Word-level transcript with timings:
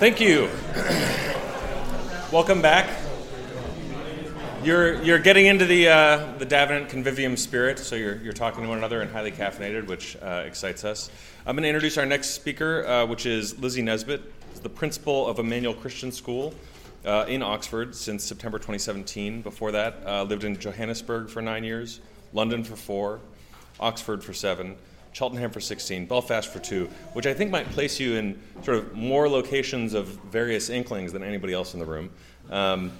Thank 0.00 0.20
you. 0.20 0.50
Welcome 2.32 2.60
back. 2.60 2.90
You're, 4.64 5.00
you're 5.04 5.20
getting 5.20 5.46
into 5.46 5.66
the, 5.66 5.88
uh, 5.88 6.32
the 6.38 6.44
Davenant 6.44 6.88
convivium 6.88 7.38
spirit, 7.38 7.78
so 7.78 7.94
you're, 7.94 8.16
you're 8.16 8.32
talking 8.32 8.64
to 8.64 8.68
one 8.68 8.78
another 8.78 9.02
and 9.02 9.10
highly 9.10 9.30
caffeinated, 9.30 9.86
which 9.86 10.16
uh, 10.20 10.42
excites 10.44 10.84
us. 10.84 11.10
I'm 11.46 11.54
going 11.54 11.62
to 11.62 11.68
introduce 11.68 11.96
our 11.96 12.06
next 12.06 12.30
speaker, 12.30 12.84
uh, 12.84 13.06
which 13.06 13.24
is 13.24 13.56
Lizzie 13.60 13.82
Nesbitt, 13.82 14.22
the 14.64 14.68
principal 14.68 15.28
of 15.28 15.38
Emmanuel 15.38 15.74
Christian 15.74 16.10
School 16.10 16.52
uh, 17.04 17.26
in 17.28 17.40
Oxford 17.44 17.94
since 17.94 18.24
September 18.24 18.58
2017. 18.58 19.42
Before 19.42 19.70
that, 19.70 20.02
uh, 20.04 20.24
lived 20.24 20.42
in 20.42 20.58
Johannesburg 20.58 21.28
for 21.28 21.40
nine 21.40 21.62
years, 21.62 22.00
London 22.32 22.64
for 22.64 22.74
four, 22.74 23.20
Oxford 23.78 24.24
for 24.24 24.34
seven. 24.34 24.74
Cheltenham 25.14 25.52
for 25.52 25.60
16, 25.60 26.06
Belfast 26.06 26.52
for 26.52 26.58
two, 26.58 26.88
which 27.12 27.26
I 27.26 27.32
think 27.32 27.50
might 27.50 27.70
place 27.70 28.00
you 28.00 28.16
in 28.16 28.38
sort 28.62 28.78
of 28.78 28.94
more 28.94 29.28
locations 29.28 29.94
of 29.94 30.08
various 30.08 30.68
inklings 30.68 31.12
than 31.12 31.22
anybody 31.22 31.54
else 31.54 31.72
in 31.72 31.80
the 31.80 31.86
room 31.86 32.10
um, 32.50 32.92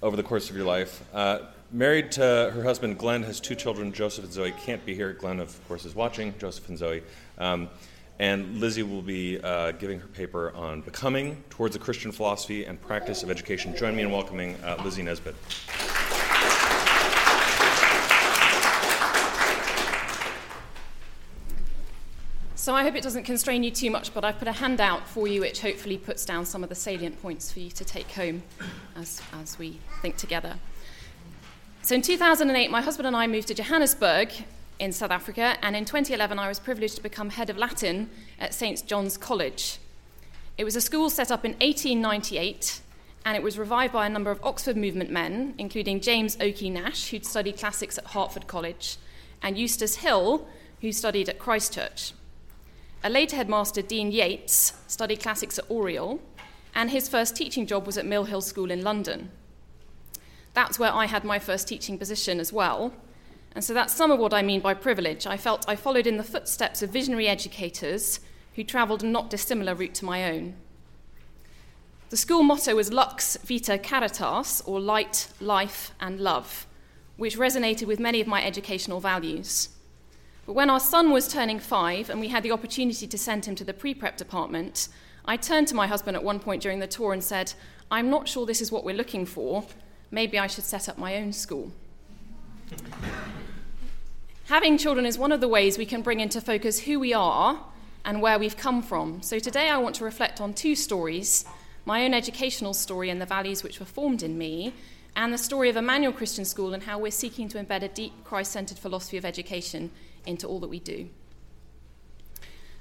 over 0.00 0.16
the 0.16 0.22
course 0.22 0.48
of 0.48 0.56
your 0.56 0.64
life. 0.64 1.02
Uh, 1.12 1.40
married 1.72 2.12
to 2.12 2.22
her 2.54 2.62
husband, 2.62 2.96
Glenn, 2.96 3.24
has 3.24 3.40
two 3.40 3.56
children, 3.56 3.92
Joseph 3.92 4.24
and 4.24 4.32
Zoe. 4.32 4.52
Can't 4.64 4.84
be 4.86 4.94
here. 4.94 5.12
Glenn, 5.12 5.40
of 5.40 5.58
course, 5.66 5.84
is 5.84 5.96
watching, 5.96 6.32
Joseph 6.38 6.68
and 6.68 6.78
Zoe. 6.78 7.02
Um, 7.38 7.68
and 8.20 8.60
Lizzie 8.60 8.84
will 8.84 9.02
be 9.02 9.40
uh, 9.40 9.72
giving 9.72 9.98
her 9.98 10.08
paper 10.08 10.52
on 10.54 10.80
becoming 10.82 11.42
towards 11.50 11.74
a 11.74 11.78
Christian 11.80 12.12
philosophy 12.12 12.64
and 12.66 12.80
practice 12.80 13.24
of 13.24 13.30
education. 13.30 13.76
Join 13.76 13.96
me 13.96 14.02
in 14.02 14.12
welcoming 14.12 14.54
uh, 14.64 14.80
Lizzie 14.84 15.02
Nesbitt. 15.02 15.34
So 22.68 22.74
I 22.74 22.82
hope 22.82 22.96
it 22.96 23.02
doesn't 23.02 23.22
constrain 23.22 23.62
you 23.62 23.70
too 23.70 23.90
much, 23.90 24.12
but 24.12 24.26
I've 24.26 24.38
put 24.38 24.46
a 24.46 24.52
handout 24.52 25.08
for 25.08 25.26
you 25.26 25.40
which 25.40 25.62
hopefully 25.62 25.96
puts 25.96 26.26
down 26.26 26.44
some 26.44 26.62
of 26.62 26.68
the 26.68 26.74
salient 26.74 27.18
points 27.22 27.50
for 27.50 27.60
you 27.60 27.70
to 27.70 27.82
take 27.82 28.10
home 28.10 28.42
as, 28.94 29.22
as 29.32 29.58
we 29.58 29.78
think 30.02 30.18
together. 30.18 30.58
So 31.80 31.94
in 31.94 32.02
2008, 32.02 32.70
my 32.70 32.82
husband 32.82 33.06
and 33.06 33.16
I 33.16 33.26
moved 33.26 33.48
to 33.48 33.54
Johannesburg 33.54 34.32
in 34.78 34.92
South 34.92 35.10
Africa, 35.10 35.56
and 35.62 35.74
in 35.76 35.86
2011, 35.86 36.38
I 36.38 36.46
was 36.46 36.60
privileged 36.60 36.96
to 36.96 37.02
become 37.02 37.30
head 37.30 37.48
of 37.48 37.56
Latin 37.56 38.10
at 38.38 38.52
St. 38.52 38.86
John's 38.86 39.16
College. 39.16 39.78
It 40.58 40.64
was 40.64 40.76
a 40.76 40.82
school 40.82 41.08
set 41.08 41.30
up 41.30 41.46
in 41.46 41.52
1898, 41.52 42.82
and 43.24 43.34
it 43.34 43.42
was 43.42 43.58
revived 43.58 43.94
by 43.94 44.04
a 44.04 44.10
number 44.10 44.30
of 44.30 44.44
Oxford 44.44 44.76
movement 44.76 45.10
men, 45.10 45.54
including 45.56 46.02
James 46.02 46.36
Oakey 46.38 46.68
Nash, 46.68 47.08
who'd 47.08 47.24
studied 47.24 47.56
classics 47.56 47.96
at 47.96 48.08
Hertford 48.08 48.46
College, 48.46 48.98
and 49.42 49.56
Eustace 49.56 49.94
Hill, 49.94 50.46
who 50.82 50.92
studied 50.92 51.30
at 51.30 51.38
Christchurch. 51.38 52.12
A 53.04 53.10
later 53.10 53.36
headmaster, 53.36 53.80
Deane 53.80 54.10
Yates, 54.10 54.72
studied 54.88 55.20
classics 55.20 55.58
at 55.58 55.70
Oriel, 55.70 56.20
and 56.74 56.90
his 56.90 57.08
first 57.08 57.36
teaching 57.36 57.66
job 57.66 57.86
was 57.86 57.96
at 57.96 58.06
Mill 58.06 58.24
Hill 58.24 58.40
School 58.40 58.70
in 58.70 58.82
London. 58.82 59.30
That's 60.52 60.78
where 60.78 60.92
I 60.92 61.06
had 61.06 61.22
my 61.22 61.38
first 61.38 61.68
teaching 61.68 61.96
position 61.96 62.40
as 62.40 62.52
well. 62.52 62.92
And 63.54 63.64
so 63.64 63.72
that's 63.72 63.94
some 63.94 64.10
of 64.10 64.18
what 64.18 64.34
I 64.34 64.42
mean 64.42 64.60
by 64.60 64.74
privilege. 64.74 65.26
I 65.26 65.36
felt 65.36 65.64
I 65.68 65.76
followed 65.76 66.06
in 66.06 66.16
the 66.16 66.24
footsteps 66.24 66.82
of 66.82 66.90
visionary 66.90 67.28
educators 67.28 68.20
who 68.54 68.64
travelled 68.64 69.04
a 69.04 69.06
not 69.06 69.30
dissimilar 69.30 69.74
route 69.74 69.94
to 69.94 70.04
my 70.04 70.24
own. 70.30 70.54
The 72.10 72.16
school 72.16 72.42
motto 72.42 72.74
was 72.74 72.92
Lux 72.92 73.36
Vita 73.44 73.78
Caritas, 73.78 74.62
or 74.66 74.80
light, 74.80 75.28
life, 75.40 75.92
and 76.00 76.18
love, 76.18 76.66
which 77.16 77.38
resonated 77.38 77.86
with 77.86 78.00
many 78.00 78.20
of 78.20 78.26
my 78.26 78.44
educational 78.44 78.98
values. 78.98 79.68
But 80.48 80.54
when 80.54 80.70
our 80.70 80.80
son 80.80 81.10
was 81.10 81.28
turning 81.28 81.58
five 81.58 82.08
and 82.08 82.20
we 82.20 82.28
had 82.28 82.42
the 82.42 82.52
opportunity 82.52 83.06
to 83.06 83.18
send 83.18 83.44
him 83.44 83.54
to 83.56 83.64
the 83.64 83.74
pre 83.74 83.92
prep 83.92 84.16
department, 84.16 84.88
I 85.26 85.36
turned 85.36 85.68
to 85.68 85.74
my 85.74 85.86
husband 85.86 86.16
at 86.16 86.24
one 86.24 86.40
point 86.40 86.62
during 86.62 86.78
the 86.78 86.86
tour 86.86 87.12
and 87.12 87.22
said, 87.22 87.52
I'm 87.90 88.08
not 88.08 88.28
sure 88.28 88.46
this 88.46 88.62
is 88.62 88.72
what 88.72 88.82
we're 88.82 88.96
looking 88.96 89.26
for. 89.26 89.66
Maybe 90.10 90.38
I 90.38 90.46
should 90.46 90.64
set 90.64 90.88
up 90.88 90.96
my 90.96 91.16
own 91.16 91.34
school. 91.34 91.70
Having 94.46 94.78
children 94.78 95.04
is 95.04 95.18
one 95.18 95.32
of 95.32 95.42
the 95.42 95.48
ways 95.48 95.76
we 95.76 95.84
can 95.84 96.00
bring 96.00 96.18
into 96.18 96.40
focus 96.40 96.80
who 96.80 96.98
we 96.98 97.12
are 97.12 97.62
and 98.06 98.22
where 98.22 98.38
we've 98.38 98.56
come 98.56 98.80
from. 98.80 99.20
So 99.20 99.38
today 99.38 99.68
I 99.68 99.76
want 99.76 99.96
to 99.96 100.04
reflect 100.04 100.40
on 100.40 100.54
two 100.54 100.74
stories 100.74 101.44
my 101.84 102.06
own 102.06 102.14
educational 102.14 102.72
story 102.72 103.10
and 103.10 103.20
the 103.20 103.26
values 103.26 103.62
which 103.62 103.80
were 103.80 103.86
formed 103.86 104.22
in 104.22 104.38
me, 104.38 104.72
and 105.14 105.30
the 105.30 105.38
story 105.38 105.68
of 105.68 105.76
Emmanuel 105.76 106.12
Christian 106.12 106.46
School 106.46 106.72
and 106.72 106.84
how 106.84 106.98
we're 106.98 107.10
seeking 107.10 107.50
to 107.50 107.62
embed 107.62 107.82
a 107.82 107.88
deep 107.88 108.12
Christ 108.24 108.52
centered 108.52 108.78
philosophy 108.78 109.18
of 109.18 109.26
education 109.26 109.90
into 110.28 110.46
all 110.46 110.60
that 110.60 110.68
we 110.68 110.78
do. 110.78 111.08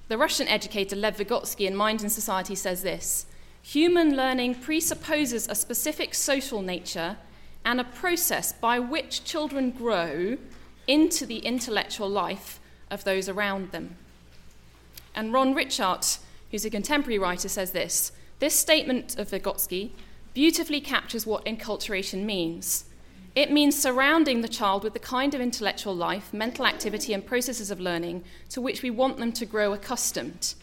The 0.09 0.17
Russian 0.17 0.47
educator 0.47 0.95
Lev 0.95 1.17
Vygotsky 1.17 1.67
in 1.67 1.75
Mind 1.75 2.01
and 2.01 2.11
Society 2.11 2.55
says 2.55 2.83
this 2.83 3.25
Human 3.61 4.15
learning 4.15 4.55
presupposes 4.55 5.47
a 5.47 5.55
specific 5.55 6.13
social 6.13 6.61
nature 6.61 7.17
and 7.65 7.81
a 7.81 7.83
process 7.83 8.53
by 8.53 8.79
which 8.79 9.25
children 9.25 9.71
grow 9.71 10.37
into 10.87 11.25
the 11.25 11.39
intellectual 11.39 12.09
life 12.09 12.59
of 12.89 13.03
those 13.03 13.27
around 13.27 13.71
them. 13.71 13.97
And 15.13 15.33
Ron 15.33 15.53
Ritchhart, 15.53 16.19
who's 16.51 16.63
a 16.63 16.69
contemporary 16.69 17.19
writer, 17.19 17.49
says 17.49 17.71
this 17.71 18.13
This 18.39 18.55
statement 18.55 19.17
of 19.17 19.29
Vygotsky 19.29 19.91
beautifully 20.33 20.79
captures 20.79 21.25
what 21.25 21.43
enculturation 21.45 22.23
means. 22.23 22.85
It 23.37 23.51
means 23.51 23.79
surrounding 23.79 24.41
the 24.41 24.47
child 24.47 24.83
with 24.83 24.93
the 24.93 24.99
kind 24.99 25.35
of 25.35 25.41
intellectual 25.41 25.95
life, 25.95 26.33
mental 26.33 26.65
activity, 26.65 27.13
and 27.13 27.23
processes 27.23 27.69
of 27.69 27.79
learning 27.79 28.23
to 28.49 28.59
which 28.59 28.81
we 28.81 28.89
want 28.89 29.17
them 29.17 29.31
to 29.33 29.45
grow 29.45 29.73
accustomed. 29.73 30.55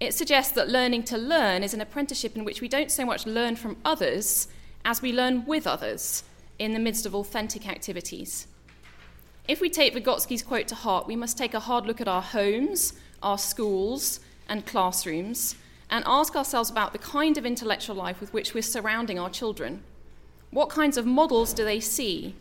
It 0.00 0.14
suggests 0.14 0.54
that 0.54 0.70
learning 0.70 1.02
to 1.04 1.18
learn 1.18 1.62
is 1.62 1.74
an 1.74 1.82
apprenticeship 1.82 2.36
in 2.36 2.46
which 2.46 2.62
we 2.62 2.68
don't 2.68 2.90
so 2.90 3.04
much 3.04 3.26
learn 3.26 3.54
from 3.54 3.76
others 3.84 4.48
as 4.82 5.02
we 5.02 5.12
learn 5.12 5.44
with 5.44 5.66
others 5.66 6.24
in 6.58 6.72
the 6.72 6.78
midst 6.78 7.04
of 7.04 7.14
authentic 7.14 7.68
activities. 7.68 8.46
If 9.46 9.60
we 9.60 9.68
take 9.68 9.94
Vygotsky's 9.94 10.42
quote 10.42 10.68
to 10.68 10.74
heart, 10.74 11.06
we 11.06 11.16
must 11.16 11.36
take 11.36 11.52
a 11.52 11.60
hard 11.60 11.84
look 11.84 12.00
at 12.00 12.08
our 12.08 12.22
homes, 12.22 12.94
our 13.22 13.36
schools, 13.36 14.20
and 14.48 14.64
classrooms 14.64 15.54
and 15.90 16.02
ask 16.06 16.34
ourselves 16.34 16.70
about 16.70 16.94
the 16.94 16.98
kind 16.98 17.36
of 17.36 17.44
intellectual 17.44 17.94
life 17.94 18.22
with 18.22 18.32
which 18.32 18.54
we're 18.54 18.62
surrounding 18.62 19.18
our 19.18 19.28
children. 19.28 19.82
What 20.50 20.68
kinds 20.68 20.96
of 20.96 21.06
models 21.06 21.52
do 21.52 21.64
they 21.64 21.80
see? 21.80 22.34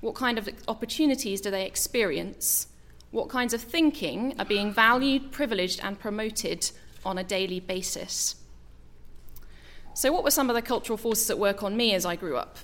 What 0.00 0.14
kind 0.14 0.38
of 0.38 0.48
opportunities 0.66 1.40
do 1.40 1.50
they 1.50 1.66
experience? 1.66 2.66
What 3.10 3.28
kinds 3.28 3.52
of 3.52 3.60
thinking 3.60 4.34
are 4.38 4.44
being 4.44 4.72
valued, 4.72 5.32
privileged, 5.32 5.80
and 5.82 5.98
promoted 5.98 6.70
on 7.04 7.18
a 7.18 7.24
daily 7.24 7.60
basis? 7.60 8.36
So, 9.94 10.10
what 10.10 10.24
were 10.24 10.30
some 10.30 10.48
of 10.48 10.56
the 10.56 10.62
cultural 10.62 10.96
forces 10.96 11.28
at 11.28 11.38
work 11.38 11.62
on 11.62 11.76
me 11.76 11.92
as 11.92 12.06
I 12.06 12.16
grew 12.16 12.36
up? 12.38 12.56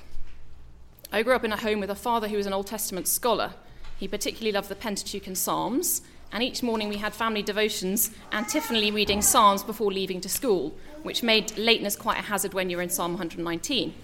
I 1.12 1.22
grew 1.22 1.34
up 1.34 1.44
in 1.44 1.53
a 1.53 1.56
home 1.56 1.81
with 1.81 1.91
a 1.91 1.94
father 1.94 2.28
who 2.28 2.38
was 2.38 2.47
an 2.47 2.55
Old 2.55 2.66
Testament 2.66 3.06
scholar. 3.06 3.53
He 3.99 4.09
particularly 4.09 4.53
loved 4.53 4.70
the 4.70 4.75
Pentateuch 4.75 5.26
and 5.26 5.37
Psalms, 5.37 6.00
and 6.32 6.43
each 6.43 6.62
morning 6.62 6.88
we 6.88 6.97
had 6.97 7.15
family 7.15 7.43
devotions, 7.43 8.10
antiphonally 8.32 8.91
reading 8.91 9.20
Psalms 9.20 9.62
before 9.62 9.93
leaving 9.93 10.20
to 10.22 10.28
school, 10.28 10.75
which 11.03 11.22
made 11.22 11.56
lateness 11.59 11.97
quite 11.97 12.19
a 12.19 12.22
hazard 12.22 12.55
when 12.55 12.70
you're 12.70 12.82
in 12.82 12.91
Psalm 12.91 13.12
119. 13.12 13.94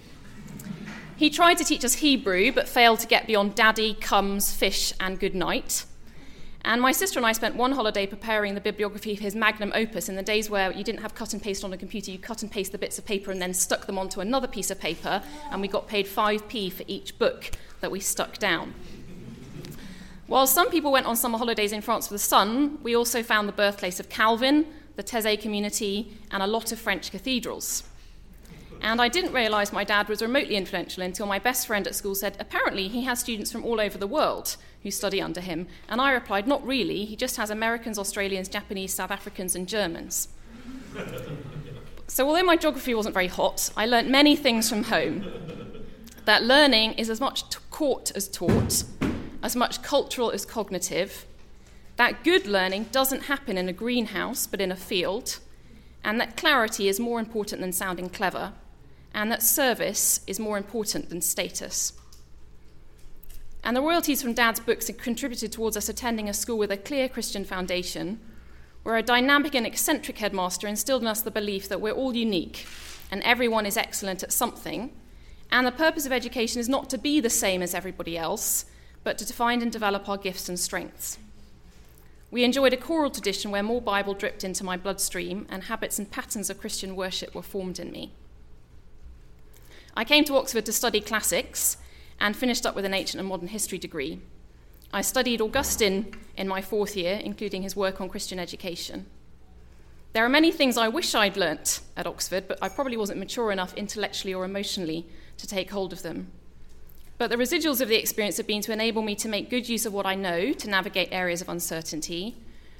He 1.17 1.29
tried 1.29 1.57
to 1.59 1.63
teach 1.63 1.85
us 1.85 1.95
Hebrew, 1.95 2.51
but 2.51 2.67
failed 2.67 2.99
to 2.99 3.07
get 3.07 3.25
beyond 3.25 3.55
daddy, 3.55 3.93
comes, 3.93 4.53
fish, 4.53 4.91
and 4.99 5.17
good 5.17 5.33
night. 5.33 5.85
And 6.65 6.81
my 6.81 6.91
sister 6.91 7.17
and 7.17 7.25
I 7.25 7.31
spent 7.31 7.55
one 7.55 7.71
holiday 7.71 8.05
preparing 8.05 8.53
the 8.53 8.59
bibliography 8.59 9.13
of 9.13 9.19
his 9.19 9.33
magnum 9.33 9.71
opus 9.73 10.09
in 10.09 10.15
the 10.15 10.23
days 10.23 10.49
where 10.49 10.73
you 10.73 10.83
didn't 10.83 11.01
have 11.01 11.15
cut 11.15 11.31
and 11.31 11.41
paste 11.41 11.63
on 11.63 11.71
a 11.71 11.77
computer, 11.77 12.11
you 12.11 12.19
cut 12.19 12.41
and 12.41 12.51
paste 12.51 12.73
the 12.73 12.77
bits 12.77 12.97
of 12.97 13.05
paper 13.05 13.31
and 13.31 13.41
then 13.41 13.53
stuck 13.53 13.85
them 13.85 13.97
onto 13.97 14.19
another 14.19 14.47
piece 14.47 14.69
of 14.69 14.77
paper, 14.77 15.23
and 15.51 15.61
we 15.61 15.69
got 15.69 15.87
paid 15.87 16.05
5p 16.05 16.73
for 16.73 16.83
each 16.85 17.17
book 17.17 17.51
that 17.79 17.91
we 17.91 18.01
stuck 18.01 18.37
down. 18.37 18.73
While 20.27 20.47
some 20.47 20.69
people 20.69 20.91
went 20.91 21.05
on 21.05 21.15
summer 21.15 21.37
holidays 21.37 21.71
in 21.71 21.81
France 21.81 22.07
for 22.07 22.13
the 22.13 22.19
sun, 22.19 22.79
we 22.83 22.93
also 22.93 23.23
found 23.23 23.47
the 23.47 23.53
birthplace 23.53 24.01
of 24.01 24.09
Calvin, 24.09 24.65
the 24.97 25.03
Taizé 25.03 25.39
community, 25.39 26.17
and 26.29 26.43
a 26.43 26.47
lot 26.47 26.73
of 26.73 26.79
French 26.79 27.09
cathedrals. 27.09 27.83
And 28.81 29.01
I 29.01 29.07
didn't 29.07 29.33
realize 29.33 29.73
my 29.73 29.83
dad 29.83 30.07
was 30.07 30.21
remotely 30.21 30.55
influential 30.55 31.03
until 31.03 31.25
my 31.25 31.39
best 31.39 31.67
friend 31.67 31.87
at 31.87 31.95
school 31.95 32.15
said, 32.15 32.37
apparently 32.39 32.87
he 32.87 33.03
has 33.03 33.19
students 33.19 33.51
from 33.51 33.65
all 33.65 33.81
over 33.81 33.97
the 33.97 34.07
world 34.07 34.57
who 34.83 34.91
study 34.91 35.21
under 35.21 35.41
him. 35.41 35.67
And 35.89 35.99
I 35.99 36.11
replied, 36.11 36.47
not 36.47 36.65
really, 36.65 37.05
he 37.05 37.15
just 37.15 37.37
has 37.37 37.49
Americans, 37.49 37.97
Australians, 37.97 38.47
Japanese, 38.47 38.93
South 38.93 39.11
Africans, 39.11 39.55
and 39.55 39.67
Germans. 39.67 40.27
so 42.07 42.27
although 42.27 42.43
my 42.43 42.55
geography 42.55 42.93
wasn't 42.93 43.13
very 43.13 43.27
hot, 43.27 43.71
I 43.75 43.85
learnt 43.85 44.09
many 44.09 44.35
things 44.35 44.69
from 44.69 44.83
home. 44.83 45.25
That 46.25 46.43
learning 46.43 46.93
is 46.93 47.09
as 47.09 47.19
much 47.19 47.43
caught 47.71 48.11
as 48.11 48.27
taught, 48.27 48.83
as 49.41 49.55
much 49.55 49.81
cultural 49.81 50.31
as 50.31 50.45
cognitive. 50.45 51.25
That 51.97 52.23
good 52.23 52.45
learning 52.45 52.89
doesn't 52.91 53.23
happen 53.23 53.57
in 53.57 53.69
a 53.69 53.73
greenhouse, 53.73 54.47
but 54.47 54.61
in 54.61 54.71
a 54.71 54.75
field. 54.75 55.39
And 56.03 56.19
that 56.19 56.37
clarity 56.37 56.87
is 56.87 56.99
more 56.99 57.19
important 57.19 57.61
than 57.61 57.71
sounding 57.71 58.09
clever 58.09 58.53
and 59.15 59.31
that 59.31 59.41
service 59.41 60.19
is 60.27 60.39
more 60.39 60.57
important 60.57 61.09
than 61.09 61.21
status. 61.21 61.93
And 63.63 63.75
the 63.75 63.81
royalties 63.81 64.21
from 64.21 64.33
Dad's 64.33 64.59
books 64.59 64.87
have 64.87 64.97
contributed 64.97 65.51
towards 65.51 65.77
us 65.77 65.89
attending 65.89 66.29
a 66.29 66.33
school 66.33 66.57
with 66.57 66.71
a 66.71 66.77
clear 66.77 67.07
Christian 67.09 67.45
foundation, 67.45 68.19
where 68.83 68.97
a 68.97 69.01
dynamic 69.01 69.55
and 69.55 69.65
eccentric 69.65 70.19
headmaster 70.19 70.67
instilled 70.67 71.01
in 71.01 71.07
us 71.07 71.21
the 71.21 71.31
belief 71.31 71.67
that 71.69 71.81
we're 71.81 71.93
all 71.93 72.15
unique 72.15 72.67
and 73.11 73.23
everyone 73.23 73.65
is 73.65 73.77
excellent 73.77 74.21
at 74.21 74.33
something, 74.33 74.91
and 75.49 75.65
the 75.65 75.71
purpose 75.71 76.05
of 76.05 76.11
education 76.11 76.59
is 76.59 76.67
not 76.67 76.89
to 76.89 76.97
be 76.97 77.19
the 77.19 77.29
same 77.29 77.61
as 77.61 77.73
everybody 77.73 78.17
else, 78.17 78.65
but 79.03 79.17
to 79.17 79.33
find 79.33 79.61
and 79.61 79.71
develop 79.71 80.09
our 80.09 80.17
gifts 80.17 80.49
and 80.49 80.59
strengths. 80.59 81.17
We 82.31 82.43
enjoyed 82.43 82.73
a 82.73 82.77
choral 82.77 83.11
tradition 83.11 83.51
where 83.51 83.63
more 83.63 83.81
Bible 83.81 84.13
dripped 84.13 84.43
into 84.43 84.65
my 84.65 84.75
bloodstream 84.75 85.45
and 85.49 85.63
habits 85.63 85.97
and 85.99 86.11
patterns 86.11 86.49
of 86.49 86.59
Christian 86.59 86.95
worship 86.95 87.33
were 87.33 87.41
formed 87.41 87.79
in 87.79 87.91
me. 87.91 88.11
I 89.97 90.03
came 90.03 90.25
to 90.25 90.35
Oxford 90.35 90.65
to 90.65 90.73
study 90.73 90.99
classics 90.99 91.77
and 92.19 92.35
finished 92.35 92.65
up 92.65 92.75
with 92.75 92.85
an 92.85 92.93
ancient 92.93 93.19
and 93.19 93.29
modern 93.29 93.47
history 93.47 93.77
degree. 93.77 94.19
I 94.93 95.01
studied 95.01 95.41
Augustine 95.41 96.15
in 96.35 96.47
my 96.47 96.61
fourth 96.61 96.97
year, 96.97 97.19
including 97.23 97.63
his 97.63 97.75
work 97.75 98.01
on 98.01 98.09
Christian 98.09 98.39
education. 98.39 99.05
There 100.13 100.25
are 100.25 100.29
many 100.29 100.51
things 100.51 100.77
I 100.77 100.87
wish 100.87 101.15
I'd 101.15 101.37
learnt 101.37 101.81
at 101.97 102.07
Oxford, 102.07 102.47
but 102.47 102.57
I 102.61 102.69
probably 102.69 102.97
wasn't 102.97 103.19
mature 103.19 103.51
enough 103.51 103.73
intellectually 103.73 104.33
or 104.33 104.45
emotionally 104.45 105.05
to 105.37 105.47
take 105.47 105.71
hold 105.71 105.91
of 105.91 106.03
them. 106.03 106.31
But 107.17 107.29
the 107.29 107.37
residuals 107.37 107.79
of 107.79 107.87
the 107.87 107.99
experience 107.99 108.37
have 108.37 108.47
been 108.47 108.61
to 108.61 108.73
enable 108.73 109.01
me 109.01 109.15
to 109.15 109.29
make 109.29 109.49
good 109.49 109.67
use 109.69 109.85
of 109.85 109.93
what 109.93 110.05
I 110.05 110.15
know 110.15 110.51
to 110.51 110.69
navigate 110.69 111.09
areas 111.11 111.41
of 111.41 111.49
uncertainty, 111.49 112.35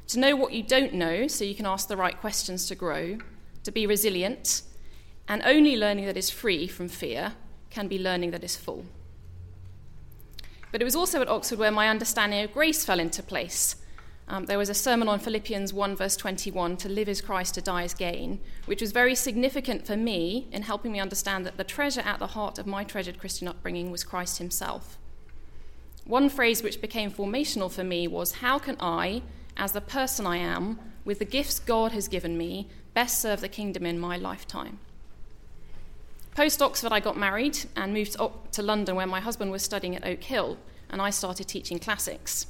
to 0.08 0.20
know 0.20 0.36
what 0.36 0.52
you 0.52 0.64
don't 0.64 0.94
know 0.94 1.28
so 1.28 1.46
you 1.46 1.56
can 1.56 1.66
ask 1.66 1.88
the 1.88 1.98
right 1.98 2.20
questions 2.20 2.68
to 2.68 2.76
grow, 2.76 3.18
to 3.64 3.72
be 3.72 3.88
resilient, 3.88 4.62
and 5.28 5.42
only 5.46 5.76
learning 5.76 6.06
that 6.06 6.18
is 6.18 6.30
free 6.30 6.68
from 6.68 6.88
fear 6.88 7.34
can 7.70 7.88
be 7.88 8.00
learning 8.00 8.32
that 8.32 8.44
is 8.44 8.56
full. 8.56 8.86
But 10.72 10.82
it 10.82 10.86
was 10.86 10.96
also 10.96 11.22
at 11.22 11.30
Oxford 11.30 11.60
where 11.60 11.72
my 11.72 11.88
understanding 11.88 12.44
of 12.44 12.52
grace 12.52 12.84
fell 12.84 13.00
into 13.00 13.24
place. 13.24 13.78
Um, 14.28 14.46
there 14.46 14.58
was 14.58 14.70
a 14.70 14.74
sermon 14.74 15.08
on 15.08 15.20
Philippians 15.20 15.72
1, 15.72 15.96
verse 15.96 16.18
21, 16.18 16.78
to 16.78 16.90
live 16.90 17.08
as 17.08 17.22
Christ, 17.22 17.54
to 17.56 17.62
die 17.62 17.84
as 17.84 17.94
gain, 17.94 18.40
which 18.66 18.82
was 18.82 18.92
very 18.92 19.14
significant 19.14 19.86
for 19.86 19.96
me 19.96 20.48
in 20.52 20.64
helping 20.64 20.92
me 20.92 21.00
understand 21.00 21.46
that 21.46 21.58
the 21.58 21.64
treasure 21.64 22.02
at 22.02 22.20
the 22.20 22.28
heart 22.28 22.58
of 22.58 22.66
my 22.66 22.84
treasured 22.84 23.20
Christian 23.20 23.48
upbringing 23.48 23.92
was 23.92 24.04
Christ 24.04 24.40
himself. 24.40 24.98
One 26.06 26.28
phrase 26.30 26.64
which 26.64 26.82
became 26.82 27.12
formational 27.12 27.72
for 27.72 27.84
me 27.84 28.08
was 28.08 28.34
How 28.34 28.58
can 28.58 28.78
I, 28.80 29.22
as 29.58 29.74
the 29.74 29.82
person 29.82 30.26
I 30.26 30.38
am, 30.38 30.80
with 31.04 31.20
the 31.20 31.26
gifts 31.26 31.60
God 31.60 31.92
has 31.92 32.08
given 32.08 32.38
me, 32.38 32.68
best 32.94 33.22
serve 33.22 33.42
the 33.42 33.50
kingdom 33.50 33.86
in 33.86 34.00
my 34.00 34.18
lifetime? 34.18 34.80
Post 36.36 36.62
Oxford, 36.62 36.92
I 36.92 37.00
got 37.00 37.16
married 37.16 37.60
and 37.78 37.94
moved 37.94 38.18
to 38.52 38.62
London 38.62 38.98
where 38.98 39.08
my 39.08 39.22
husband 39.22 39.52
was 39.52 39.64
studying 39.64 39.96
at 39.96 40.06
Oak 40.06 40.22
Hill, 40.22 40.58
and 40.90 41.02
I 41.02 41.10
started 41.10 41.48
teaching 41.48 41.80
classics. 41.80 42.48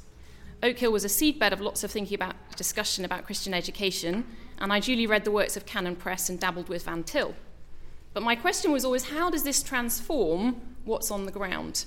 Oak 0.63 0.79
Hill 0.79 0.91
was 0.91 1.05
a 1.05 1.07
seedbed 1.07 1.51
of 1.51 1.61
lots 1.61 1.83
of 1.83 1.91
thinking 1.91 2.15
about 2.15 2.35
discussion 2.57 3.05
about 3.05 3.27
Christian 3.27 3.53
education, 3.53 4.25
and 4.57 4.73
I 4.73 4.79
duly 4.79 5.05
read 5.05 5.23
the 5.23 5.29
works 5.29 5.55
of 5.55 5.67
Canon 5.67 5.95
Press 5.95 6.29
and 6.29 6.39
dabbled 6.39 6.67
with 6.67 6.85
Van 6.85 7.03
Til. 7.03 7.35
But 8.15 8.23
my 8.23 8.35
question 8.35 8.71
was 8.71 8.83
always 8.83 9.09
how 9.09 9.29
does 9.29 9.43
this 9.43 9.61
transform 9.61 10.59
what's 10.83 11.11
on 11.11 11.27
the 11.27 11.31
ground? 11.31 11.85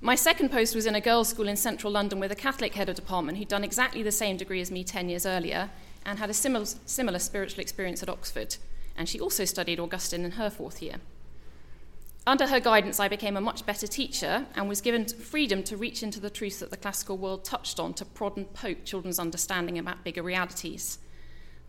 My 0.00 0.14
second 0.14 0.52
post 0.52 0.76
was 0.76 0.86
in 0.86 0.94
a 0.94 1.00
girls' 1.00 1.30
school 1.30 1.48
in 1.48 1.56
central 1.56 1.92
London 1.92 2.20
with 2.20 2.30
a 2.30 2.36
Catholic 2.36 2.74
head 2.74 2.88
of 2.88 2.94
department 2.94 3.38
who'd 3.38 3.48
done 3.48 3.64
exactly 3.64 4.04
the 4.04 4.12
same 4.12 4.36
degree 4.36 4.60
as 4.60 4.70
me 4.70 4.84
10 4.84 5.08
years 5.08 5.26
earlier 5.26 5.70
and 6.06 6.20
had 6.20 6.30
a 6.30 6.34
similar, 6.34 6.66
similar 6.86 7.18
spiritual 7.18 7.60
experience 7.60 8.00
at 8.00 8.08
Oxford 8.08 8.58
and 8.96 9.08
she 9.08 9.20
also 9.20 9.44
studied 9.44 9.80
Augustine 9.80 10.24
in 10.24 10.32
her 10.32 10.50
fourth 10.50 10.82
year. 10.82 10.96
Under 12.26 12.46
her 12.46 12.60
guidance, 12.60 12.98
I 12.98 13.08
became 13.08 13.36
a 13.36 13.40
much 13.40 13.66
better 13.66 13.86
teacher 13.86 14.46
and 14.54 14.66
was 14.66 14.80
given 14.80 15.06
freedom 15.06 15.62
to 15.64 15.76
reach 15.76 16.02
into 16.02 16.20
the 16.20 16.30
truths 16.30 16.60
that 16.60 16.70
the 16.70 16.76
classical 16.76 17.18
world 17.18 17.44
touched 17.44 17.78
on 17.78 17.92
to 17.94 18.04
prod 18.04 18.38
and 18.38 18.52
poke 18.54 18.84
children's 18.84 19.18
understanding 19.18 19.78
about 19.78 20.04
bigger 20.04 20.22
realities. 20.22 20.98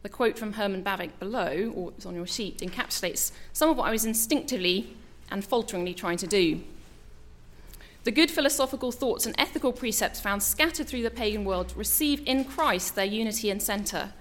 The 0.01 0.10
quote 0.10 0.39
from 0.39 0.54
Herman 0.54 0.83
Bavinck 0.83 1.19
below, 1.19 1.74
or 1.75 1.92
it's 1.98 2.06
on 2.06 2.16
your 2.16 2.27
sheet, 2.27 2.60
encapsulates 2.60 3.31
some 3.51 3.69
of 3.69 3.78
what 3.78 3.88
I 3.88 3.92
was 3.92 4.06
instinctively 4.06 4.95
and 5.30 5.44
falteringly 5.44 5.94
trying 5.94 6.18
to 6.18 6.28
do. 6.28 6.62
The 8.06 8.12
good 8.12 8.30
philosophical 8.30 8.92
thoughts 8.92 9.25
and 9.25 9.36
ethical 9.38 9.74
precepts 9.74 10.21
found 10.21 10.44
scattered 10.44 10.88
through 10.88 11.01
the 11.01 11.10
pagan 11.10 11.44
world 11.44 11.74
receive 11.75 12.21
in 12.25 12.45
Christ 12.45 12.95
their 12.95 13.04
unity 13.04 13.50
and 13.50 13.62
centre 13.62 14.13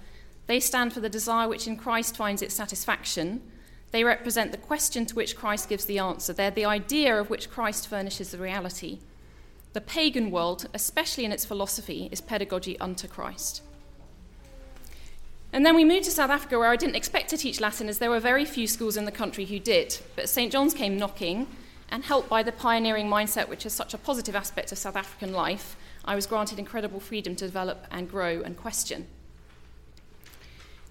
they 0.47 0.59
stand 0.59 0.93
for 0.93 0.99
the 0.99 1.09
desire 1.09 1.47
which 1.47 1.67
in 1.67 1.77
Christ 1.77 2.15
finds 2.15 2.41
its 2.41 2.53
satisfaction. 2.53 3.41
They 3.91 4.03
represent 4.03 4.51
the 4.51 4.57
question 4.57 5.05
to 5.07 5.15
which 5.15 5.35
Christ 5.35 5.69
gives 5.69 5.85
the 5.85 5.99
answer. 5.99 6.33
They're 6.33 6.51
the 6.51 6.65
idea 6.65 7.19
of 7.19 7.29
which 7.29 7.49
Christ 7.49 7.87
furnishes 7.87 8.31
the 8.31 8.37
reality. 8.37 8.99
The 9.73 9.81
pagan 9.81 10.31
world, 10.31 10.67
especially 10.73 11.25
in 11.25 11.31
its 11.31 11.45
philosophy, 11.45 12.09
is 12.11 12.21
pedagogy 12.21 12.79
unto 12.79 13.07
Christ. 13.07 13.61
And 15.51 15.65
then 15.65 15.75
we 15.75 15.85
moved 15.85 16.05
to 16.05 16.11
South 16.11 16.29
Africa, 16.29 16.59
where 16.59 16.69
I 16.69 16.75
didn't 16.75 16.95
expect 16.95 17.29
to 17.29 17.37
teach 17.37 17.61
Latin, 17.61 17.87
as 17.87 17.99
there 17.99 18.09
were 18.09 18.19
very 18.19 18.45
few 18.45 18.67
schools 18.67 18.97
in 18.97 19.05
the 19.05 19.11
country 19.11 19.45
who 19.45 19.59
did. 19.59 19.97
But 20.15 20.29
St. 20.29 20.51
John's 20.51 20.73
came 20.73 20.97
knocking, 20.97 21.47
and 21.89 22.03
helped 22.03 22.29
by 22.29 22.43
the 22.43 22.51
pioneering 22.51 23.07
mindset, 23.07 23.47
which 23.47 23.65
is 23.65 23.73
such 23.73 23.93
a 23.93 23.97
positive 23.97 24.35
aspect 24.35 24.71
of 24.71 24.77
South 24.77 24.95
African 24.95 25.33
life, 25.33 25.75
I 26.03 26.15
was 26.15 26.25
granted 26.25 26.59
incredible 26.59 26.99
freedom 26.99 27.35
to 27.37 27.45
develop 27.45 27.85
and 27.91 28.09
grow 28.09 28.41
and 28.41 28.57
question. 28.57 29.07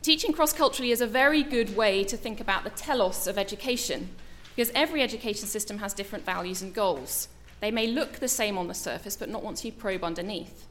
Teaching 0.05 0.35
cross 0.35 0.53
culturally 0.53 0.91
is 0.91 1.01
a 1.01 1.07
very 1.07 1.43
good 1.43 1.75
way 1.79 2.05
to 2.05 2.15
think 2.15 2.39
about 2.39 2.63
the 2.63 2.69
telos 2.69 3.27
of 3.27 3.39
education, 3.39 4.11
because 4.55 4.71
every 4.75 5.01
education 5.01 5.49
system 5.49 5.79
has 5.79 5.95
different 5.95 6.27
values 6.27 6.61
and 6.61 6.75
goals. 6.75 7.29
They 7.61 7.71
may 7.71 7.87
look 7.87 8.19
the 8.19 8.29
same 8.29 8.59
on 8.59 8.69
the 8.69 8.75
surface, 8.75 9.17
but 9.17 9.31
not 9.31 9.43
once 9.43 9.65
you 9.65 9.73
probe 9.73 10.05
underneath. 10.05 10.67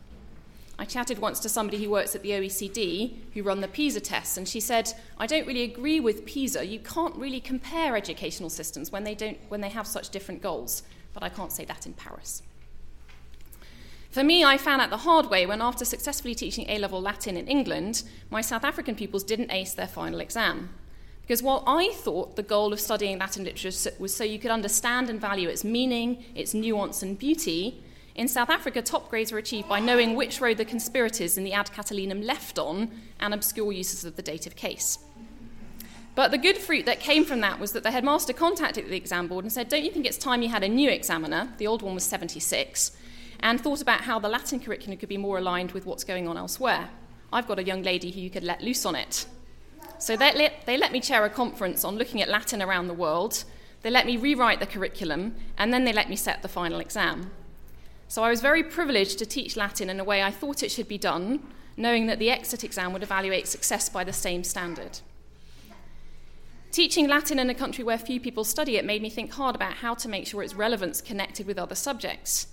I 0.77 0.85
chatted 0.85 1.17
once 1.17 1.39
to 1.39 1.49
somebody 1.49 1.83
who 1.83 1.89
works 1.89 2.13
at 2.13 2.21
the 2.21 2.29
OECD 2.29 3.15
who 3.33 3.41
run 3.41 3.61
the 3.61 3.67
PISA 3.67 4.01
tests, 4.01 4.37
and 4.37 4.47
she 4.47 4.59
said, 4.59 4.93
I 5.17 5.25
don't 5.25 5.47
really 5.47 5.63
agree 5.63 5.99
with 5.99 6.27
PISA. 6.27 6.67
You 6.67 6.77
can't 6.77 7.15
really 7.15 7.39
compare 7.39 7.97
educational 7.97 8.51
systems 8.51 8.91
when 8.91 9.03
they, 9.03 9.15
don't, 9.15 9.39
when 9.49 9.61
they 9.61 9.69
have 9.69 9.87
such 9.87 10.11
different 10.11 10.43
goals. 10.43 10.83
But 11.11 11.23
I 11.23 11.29
can't 11.29 11.51
say 11.51 11.65
that 11.65 11.87
in 11.87 11.93
Paris. 11.93 12.43
For 14.13 14.23
me, 14.23 14.43
I 14.43 14.59
found 14.59 14.79
out 14.79 14.91
the 14.91 14.97
hard 14.97 15.31
way 15.31 15.47
when, 15.47 15.59
after 15.59 15.83
successfully 15.83 16.35
teaching 16.35 16.69
A 16.69 16.77
level 16.77 17.01
Latin 17.01 17.35
in 17.35 17.47
England, 17.47 18.03
my 18.29 18.41
South 18.41 18.63
African 18.63 18.93
pupils 18.93 19.23
didn't 19.23 19.51
ace 19.51 19.73
their 19.73 19.87
final 19.87 20.19
exam. 20.19 20.69
Because 21.23 21.41
while 21.41 21.63
I 21.65 21.91
thought 21.93 22.35
the 22.35 22.43
goal 22.43 22.73
of 22.73 22.79
studying 22.79 23.17
Latin 23.17 23.43
literature 23.43 23.91
was 23.97 24.15
so 24.15 24.23
you 24.23 24.37
could 24.37 24.51
understand 24.51 25.09
and 25.09 25.19
value 25.19 25.49
its 25.49 25.63
meaning, 25.63 26.23
its 26.35 26.53
nuance, 26.53 27.01
and 27.01 27.17
beauty, 27.17 27.83
in 28.13 28.27
South 28.27 28.51
Africa, 28.51 28.83
top 28.83 29.09
grades 29.09 29.31
were 29.31 29.39
achieved 29.39 29.67
by 29.67 29.79
knowing 29.79 30.13
which 30.13 30.39
road 30.39 30.57
the 30.57 30.65
conspirators 30.65 31.35
in 31.35 31.43
the 31.43 31.53
Ad 31.53 31.71
Catilinum 31.71 32.23
left 32.23 32.59
on 32.59 32.91
and 33.19 33.33
obscure 33.33 33.71
uses 33.71 34.05
of 34.05 34.15
the 34.15 34.21
dative 34.21 34.55
case. 34.55 34.99
But 36.13 36.29
the 36.29 36.37
good 36.37 36.59
fruit 36.59 36.85
that 36.85 36.99
came 36.99 37.25
from 37.25 37.41
that 37.41 37.59
was 37.59 37.71
that 37.71 37.81
the 37.81 37.89
headmaster 37.89 38.33
contacted 38.33 38.87
the 38.87 38.95
exam 38.95 39.27
board 39.27 39.43
and 39.43 39.51
said, 39.51 39.69
Don't 39.69 39.83
you 39.83 39.89
think 39.89 40.05
it's 40.05 40.19
time 40.19 40.43
you 40.43 40.49
had 40.49 40.63
a 40.63 40.69
new 40.69 40.91
examiner? 40.91 41.51
The 41.57 41.65
old 41.65 41.81
one 41.81 41.95
was 41.95 42.03
76 42.03 42.91
and 43.43 43.59
thought 43.59 43.81
about 43.81 44.01
how 44.01 44.17
the 44.17 44.29
Latin 44.29 44.59
curriculum 44.59 44.97
could 44.97 45.09
be 45.09 45.17
more 45.17 45.37
aligned 45.37 45.73
with 45.73 45.85
what's 45.85 46.05
going 46.05 46.29
on 46.29 46.37
elsewhere. 46.37 46.89
I've 47.31 47.45
got 47.45 47.59
a 47.59 47.63
young 47.63 47.83
lady 47.83 48.09
who 48.09 48.21
you 48.21 48.29
could 48.29 48.43
let 48.43 48.61
loose 48.61 48.85
on 48.85 48.95
it. 48.95 49.25
So 49.99 50.15
they 50.15 50.33
let, 50.33 50.65
they 50.65 50.77
let 50.77 50.93
me 50.93 51.01
chair 51.01 51.25
a 51.25 51.29
conference 51.29 51.83
on 51.83 51.97
looking 51.97 52.21
at 52.21 52.29
Latin 52.29 52.61
around 52.61 52.87
the 52.87 52.93
world. 52.93 53.43
They 53.81 53.89
let 53.89 54.05
me 54.05 54.15
rewrite 54.15 54.61
the 54.61 54.65
curriculum, 54.65 55.35
and 55.57 55.73
then 55.73 55.83
they 55.83 55.91
let 55.91 56.09
me 56.09 56.15
set 56.15 56.41
the 56.41 56.47
final 56.47 56.79
exam. 56.79 57.31
So 58.07 58.23
I 58.23 58.29
was 58.29 58.39
very 58.39 58.63
privileged 58.63 59.19
to 59.19 59.25
teach 59.25 59.57
Latin 59.57 59.89
in 59.89 59.99
a 59.99 60.05
way 60.05 60.23
I 60.23 60.31
thought 60.31 60.63
it 60.63 60.71
should 60.71 60.87
be 60.87 60.97
done, 60.97 61.45
knowing 61.75 62.07
that 62.07 62.19
the 62.19 62.29
exit 62.29 62.63
exam 62.63 62.93
would 62.93 63.03
evaluate 63.03 63.47
success 63.47 63.89
by 63.89 64.05
the 64.05 64.13
same 64.13 64.45
standard. 64.45 64.99
Teaching 66.71 67.09
Latin 67.09 67.39
in 67.39 67.49
a 67.49 67.55
country 67.55 67.83
where 67.83 67.97
few 67.97 68.21
people 68.21 68.45
study 68.45 68.77
it 68.77 68.85
made 68.85 69.01
me 69.01 69.09
think 69.09 69.33
hard 69.33 69.53
about 69.53 69.73
how 69.73 69.95
to 69.95 70.07
make 70.07 70.27
sure 70.27 70.41
its 70.41 70.55
relevance 70.55 71.01
connected 71.01 71.45
with 71.45 71.59
other 71.59 71.75
subjects. 71.75 72.47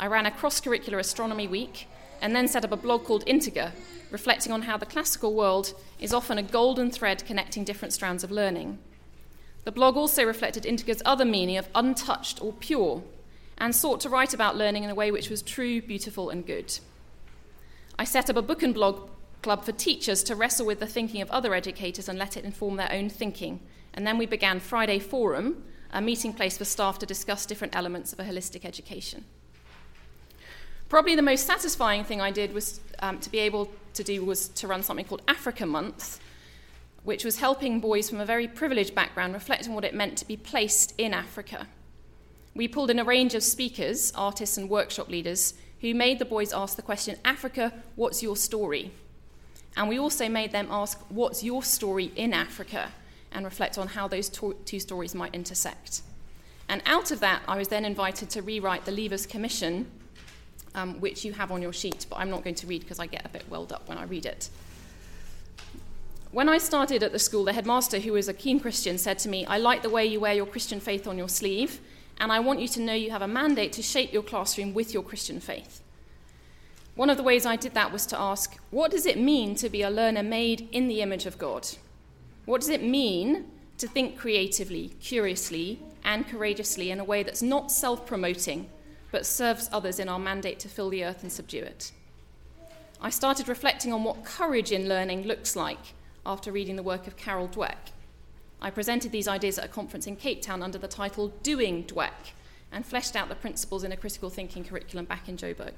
I 0.00 0.06
ran 0.06 0.24
a 0.24 0.30
cross 0.30 0.62
curricular 0.62 0.98
astronomy 0.98 1.46
week 1.46 1.86
and 2.22 2.34
then 2.34 2.48
set 2.48 2.64
up 2.64 2.72
a 2.72 2.76
blog 2.76 3.04
called 3.04 3.22
Integer, 3.26 3.72
reflecting 4.10 4.50
on 4.50 4.62
how 4.62 4.78
the 4.78 4.86
classical 4.86 5.34
world 5.34 5.74
is 5.98 6.14
often 6.14 6.38
a 6.38 6.42
golden 6.42 6.90
thread 6.90 7.22
connecting 7.26 7.64
different 7.64 7.92
strands 7.92 8.24
of 8.24 8.30
learning. 8.30 8.78
The 9.64 9.72
blog 9.72 9.98
also 9.98 10.24
reflected 10.24 10.64
Integer's 10.64 11.02
other 11.04 11.26
meaning 11.26 11.58
of 11.58 11.68
untouched 11.74 12.42
or 12.42 12.54
pure, 12.54 13.02
and 13.58 13.76
sought 13.76 14.00
to 14.00 14.08
write 14.08 14.32
about 14.32 14.56
learning 14.56 14.84
in 14.84 14.90
a 14.90 14.94
way 14.94 15.10
which 15.10 15.28
was 15.28 15.42
true, 15.42 15.82
beautiful, 15.82 16.30
and 16.30 16.46
good. 16.46 16.78
I 17.98 18.04
set 18.04 18.30
up 18.30 18.36
a 18.36 18.42
book 18.42 18.62
and 18.62 18.72
blog 18.72 19.10
club 19.42 19.66
for 19.66 19.72
teachers 19.72 20.22
to 20.22 20.34
wrestle 20.34 20.64
with 20.64 20.80
the 20.80 20.86
thinking 20.86 21.20
of 21.20 21.30
other 21.30 21.52
educators 21.52 22.08
and 22.08 22.18
let 22.18 22.38
it 22.38 22.46
inform 22.46 22.76
their 22.76 22.90
own 22.90 23.10
thinking. 23.10 23.60
And 23.92 24.06
then 24.06 24.16
we 24.16 24.24
began 24.24 24.60
Friday 24.60 24.98
Forum, 24.98 25.62
a 25.92 26.00
meeting 26.00 26.32
place 26.32 26.56
for 26.56 26.64
staff 26.64 26.98
to 27.00 27.06
discuss 27.06 27.44
different 27.44 27.76
elements 27.76 28.14
of 28.14 28.20
a 28.20 28.24
holistic 28.24 28.64
education. 28.64 29.26
Probably 30.90 31.14
the 31.14 31.22
most 31.22 31.46
satisfying 31.46 32.02
thing 32.02 32.20
I 32.20 32.32
did 32.32 32.52
was 32.52 32.80
um, 32.98 33.20
to 33.20 33.30
be 33.30 33.38
able 33.38 33.70
to 33.94 34.02
do 34.02 34.24
was 34.24 34.48
to 34.48 34.66
run 34.66 34.82
something 34.82 35.04
called 35.04 35.22
Africa 35.28 35.64
Month, 35.64 36.18
which 37.04 37.24
was 37.24 37.38
helping 37.38 37.78
boys 37.78 38.10
from 38.10 38.18
a 38.18 38.26
very 38.26 38.48
privileged 38.48 38.92
background 38.92 39.32
reflect 39.32 39.68
on 39.68 39.74
what 39.74 39.84
it 39.84 39.94
meant 39.94 40.18
to 40.18 40.26
be 40.26 40.36
placed 40.36 40.92
in 40.98 41.14
Africa. 41.14 41.68
We 42.56 42.66
pulled 42.66 42.90
in 42.90 42.98
a 42.98 43.04
range 43.04 43.36
of 43.36 43.44
speakers, 43.44 44.12
artists, 44.16 44.56
and 44.56 44.68
workshop 44.68 45.08
leaders 45.08 45.54
who 45.80 45.94
made 45.94 46.18
the 46.18 46.24
boys 46.24 46.52
ask 46.52 46.74
the 46.74 46.82
question 46.82 47.16
Africa, 47.24 47.72
what's 47.94 48.20
your 48.20 48.36
story? 48.36 48.90
And 49.76 49.88
we 49.88 49.96
also 49.96 50.28
made 50.28 50.50
them 50.50 50.66
ask, 50.70 50.98
What's 51.08 51.44
your 51.44 51.62
story 51.62 52.10
in 52.16 52.34
Africa? 52.34 52.90
and 53.32 53.44
reflect 53.44 53.78
on 53.78 53.86
how 53.86 54.08
those 54.08 54.28
to- 54.28 54.56
two 54.64 54.80
stories 54.80 55.14
might 55.14 55.32
intersect. 55.32 56.02
And 56.68 56.82
out 56.84 57.12
of 57.12 57.20
that, 57.20 57.42
I 57.46 57.56
was 57.56 57.68
then 57.68 57.84
invited 57.84 58.28
to 58.30 58.42
rewrite 58.42 58.86
the 58.86 58.90
Leavers 58.90 59.28
Commission, 59.28 59.88
um, 60.74 61.00
which 61.00 61.24
you 61.24 61.32
have 61.32 61.50
on 61.50 61.62
your 61.62 61.72
sheet, 61.72 62.06
but 62.08 62.16
I'm 62.16 62.30
not 62.30 62.44
going 62.44 62.56
to 62.56 62.66
read 62.66 62.82
because 62.82 62.98
I 62.98 63.06
get 63.06 63.24
a 63.24 63.28
bit 63.28 63.44
welled 63.48 63.72
up 63.72 63.88
when 63.88 63.98
I 63.98 64.04
read 64.04 64.26
it. 64.26 64.48
When 66.32 66.48
I 66.48 66.58
started 66.58 67.02
at 67.02 67.10
the 67.10 67.18
school, 67.18 67.44
the 67.44 67.52
headmaster, 67.52 67.98
who 67.98 68.12
was 68.12 68.28
a 68.28 68.34
keen 68.34 68.60
Christian, 68.60 68.98
said 68.98 69.18
to 69.20 69.28
me, 69.28 69.44
I 69.46 69.58
like 69.58 69.82
the 69.82 69.90
way 69.90 70.06
you 70.06 70.20
wear 70.20 70.32
your 70.32 70.46
Christian 70.46 70.78
faith 70.78 71.08
on 71.08 71.18
your 71.18 71.28
sleeve, 71.28 71.80
and 72.18 72.30
I 72.30 72.38
want 72.38 72.60
you 72.60 72.68
to 72.68 72.80
know 72.80 72.92
you 72.92 73.10
have 73.10 73.22
a 73.22 73.28
mandate 73.28 73.72
to 73.72 73.82
shape 73.82 74.12
your 74.12 74.22
classroom 74.22 74.72
with 74.72 74.94
your 74.94 75.02
Christian 75.02 75.40
faith. 75.40 75.82
One 76.94 77.10
of 77.10 77.16
the 77.16 77.22
ways 77.22 77.46
I 77.46 77.56
did 77.56 77.74
that 77.74 77.92
was 77.92 78.06
to 78.06 78.20
ask, 78.20 78.56
what 78.70 78.90
does 78.90 79.06
it 79.06 79.18
mean 79.18 79.54
to 79.56 79.68
be 79.68 79.82
a 79.82 79.90
learner 79.90 80.22
made 80.22 80.68
in 80.70 80.86
the 80.86 81.00
image 81.00 81.26
of 81.26 81.38
God? 81.38 81.66
What 82.44 82.60
does 82.60 82.70
it 82.70 82.82
mean 82.82 83.46
to 83.78 83.88
think 83.88 84.18
creatively, 84.18 84.90
curiously, 85.00 85.80
and 86.04 86.28
courageously 86.28 86.90
in 86.90 87.00
a 87.00 87.04
way 87.04 87.22
that's 87.22 87.42
not 87.42 87.72
self 87.72 88.06
promoting, 88.06 88.68
but 89.10 89.26
serves 89.26 89.68
others 89.72 89.98
in 89.98 90.08
our 90.08 90.18
mandate 90.18 90.58
to 90.60 90.68
fill 90.68 90.90
the 90.90 91.04
earth 91.04 91.22
and 91.22 91.32
subdue 91.32 91.62
it? 91.62 91.92
I 93.00 93.10
started 93.10 93.48
reflecting 93.48 93.92
on 93.92 94.04
what 94.04 94.24
courage 94.24 94.72
in 94.72 94.88
learning 94.88 95.22
looks 95.22 95.56
like 95.56 95.94
after 96.26 96.52
reading 96.52 96.76
the 96.76 96.82
work 96.82 97.06
of 97.06 97.16
Carol 97.16 97.48
Dweck. 97.48 97.92
I 98.60 98.70
presented 98.70 99.10
these 99.10 99.26
ideas 99.26 99.58
at 99.58 99.64
a 99.64 99.68
conference 99.68 100.06
in 100.06 100.16
Cape 100.16 100.42
Town 100.42 100.62
under 100.62 100.76
the 100.76 100.86
title 100.86 101.28
Doing 101.42 101.84
Dweck 101.84 102.32
and 102.70 102.84
fleshed 102.84 103.16
out 103.16 103.28
the 103.28 103.34
principles 103.34 103.84
in 103.84 103.92
a 103.92 103.96
critical 103.96 104.28
thinking 104.28 104.64
curriculum 104.64 105.06
back 105.06 105.28
in 105.28 105.36
Joburg. 105.36 105.72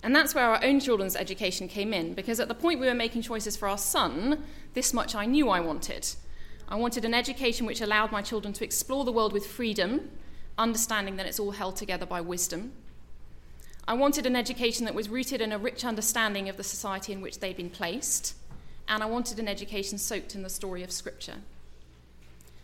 And 0.00 0.14
that's 0.14 0.32
where 0.34 0.44
our 0.44 0.64
own 0.64 0.78
children's 0.78 1.16
education 1.16 1.66
came 1.66 1.92
in, 1.92 2.14
because 2.14 2.38
at 2.38 2.46
the 2.46 2.54
point 2.54 2.78
we 2.78 2.86
were 2.86 2.94
making 2.94 3.22
choices 3.22 3.56
for 3.56 3.68
our 3.68 3.76
son, 3.76 4.44
this 4.74 4.94
much 4.94 5.16
I 5.16 5.26
knew 5.26 5.48
I 5.48 5.58
wanted. 5.58 6.08
I 6.68 6.76
wanted 6.76 7.04
an 7.04 7.14
education 7.14 7.66
which 7.66 7.80
allowed 7.80 8.12
my 8.12 8.22
children 8.22 8.52
to 8.54 8.64
explore 8.64 9.04
the 9.04 9.10
world 9.10 9.32
with 9.32 9.44
freedom, 9.44 10.10
understanding 10.58 11.16
that 11.16 11.26
it's 11.26 11.38
all 11.38 11.52
held 11.52 11.76
together 11.76 12.04
by 12.04 12.20
wisdom. 12.20 12.72
I 13.86 13.94
wanted 13.94 14.26
an 14.26 14.36
education 14.36 14.84
that 14.84 14.94
was 14.94 15.08
rooted 15.08 15.40
in 15.40 15.52
a 15.52 15.58
rich 15.58 15.84
understanding 15.84 16.48
of 16.48 16.58
the 16.58 16.64
society 16.64 17.12
in 17.12 17.22
which 17.22 17.38
they'd 17.38 17.56
been 17.56 17.70
placed, 17.70 18.34
and 18.86 19.02
I 19.02 19.06
wanted 19.06 19.38
an 19.38 19.48
education 19.48 19.96
soaked 19.96 20.34
in 20.34 20.42
the 20.42 20.50
story 20.50 20.82
of 20.82 20.90
Scripture. 20.90 21.36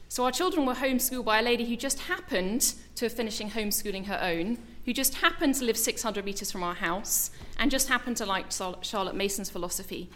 So 0.08 0.24
our 0.24 0.32
children 0.32 0.66
were 0.66 0.74
homeschooled 0.74 1.24
by 1.24 1.38
a 1.38 1.42
lady 1.42 1.64
who 1.64 1.76
just 1.76 2.00
happened 2.00 2.74
to 2.96 3.06
have 3.06 3.12
finishing 3.12 3.50
homeschooling 3.50 4.06
her 4.06 4.20
own, 4.22 4.58
who 4.84 4.92
just 4.92 5.16
happened 5.16 5.54
to 5.56 5.64
live 5.64 5.78
600 5.78 6.24
metres 6.24 6.52
from 6.52 6.62
our 6.62 6.74
house, 6.74 7.30
and 7.58 7.70
just 7.70 7.88
happened 7.88 8.18
to 8.18 8.26
like 8.26 8.52
Charlotte 8.82 9.16
Mason's 9.16 9.50
philosophy. 9.50 10.10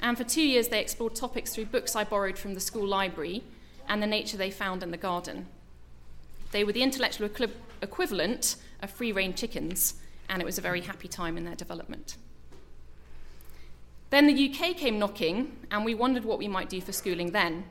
And 0.00 0.16
for 0.16 0.24
two 0.24 0.42
years, 0.42 0.68
they 0.68 0.80
explored 0.80 1.14
topics 1.14 1.54
through 1.54 1.66
books 1.66 1.94
I 1.94 2.04
borrowed 2.04 2.38
from 2.38 2.54
the 2.54 2.60
school 2.60 2.86
library 2.86 3.44
and 3.88 4.02
the 4.02 4.06
nature 4.06 4.36
they 4.36 4.50
found 4.50 4.82
in 4.82 4.90
the 4.90 4.96
garden. 4.96 5.46
They 6.54 6.62
were 6.62 6.70
the 6.70 6.84
intellectual 6.84 7.26
equi- 7.26 7.52
equivalent 7.82 8.54
of 8.80 8.88
free 8.88 9.10
range 9.10 9.40
chickens, 9.40 9.94
and 10.28 10.40
it 10.40 10.44
was 10.44 10.56
a 10.56 10.60
very 10.60 10.82
happy 10.82 11.08
time 11.08 11.36
in 11.36 11.44
their 11.44 11.56
development. 11.56 12.16
Then 14.10 14.28
the 14.28 14.48
UK 14.48 14.76
came 14.76 15.00
knocking, 15.00 15.56
and 15.72 15.84
we 15.84 15.96
wondered 15.96 16.24
what 16.24 16.38
we 16.38 16.46
might 16.46 16.68
do 16.68 16.80
for 16.80 16.92
schooling 16.92 17.32
then. 17.32 17.64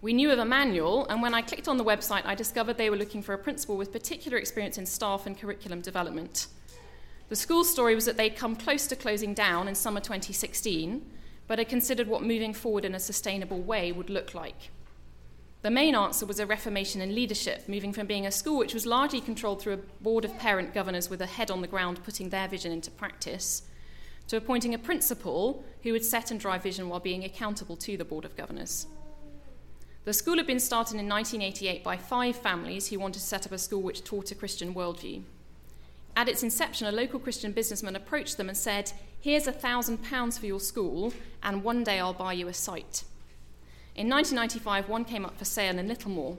We 0.00 0.14
knew 0.14 0.30
of 0.30 0.38
Emmanuel, 0.38 1.06
and 1.10 1.20
when 1.20 1.34
I 1.34 1.42
clicked 1.42 1.68
on 1.68 1.76
the 1.76 1.84
website, 1.84 2.24
I 2.24 2.34
discovered 2.34 2.78
they 2.78 2.88
were 2.88 2.96
looking 2.96 3.20
for 3.20 3.34
a 3.34 3.38
principal 3.38 3.76
with 3.76 3.92
particular 3.92 4.38
experience 4.38 4.78
in 4.78 4.86
staff 4.86 5.26
and 5.26 5.38
curriculum 5.38 5.82
development. 5.82 6.46
The 7.28 7.36
school's 7.36 7.68
story 7.70 7.94
was 7.94 8.06
that 8.06 8.16
they'd 8.16 8.34
come 8.34 8.56
close 8.56 8.86
to 8.86 8.96
closing 8.96 9.34
down 9.34 9.68
in 9.68 9.74
summer 9.74 10.00
2016, 10.00 11.04
but 11.46 11.58
had 11.58 11.68
considered 11.68 12.08
what 12.08 12.22
moving 12.22 12.54
forward 12.54 12.86
in 12.86 12.94
a 12.94 12.98
sustainable 12.98 13.60
way 13.60 13.92
would 13.92 14.08
look 14.08 14.32
like. 14.32 14.70
The 15.60 15.70
main 15.70 15.96
answer 15.96 16.24
was 16.24 16.38
a 16.38 16.46
reformation 16.46 17.00
in 17.00 17.14
leadership, 17.14 17.68
moving 17.68 17.92
from 17.92 18.06
being 18.06 18.26
a 18.26 18.30
school 18.30 18.58
which 18.58 18.74
was 18.74 18.86
largely 18.86 19.20
controlled 19.20 19.60
through 19.60 19.72
a 19.72 20.02
board 20.02 20.24
of 20.24 20.38
parent 20.38 20.72
governors 20.72 21.10
with 21.10 21.20
a 21.20 21.26
head 21.26 21.50
on 21.50 21.62
the 21.62 21.66
ground 21.66 22.04
putting 22.04 22.28
their 22.28 22.46
vision 22.46 22.70
into 22.70 22.92
practice, 22.92 23.62
to 24.28 24.36
appointing 24.36 24.72
a 24.72 24.78
principal 24.78 25.64
who 25.82 25.92
would 25.92 26.04
set 26.04 26.30
and 26.30 26.38
drive 26.38 26.62
vision 26.62 26.88
while 26.88 27.00
being 27.00 27.24
accountable 27.24 27.76
to 27.76 27.96
the 27.96 28.04
board 28.04 28.24
of 28.24 28.36
governors. 28.36 28.86
The 30.04 30.14
school 30.14 30.36
had 30.36 30.46
been 30.46 30.60
started 30.60 30.94
in 30.98 31.08
1988 31.08 31.82
by 31.82 31.96
five 31.96 32.36
families 32.36 32.88
who 32.88 33.00
wanted 33.00 33.18
to 33.18 33.26
set 33.26 33.44
up 33.44 33.52
a 33.52 33.58
school 33.58 33.82
which 33.82 34.04
taught 34.04 34.30
a 34.30 34.36
Christian 34.36 34.74
worldview. 34.74 35.22
At 36.16 36.28
its 36.28 36.42
inception, 36.42 36.86
a 36.86 36.92
local 36.92 37.18
Christian 37.18 37.52
businessman 37.52 37.96
approached 37.96 38.36
them 38.36 38.48
and 38.48 38.56
said, 38.56 38.92
Here's 39.20 39.46
a 39.48 39.52
thousand 39.52 40.04
pounds 40.04 40.38
for 40.38 40.46
your 40.46 40.60
school, 40.60 41.12
and 41.42 41.64
one 41.64 41.82
day 41.82 41.98
I'll 41.98 42.14
buy 42.14 42.32
you 42.32 42.48
a 42.48 42.54
site. 42.54 43.04
In 43.98 44.08
1995, 44.08 44.88
one 44.88 45.04
came 45.04 45.24
up 45.24 45.36
for 45.36 45.44
sale 45.44 45.76
in 45.76 45.88
Littlemore, 45.88 46.36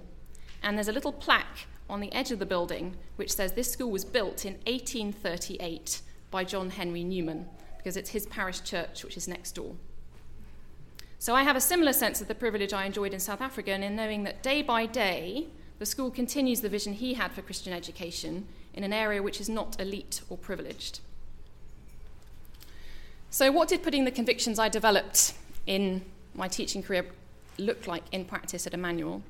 and 0.64 0.78
there's 0.78 0.88
a 0.88 0.94
little 0.94 1.12
plaque 1.12 1.68
on 1.90 2.00
the 2.00 2.12
edge 2.14 2.32
of 2.32 2.40
the 2.40 2.46
building 2.46 2.96
which 3.18 3.34
says 3.34 3.52
this 3.52 3.70
school 3.70 3.92
was 3.92 4.06
built 4.06 4.46
in 4.46 4.54
1838 4.66 6.00
by 6.32 6.46
John 6.46 6.70
Henry 6.70 7.04
Newman, 7.04 7.48
because 7.76 7.98
it's 7.98 8.12
his 8.12 8.26
parish 8.28 8.62
church 8.62 9.04
which 9.04 9.18
is 9.18 9.28
next 9.28 9.56
door. 9.56 9.76
So 11.18 11.36
I 11.36 11.44
have 11.44 11.58
a 11.58 11.62
similar 11.62 11.92
sense 11.92 12.22
of 12.22 12.30
the 12.30 12.34
privilege 12.34 12.72
I 12.72 12.86
enjoyed 12.86 13.14
in 13.14 13.20
South 13.20 13.42
Africa 13.42 13.72
and 13.72 13.84
in 13.84 13.94
knowing 13.94 14.24
that 14.24 14.42
day 14.42 14.62
by 14.62 14.86
day, 14.86 15.48
the 15.80 15.86
school 15.86 16.12
continues 16.12 16.62
the 16.62 16.70
vision 16.70 16.94
he 16.94 17.16
had 17.16 17.34
for 17.34 17.42
Christian 17.42 17.74
education 17.74 18.48
in 18.74 18.86
an 18.86 18.94
area 18.94 19.22
which 19.22 19.42
is 19.42 19.50
not 19.50 19.82
elite 19.82 20.22
or 20.30 20.38
privileged. 20.38 21.02
So, 23.30 23.52
what 23.52 23.68
did 23.68 23.84
putting 23.84 24.06
the 24.06 24.12
convictions 24.12 24.60
I 24.60 24.70
developed 24.70 25.34
in 25.68 26.06
my 26.34 26.48
teaching 26.48 26.82
career 26.82 27.06
look 27.60 27.88
like 27.88 28.04
in 28.12 28.26
practice 28.26 28.66
at 28.66 28.74
Emmanuel? 28.74 29.22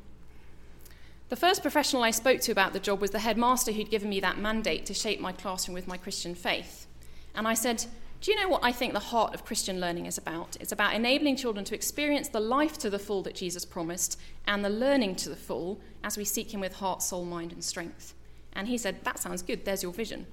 The 1.29 1.35
first 1.35 1.61
professional 1.61 2.03
I 2.03 2.11
spoke 2.11 2.41
to 2.41 2.51
about 2.51 2.73
the 2.73 2.79
job 2.79 3.01
was 3.01 3.11
the 3.11 3.19
headmaster 3.19 3.71
who'd 3.71 3.91
given 3.91 4.09
me 4.09 4.19
that 4.19 4.39
mandate 4.39 4.85
to 4.87 4.93
shape 4.93 5.19
my 5.19 5.31
classroom 5.31 5.75
with 5.75 5.87
my 5.87 5.97
Christian 5.97 6.33
faith. 6.33 6.87
And 7.35 7.47
I 7.47 7.53
said, 7.53 7.85
do 8.21 8.31
you 8.31 8.41
know 8.41 8.49
what 8.49 8.63
I 8.63 8.73
think 8.73 8.91
the 8.91 8.99
heart 8.99 9.33
of 9.33 9.45
Christian 9.45 9.79
learning 9.79 10.05
is 10.05 10.17
about? 10.17 10.57
It's 10.59 10.73
about 10.73 10.93
enabling 10.93 11.37
children 11.37 11.63
to 11.65 11.75
experience 11.75 12.27
the 12.27 12.41
life 12.41 12.77
to 12.79 12.89
the 12.89 12.99
full 12.99 13.21
that 13.23 13.35
Jesus 13.35 13.63
promised 13.63 14.19
and 14.45 14.63
the 14.63 14.69
learning 14.69 15.15
to 15.17 15.29
the 15.29 15.37
full 15.37 15.79
as 16.03 16.17
we 16.17 16.25
seek 16.25 16.53
Him 16.53 16.59
with 16.59 16.75
heart, 16.75 17.01
soul, 17.01 17.23
mind, 17.23 17.53
and 17.53 17.63
strength. 17.63 18.13
And 18.51 18.67
he 18.67 18.77
said, 18.77 19.05
That 19.05 19.19
sounds 19.19 19.41
good, 19.41 19.63
there's 19.63 19.83
your 19.83 19.93
vision. 19.93 20.25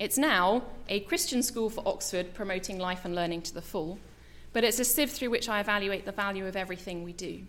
It's 0.00 0.16
now 0.16 0.62
a 0.88 1.00
Christian 1.00 1.42
school 1.42 1.68
for 1.68 1.86
Oxford 1.86 2.32
promoting 2.32 2.78
life 2.78 3.04
and 3.04 3.14
learning 3.14 3.42
to 3.42 3.54
the 3.54 3.60
full, 3.60 3.98
but 4.52 4.64
it's 4.64 4.78
a 4.78 4.84
sieve 4.84 5.10
through 5.10 5.30
which 5.30 5.48
I 5.48 5.60
evaluate 5.60 6.04
the 6.04 6.12
value 6.12 6.46
of 6.46 6.56
everything 6.56 7.02
we 7.02 7.12
do. 7.12 7.42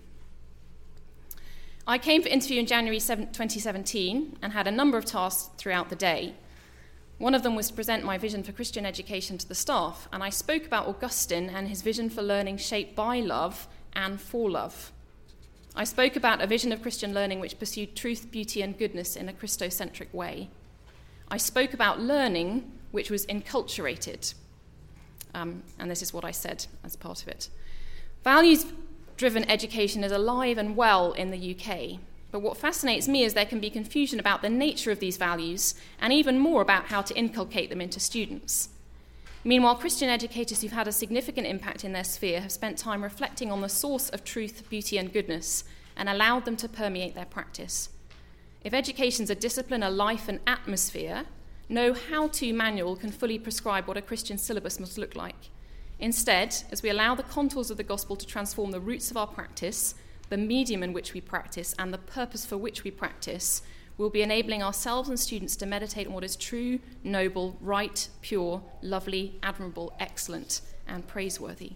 I 1.85 1.97
came 1.97 2.21
for 2.21 2.29
interview 2.29 2.59
in 2.59 2.65
January 2.65 2.99
2017 2.99 4.37
and 4.41 4.53
had 4.53 4.67
a 4.67 4.71
number 4.71 4.97
of 4.97 5.03
tasks 5.03 5.49
throughout 5.57 5.89
the 5.89 5.97
day. 5.97 6.33
One 7.17 7.35
of 7.35 7.43
them 7.43 7.55
was 7.55 7.67
to 7.67 7.73
present 7.73 8.05
my 8.05 8.17
vision 8.17 8.41
for 8.41 8.53
Christian 8.53 8.85
education 8.85 9.37
to 9.37 9.47
the 9.47 9.55
staff, 9.55 10.07
and 10.11 10.23
I 10.23 10.29
spoke 10.29 10.65
about 10.65 10.87
Augustine 10.87 11.49
and 11.49 11.67
his 11.67 11.81
vision 11.81 12.09
for 12.09 12.21
learning 12.21 12.57
shaped 12.57 12.95
by 12.95 13.19
love 13.19 13.67
and 13.93 14.19
for 14.19 14.49
love. 14.49 14.91
I 15.75 15.83
spoke 15.83 16.15
about 16.15 16.41
a 16.41 16.47
vision 16.47 16.71
of 16.71 16.81
Christian 16.81 17.13
learning 17.13 17.39
which 17.39 17.59
pursued 17.59 17.95
truth, 17.95 18.31
beauty, 18.31 18.61
and 18.61 18.77
goodness 18.77 19.15
in 19.15 19.27
a 19.27 19.33
Christocentric 19.33 20.13
way. 20.13 20.49
I 21.29 21.37
spoke 21.37 21.73
about 21.73 21.99
learning 21.99 22.71
which 22.91 23.09
was 23.09 23.25
enculturated. 23.25 24.33
Um, 25.33 25.63
and 25.79 25.89
this 25.89 26.01
is 26.01 26.13
what 26.13 26.25
I 26.25 26.31
said 26.31 26.65
as 26.83 26.95
part 26.95 27.21
of 27.21 27.27
it. 27.27 27.49
Values 28.23 28.65
driven 29.17 29.49
education 29.49 30.03
is 30.03 30.11
alive 30.11 30.57
and 30.57 30.75
well 30.75 31.11
in 31.13 31.31
the 31.31 31.55
UK, 31.55 31.99
but 32.31 32.41
what 32.41 32.57
fascinates 32.57 33.07
me 33.07 33.23
is 33.23 33.33
there 33.33 33.45
can 33.45 33.59
be 33.59 33.69
confusion 33.69 34.19
about 34.19 34.41
the 34.41 34.49
nature 34.49 34.91
of 34.91 34.99
these 34.99 35.17
values 35.17 35.75
and 36.01 36.11
even 36.11 36.39
more 36.39 36.61
about 36.61 36.85
how 36.85 37.01
to 37.01 37.15
inculcate 37.15 37.69
them 37.69 37.81
into 37.81 37.99
students. 37.99 38.69
Meanwhile, 39.43 39.75
Christian 39.75 40.09
educators 40.09 40.61
who've 40.61 40.71
had 40.71 40.87
a 40.87 40.91
significant 40.91 41.47
impact 41.47 41.83
in 41.83 41.91
their 41.91 42.03
sphere 42.03 42.41
have 42.41 42.51
spent 42.51 42.77
time 42.77 43.03
reflecting 43.03 43.51
on 43.51 43.61
the 43.61 43.69
source 43.69 44.09
of 44.09 44.23
truth, 44.23 44.67
beauty, 44.69 44.97
and 44.97 45.11
goodness 45.11 45.63
and 45.95 46.09
allowed 46.09 46.45
them 46.45 46.55
to 46.57 46.69
permeate 46.69 47.13
their 47.13 47.25
practice. 47.25 47.89
If 48.63 48.73
education's 48.73 49.29
a 49.29 49.35
discipline, 49.35 49.83
a 49.83 49.89
life, 49.89 50.27
an 50.27 50.39
atmosphere, 50.47 51.25
no 51.69 51.93
how 51.93 52.27
to 52.27 52.53
manual 52.53 52.95
can 52.95 53.11
fully 53.11 53.39
prescribe 53.39 53.87
what 53.87 53.97
a 53.97 54.01
Christian 54.01 54.37
syllabus 54.37 54.79
must 54.79 54.97
look 54.97 55.15
like. 55.15 55.49
Instead, 55.99 56.55
as 56.71 56.83
we 56.83 56.89
allow 56.89 57.15
the 57.15 57.23
contours 57.23 57.71
of 57.71 57.77
the 57.77 57.83
gospel 57.83 58.15
to 58.15 58.25
transform 58.25 58.71
the 58.71 58.79
roots 58.79 59.09
of 59.09 59.17
our 59.17 59.27
practice, 59.27 59.95
the 60.29 60.37
medium 60.37 60.83
in 60.83 60.93
which 60.93 61.13
we 61.13 61.21
practice, 61.21 61.73
and 61.77 61.93
the 61.93 61.97
purpose 61.97 62.45
for 62.45 62.57
which 62.57 62.83
we 62.83 62.91
practice, 62.91 63.61
we'll 63.97 64.09
be 64.09 64.21
enabling 64.21 64.63
ourselves 64.63 65.07
and 65.09 65.19
students 65.19 65.55
to 65.55 65.65
meditate 65.65 66.07
on 66.07 66.13
what 66.13 66.23
is 66.23 66.35
true, 66.35 66.79
noble, 67.03 67.57
right, 67.61 68.09
pure, 68.21 68.61
lovely, 68.81 69.39
admirable, 69.43 69.93
excellent, 69.99 70.61
and 70.87 71.07
praiseworthy. 71.07 71.73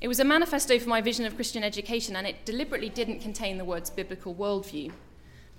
It 0.00 0.08
was 0.08 0.20
a 0.20 0.24
manifesto 0.24 0.78
for 0.78 0.88
my 0.88 1.02
vision 1.02 1.26
of 1.26 1.34
Christian 1.34 1.62
education, 1.62 2.16
and 2.16 2.26
it 2.26 2.46
deliberately 2.46 2.88
didn't 2.88 3.20
contain 3.20 3.58
the 3.58 3.64
words 3.64 3.90
biblical 3.90 4.34
worldview. 4.34 4.92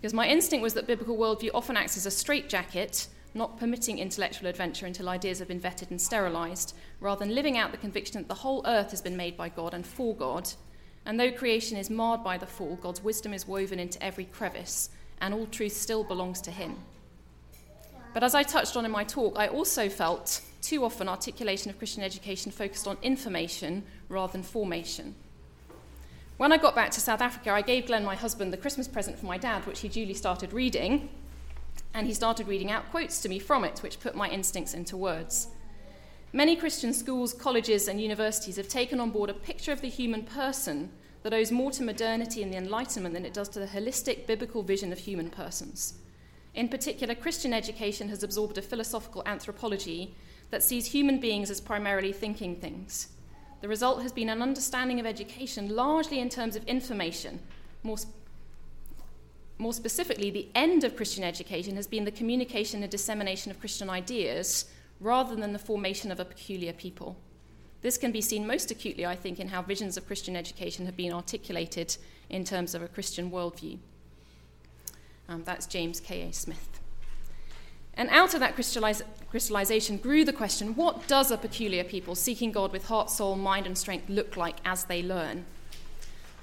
Because 0.01 0.13
my 0.15 0.27
instinct 0.27 0.63
was 0.63 0.74
that 0.74 0.88
biblical 0.88 1.15
worldview 1.15 1.51
often 1.53 1.77
acts 1.77 1.96
as 1.96 2.08
a 2.08 2.12
straitjacket 2.12 3.08
not 3.34 3.58
permitting 3.58 4.00
intellectual 4.00 4.50
adventure 4.50 4.86
until 4.86 5.08
ideas 5.08 5.39
have 5.39 5.48
been 5.48 5.60
vetted 5.60 5.89
and 5.89 6.01
sterilized, 6.01 6.75
rather 7.00 7.24
than 7.24 7.36
living 7.36 7.58
out 7.58 7.72
the 7.72 7.77
conviction 7.77 8.22
that 8.22 8.27
the 8.27 8.34
whole 8.34 8.62
earth 8.65 8.91
has 8.91 9.01
been 9.01 9.15
made 9.15 9.38
by 9.38 9.48
God 9.48 9.74
and 9.74 9.86
for 9.86 10.15
God. 10.15 10.50
And 11.05 11.20
though 11.20 11.31
creation 11.31 11.77
is 11.77 11.89
marred 11.89 12.24
by 12.24 12.38
the 12.38 12.46
fall, 12.46 12.75
God's 12.75 13.03
wisdom 13.03 13.34
is 13.34 13.48
woven 13.48 13.79
into 13.79 14.03
every 14.03 14.25
crevice, 14.25 14.89
and 15.22 15.34
all 15.34 15.46
truth 15.48 15.74
still 15.74 16.03
belongs 16.03 16.41
to 16.41 16.51
Him. 16.51 16.75
But 18.13 18.24
as 18.24 18.36
I 18.36 18.43
touched 18.43 18.75
on 18.75 18.86
in 18.86 18.91
my 18.91 19.05
talk, 19.05 19.38
I 19.38 19.48
also 19.48 19.88
felt 19.88 20.41
too 20.62 20.84
often 20.84 21.08
articulation 21.08 21.70
of 21.70 21.77
Christian 21.77 22.03
education 22.03 22.51
focused 22.51 22.88
on 22.88 22.98
information 23.01 23.84
rather 24.10 24.34
than 24.34 24.43
formation. 24.43 25.15
When 26.41 26.51
I 26.51 26.57
got 26.57 26.74
back 26.74 26.89
to 26.93 27.00
South 27.00 27.21
Africa, 27.21 27.51
I 27.51 27.62
gave 27.62 27.86
Glenn, 27.86 28.03
my 28.03 28.15
husband, 28.15 28.51
the 28.51 28.57
Christmas 28.57 28.88
present 28.88 29.19
for 29.19 29.27
my 29.27 29.38
dad, 29.38 29.67
which 29.67 29.81
he 29.81 29.88
duly 29.88 30.15
started 30.15 30.53
reading, 30.53 31.07
and 31.93 32.07
he 32.07 32.15
started 32.15 32.48
reading 32.48 32.71
out 32.71 32.89
quotes 32.89 33.21
to 33.21 33.29
me 33.29 33.38
from 33.38 33.63
it, 33.63 33.83
which 33.83 34.00
put 34.00 34.15
my 34.15 34.27
instincts 34.27 34.74
into 34.74 34.98
words. 34.98 35.50
Many 36.33 36.55
Christian 36.55 36.93
schools, 36.93 37.31
colleges, 37.31 37.88
and 37.88 38.01
universities 38.01 38.55
have 38.55 38.67
taken 38.67 39.00
on 39.00 39.12
board 39.12 39.29
a 39.29 39.36
picture 39.36 39.71
of 39.71 39.81
the 39.81 39.88
human 39.88 40.24
person 40.24 40.89
that 41.21 41.31
owes 41.31 41.51
more 41.51 41.69
to 41.74 41.83
modernity 41.83 42.41
and 42.41 42.51
the 42.51 42.57
Enlightenment 42.57 43.13
than 43.13 43.24
it 43.24 43.36
does 43.36 43.50
to 43.50 43.60
the 43.60 43.67
holistic 43.67 44.25
biblical 44.25 44.63
vision 44.63 44.91
of 44.91 44.98
human 44.98 45.29
persons. 45.29 45.93
In 46.55 46.69
particular, 46.69 47.13
Christian 47.13 47.53
education 47.53 48.10
has 48.10 48.24
absorbed 48.24 48.57
a 48.57 48.63
philosophical 48.63 49.21
anthropology 49.27 50.15
that 50.50 50.63
sees 50.63 50.88
human 50.88 51.19
beings 51.19 51.51
as 51.51 51.62
primarily 51.62 52.12
thinking 52.12 52.55
things. 52.55 53.10
The 53.62 53.68
result 53.68 54.01
has 54.01 54.12
been 54.12 54.30
an 54.30 54.41
understanding 54.41 55.00
of 55.00 55.06
education 55.06 55.75
largely 55.75 56.20
in 56.20 56.30
terms 56.30 56.56
of 56.56 56.63
information. 56.65 57.39
More, 57.84 57.98
sp- 58.01 58.13
more 59.60 59.74
specifically, 59.74 60.32
the 60.32 60.50
end 60.56 60.84
of 60.84 60.96
Christian 60.96 61.24
education 61.24 61.75
has 61.75 61.86
been 61.86 62.03
the 62.03 62.12
communication 62.12 62.82
and 62.82 62.91
dissemination 62.91 63.51
of 63.51 63.60
Christian 63.60 63.89
ideas 63.89 64.65
rather 65.00 65.36
than 65.36 65.53
the 65.53 65.60
formation 65.60 66.12
of 66.12 66.20
a 66.20 66.25
peculiar 66.25 66.74
people. 66.74 67.15
This 67.82 67.98
can 67.98 68.12
be 68.12 68.22
seen 68.22 68.46
most 68.46 68.72
acutely, 68.72 69.06
I 69.06 69.15
think, 69.15 69.39
in 69.39 69.48
how 69.48 69.62
visions 69.62 69.98
of 69.98 70.08
Christian 70.08 70.36
education 70.36 70.86
have 70.86 70.98
been 70.98 71.13
articulated 71.13 71.98
in 72.30 72.44
terms 72.44 72.75
of 72.75 72.82
a 72.82 72.88
Christian 72.88 73.32
worldview. 73.32 73.77
Um, 75.30 75.44
that's 75.44 75.65
James 75.65 76.00
K.A. 76.00 76.32
Smith. 76.34 76.80
And 77.95 78.10
out 78.10 78.33
of 78.33 78.39
that 78.39 78.55
crystalliz- 78.55 79.03
crystallization 79.29 79.98
grew 79.98 80.24
the 80.24 80.33
question 80.33 80.75
what 80.75 81.07
does 81.07 81.31
a 81.31 81.38
peculiar 81.38 81.83
people 81.83 82.15
seeking 82.15 82.51
God 82.51 82.71
with 82.71 82.86
heart, 82.86 83.10
soul, 83.10 83.36
mind, 83.36 83.65
and 83.65 83.77
strength 83.77 84.10
look 84.10 84.38
like 84.38 84.57
as 84.65 84.86
they 84.86 85.03
learn? 85.03 85.45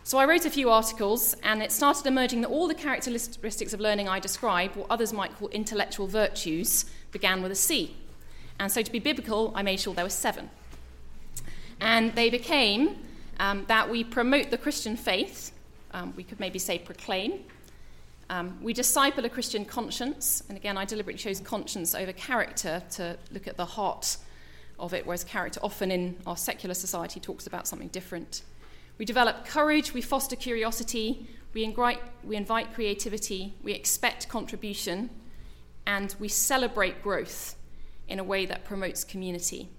So 0.05 0.17
I 0.17 0.25
wrote 0.25 0.47
a 0.47 0.51
few 0.51 0.71
articles, 0.71 1.35
and 1.43 1.63
it 1.63 1.71
started 1.71 2.07
emerging 2.07 2.41
that 2.41 2.49
all 2.49 2.67
the 2.67 2.75
characteristics 2.75 3.75
of 3.75 3.81
learning 3.81 4.09
I 4.09 4.21
describe, 4.21 4.75
what 4.75 4.87
others 4.89 5.13
might 5.13 5.37
call 5.37 5.49
intellectual 5.49 6.07
virtues, 6.07 6.87
began 7.13 7.43
with 7.43 7.53
a 7.53 7.55
C. 7.55 7.95
And 8.59 8.73
so 8.73 8.81
to 8.81 8.91
be 8.91 9.01
biblical, 9.01 9.53
I 9.55 9.63
made 9.63 9.81
sure 9.81 9.93
there 9.93 10.07
were 10.07 10.11
seven. 10.11 10.49
And 11.81 12.15
they 12.15 12.31
became 12.31 12.97
um, 13.39 13.67
that 13.69 13.91
we 13.91 14.03
promote 14.03 14.51
the 14.51 14.59
Christian 14.59 14.97
faith, 14.97 15.53
um, 15.93 16.15
we 16.17 16.25
could 16.25 16.41
maybe 16.41 16.59
say 16.59 16.79
proclaim, 16.79 17.45
um, 18.31 18.59
we 18.63 18.75
disciple 18.75 19.25
a 19.25 19.29
Christian 19.29 19.65
conscience, 19.65 20.43
and 20.49 20.59
again, 20.59 20.77
I 20.77 20.85
deliberately 20.85 21.19
chose 21.19 21.41
conscience 21.41 21.95
over 21.95 22.13
character 22.13 22.83
to 22.93 23.17
look 23.31 23.47
at 23.49 23.57
the 23.57 23.65
heart 23.65 24.19
of 24.79 24.93
it, 24.93 25.07
whereas 25.07 25.25
character 25.25 25.61
often 25.63 25.91
in 25.91 26.17
our 26.27 26.37
secular 26.37 26.75
society 26.75 27.21
talks 27.21 27.47
about 27.47 27.67
something 27.67 27.89
different. 27.89 28.43
We 28.99 29.05
develop 29.05 29.47
courage, 29.47 29.95
we 29.95 30.03
foster 30.03 30.37
curiosity, 30.37 31.27
we 31.55 31.65
invite, 31.65 32.01
we 32.23 32.37
invite 32.37 32.75
creativity, 32.75 33.55
we 33.63 33.73
expect 33.73 34.29
contribution, 34.29 35.09
and 35.87 36.15
we 36.19 36.29
celebrate 36.29 37.03
growth 37.03 37.57
in 38.09 38.19
a 38.19 38.25
way 38.25 38.45
that 38.45 38.65
promotes 38.65 39.05
community. 39.05 39.71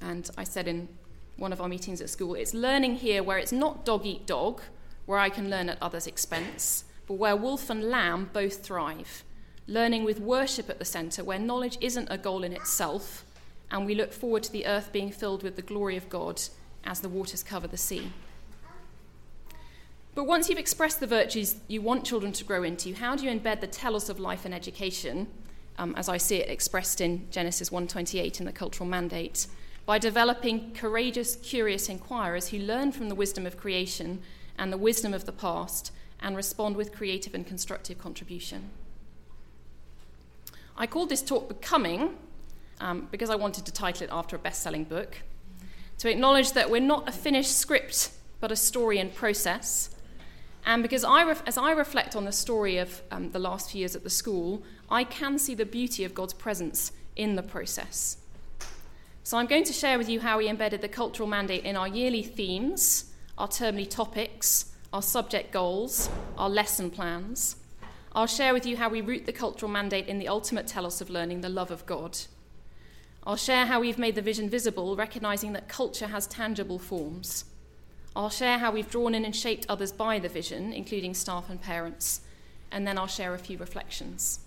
And 0.00 0.28
I 0.36 0.42
said 0.42 0.66
in 0.66 0.88
one 1.36 1.52
of 1.52 1.60
our 1.60 1.68
meetings 1.68 2.00
at 2.00 2.10
school, 2.10 2.34
it's 2.34 2.54
learning 2.54 2.96
here 2.96 3.22
where 3.22 3.38
it's 3.38 3.52
not 3.52 3.84
dog 3.84 4.04
eat 4.04 4.26
dog, 4.26 4.62
where 5.04 5.18
I 5.18 5.28
can 5.28 5.48
learn 5.48 5.68
at 5.68 5.78
others' 5.80 6.08
expense 6.08 6.84
but 7.06 7.14
where 7.14 7.36
wolf 7.36 7.70
and 7.70 7.84
lamb 7.84 8.30
both 8.32 8.64
thrive. 8.64 9.24
Learning 9.68 10.04
with 10.04 10.20
worship 10.20 10.70
at 10.70 10.78
the 10.78 10.84
centre, 10.84 11.24
where 11.24 11.38
knowledge 11.38 11.78
isn't 11.80 12.08
a 12.10 12.18
goal 12.18 12.44
in 12.44 12.52
itself, 12.52 13.24
and 13.70 13.84
we 13.84 13.94
look 13.94 14.12
forward 14.12 14.42
to 14.44 14.52
the 14.52 14.66
earth 14.66 14.92
being 14.92 15.10
filled 15.10 15.42
with 15.42 15.56
the 15.56 15.62
glory 15.62 15.96
of 15.96 16.08
God 16.08 16.40
as 16.84 17.00
the 17.00 17.08
waters 17.08 17.42
cover 17.42 17.66
the 17.66 17.76
sea. 17.76 18.12
But 20.14 20.24
once 20.24 20.48
you've 20.48 20.58
expressed 20.58 21.00
the 21.00 21.06
virtues 21.06 21.56
you 21.68 21.82
want 21.82 22.06
children 22.06 22.32
to 22.32 22.44
grow 22.44 22.62
into, 22.62 22.94
how 22.94 23.16
do 23.16 23.24
you 23.24 23.30
embed 23.30 23.60
the 23.60 23.66
telos 23.66 24.08
of 24.08 24.18
life 24.18 24.44
and 24.44 24.54
education, 24.54 25.26
um, 25.78 25.94
as 25.96 26.08
I 26.08 26.16
see 26.16 26.36
it 26.36 26.48
expressed 26.48 27.00
in 27.00 27.30
Genesis 27.30 27.70
1:28 27.70 28.40
in 28.40 28.46
the 28.46 28.52
cultural 28.52 28.88
mandate, 28.88 29.46
by 29.84 29.98
developing 29.98 30.72
courageous, 30.74 31.36
curious 31.36 31.88
inquirers 31.88 32.48
who 32.48 32.58
learn 32.58 32.92
from 32.92 33.08
the 33.08 33.14
wisdom 33.14 33.46
of 33.46 33.56
creation 33.56 34.22
and 34.56 34.72
the 34.72 34.78
wisdom 34.78 35.12
of 35.12 35.26
the 35.26 35.32
past 35.32 35.92
and 36.20 36.36
respond 36.36 36.76
with 36.76 36.92
creative 36.92 37.34
and 37.34 37.46
constructive 37.46 37.98
contribution. 37.98 38.70
I 40.76 40.86
called 40.86 41.08
this 41.08 41.22
talk 41.22 41.48
Becoming 41.48 42.16
um, 42.80 43.08
because 43.10 43.30
I 43.30 43.36
wanted 43.36 43.64
to 43.66 43.72
title 43.72 44.04
it 44.04 44.10
after 44.12 44.36
a 44.36 44.38
best 44.38 44.62
selling 44.62 44.84
book, 44.84 45.22
to 45.98 46.10
acknowledge 46.10 46.52
that 46.52 46.70
we're 46.70 46.80
not 46.80 47.08
a 47.08 47.12
finished 47.12 47.56
script, 47.56 48.10
but 48.40 48.52
a 48.52 48.56
story 48.56 48.98
in 48.98 49.10
process. 49.10 49.90
And 50.64 50.82
because 50.82 51.04
I 51.04 51.24
ref- 51.24 51.42
as 51.46 51.56
I 51.56 51.72
reflect 51.72 52.16
on 52.16 52.24
the 52.24 52.32
story 52.32 52.76
of 52.78 53.02
um, 53.10 53.30
the 53.30 53.38
last 53.38 53.70
few 53.70 53.80
years 53.80 53.96
at 53.96 54.02
the 54.02 54.10
school, 54.10 54.62
I 54.90 55.04
can 55.04 55.38
see 55.38 55.54
the 55.54 55.64
beauty 55.64 56.04
of 56.04 56.14
God's 56.14 56.34
presence 56.34 56.92
in 57.14 57.36
the 57.36 57.42
process. 57.42 58.18
So 59.22 59.38
I'm 59.38 59.46
going 59.46 59.64
to 59.64 59.72
share 59.72 59.98
with 59.98 60.08
you 60.08 60.20
how 60.20 60.38
we 60.38 60.48
embedded 60.48 60.82
the 60.82 60.88
cultural 60.88 61.28
mandate 61.28 61.64
in 61.64 61.76
our 61.76 61.88
yearly 61.88 62.22
themes, 62.22 63.12
our 63.38 63.48
termly 63.48 63.88
topics, 63.88 64.72
our 64.92 65.02
subject 65.02 65.52
goals, 65.52 66.08
our 66.38 66.48
lesson 66.48 66.90
plans. 66.90 67.56
I'll 68.12 68.26
share 68.26 68.54
with 68.54 68.64
you 68.64 68.76
how 68.76 68.88
we 68.88 69.00
root 69.00 69.26
the 69.26 69.32
cultural 69.32 69.70
mandate 69.70 70.06
in 70.06 70.18
the 70.18 70.28
ultimate 70.28 70.66
telos 70.66 71.00
of 71.00 71.10
learning, 71.10 71.42
the 71.42 71.48
love 71.48 71.70
of 71.70 71.84
God. 71.84 72.18
I'll 73.26 73.36
share 73.36 73.66
how 73.66 73.80
we've 73.80 73.98
made 73.98 74.14
the 74.14 74.22
vision 74.22 74.48
visible, 74.48 74.96
recognizing 74.96 75.52
that 75.52 75.68
culture 75.68 76.06
has 76.06 76.26
tangible 76.26 76.78
forms. 76.78 77.44
I'll 78.14 78.30
share 78.30 78.58
how 78.58 78.70
we've 78.70 78.90
drawn 78.90 79.14
in 79.14 79.24
and 79.24 79.36
shaped 79.36 79.66
others 79.68 79.92
by 79.92 80.18
the 80.18 80.28
vision, 80.28 80.72
including 80.72 81.12
staff 81.12 81.50
and 81.50 81.60
parents. 81.60 82.22
And 82.70 82.86
then 82.86 82.96
I'll 82.96 83.06
share 83.06 83.34
a 83.34 83.38
few 83.38 83.58
reflections. 83.58 84.40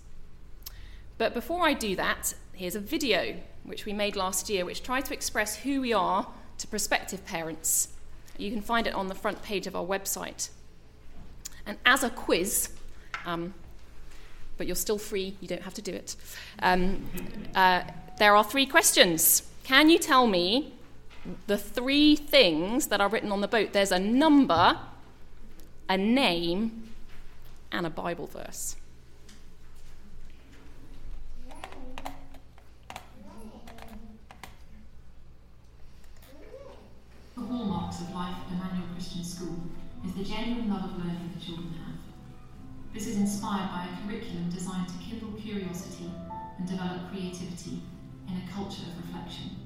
But 1.19 1.34
before 1.34 1.67
I 1.67 1.73
do 1.73 1.95
that, 1.97 2.34
here's 2.54 2.75
a 2.75 2.80
video 2.80 3.36
which 3.63 3.86
we 3.86 3.93
made 3.93 4.15
last 4.15 4.49
year, 4.49 4.65
which 4.65 4.82
tried 4.82 5.06
to 5.06 5.13
express 5.13 5.58
who 5.58 5.82
we 5.82 5.93
are 5.93 6.25
to 6.58 6.67
prospective 6.67 7.25
parents 7.25 7.89
you 8.39 8.52
can 8.52 8.62
find 8.62 8.88
it 8.88 8.93
on 8.93 9.08
the 9.08 9.15
front 9.15 9.41
page 9.43 9.67
of 9.67 9.75
our 9.75 9.86
website. 9.86 10.49
And 11.65 11.78
as 11.86 12.04
a 12.04 12.10
quiz, 12.10 12.69
um, 13.25 13.54
but 14.58 14.67
you're 14.67 14.75
still 14.75 14.97
free, 14.97 15.36
you 15.39 15.47
don't 15.47 15.62
have 15.63 15.73
to 15.75 15.82
do 15.82 15.93
it, 15.93 16.15
um, 16.62 17.06
uh, 17.56 17.84
there 18.17 18.36
are 18.36 18.43
three 18.43 18.65
questions. 18.65 19.43
Can 19.63 19.89
you 19.89 19.99
tell 19.99 20.28
me 20.28 20.73
the 21.47 21.58
three 21.58 22.15
things 22.15 22.88
that 22.88 23.02
are 23.02 23.10
written 23.10 23.32
on 23.32 23.41
the 23.41 23.47
boat? 23.47 23.73
There's 23.73 23.91
a 23.91 23.99
number, 23.99 24.80
a 25.88 25.97
name, 25.97 26.91
and 27.71 27.86
a 27.86 27.89
Bible 27.89 28.28
verse. 28.28 28.75
Hallmarks 37.49 37.99
of 38.01 38.13
life 38.13 38.35
at 38.45 38.53
Emmanuel 38.53 38.88
Christian 38.93 39.23
School 39.23 39.57
is 40.05 40.13
the 40.13 40.23
genuine 40.23 40.69
love 40.69 40.85
of 40.85 40.97
learning 40.97 41.31
the 41.33 41.43
children 41.43 41.73
have. 41.83 41.97
This 42.93 43.07
is 43.07 43.17
inspired 43.17 43.69
by 43.71 43.88
a 43.89 44.05
curriculum 44.05 44.51
designed 44.51 44.88
to 44.88 44.93
kindle 45.03 45.31
curiosity 45.31 46.12
and 46.59 46.67
develop 46.67 47.09
creativity 47.09 47.81
in 48.27 48.35
a 48.38 48.51
culture 48.53 48.83
of 48.85 48.97
reflection. 49.03 49.65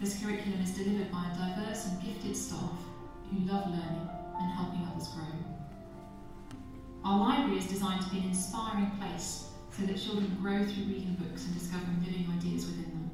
This 0.00 0.22
curriculum 0.22 0.62
is 0.62 0.70
delivered 0.70 1.12
by 1.12 1.28
a 1.28 1.36
diverse 1.36 1.86
and 1.86 2.02
gifted 2.02 2.34
staff 2.34 2.80
who 3.30 3.44
love 3.44 3.66
learning 3.68 4.08
and 4.40 4.52
helping 4.52 4.88
others 4.90 5.08
grow. 5.08 5.36
Our 7.04 7.18
library 7.18 7.58
is 7.58 7.66
designed 7.66 8.02
to 8.02 8.10
be 8.10 8.18
an 8.20 8.28
inspiring 8.32 8.90
place 8.98 9.50
so 9.70 9.84
that 9.84 10.00
children 10.00 10.34
grow 10.40 10.64
through 10.64 10.88
reading 10.88 11.16
books 11.20 11.44
and 11.44 11.52
discovering 11.52 12.00
living 12.00 12.26
ideas 12.32 12.64
within 12.64 12.84
them. 12.84 13.10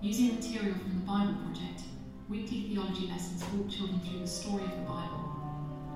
Using 0.00 0.36
material 0.36 0.78
from 0.78 0.94
the 0.94 1.06
Bible 1.06 1.34
Project, 1.44 1.82
Weekly 2.30 2.62
theology 2.62 3.08
lessons 3.08 3.42
walk 3.52 3.68
children 3.68 3.98
through 4.06 4.20
the 4.20 4.26
story 4.28 4.62
of 4.62 4.70
the 4.70 4.86
Bible, 4.86 5.34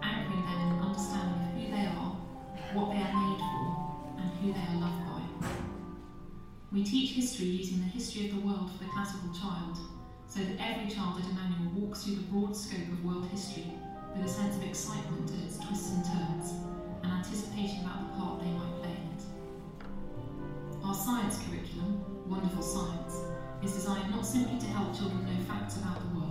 anchoring 0.03 0.43
them 0.43 0.61
in 0.67 0.69
an 0.75 0.83
understanding 0.83 1.39
of 1.39 1.55
who 1.55 1.71
they 1.71 1.87
are, 1.87 2.11
what 2.75 2.91
they 2.91 2.99
are 2.99 3.15
made 3.15 3.39
for, 3.39 3.71
and 4.19 4.29
who 4.43 4.51
they 4.51 4.67
are 4.67 4.81
loved 4.83 5.07
by. 5.07 5.23
We 6.73 6.83
teach 6.83 7.13
history 7.13 7.47
using 7.47 7.79
the 7.79 7.87
history 7.87 8.27
of 8.27 8.35
the 8.35 8.41
world 8.41 8.69
for 8.73 8.83
the 8.83 8.91
classical 8.91 9.31
child, 9.31 9.79
so 10.27 10.41
that 10.41 10.59
every 10.59 10.91
child 10.91 11.21
at 11.23 11.31
Emmanuel 11.31 11.71
walks 11.77 12.03
through 12.03 12.17
the 12.17 12.23
broad 12.23 12.57
scope 12.57 12.83
of 12.83 13.05
world 13.05 13.29
history 13.31 13.71
with 14.17 14.27
a 14.27 14.29
sense 14.29 14.57
of 14.57 14.65
excitement 14.65 15.31
at 15.31 15.45
its 15.47 15.59
twists 15.59 15.93
and 15.95 16.03
turns, 16.03 16.51
and 17.05 17.13
anticipation 17.13 17.87
about 17.87 18.11
the 18.11 18.19
part 18.19 18.41
they 18.43 18.51
might 18.51 18.75
play 18.83 18.91
in 18.91 19.07
it. 19.15 19.23
Our 20.83 20.95
science 20.95 21.39
curriculum, 21.47 22.03
Wonderful 22.27 22.63
Science, 22.63 23.23
is 23.63 23.73
designed 23.73 24.11
not 24.11 24.27
simply 24.27 24.59
to 24.59 24.67
help 24.67 24.95
children 24.95 25.25
know 25.25 25.45
facts 25.45 25.77
about 25.77 25.99
the 26.01 26.09
world, 26.09 26.24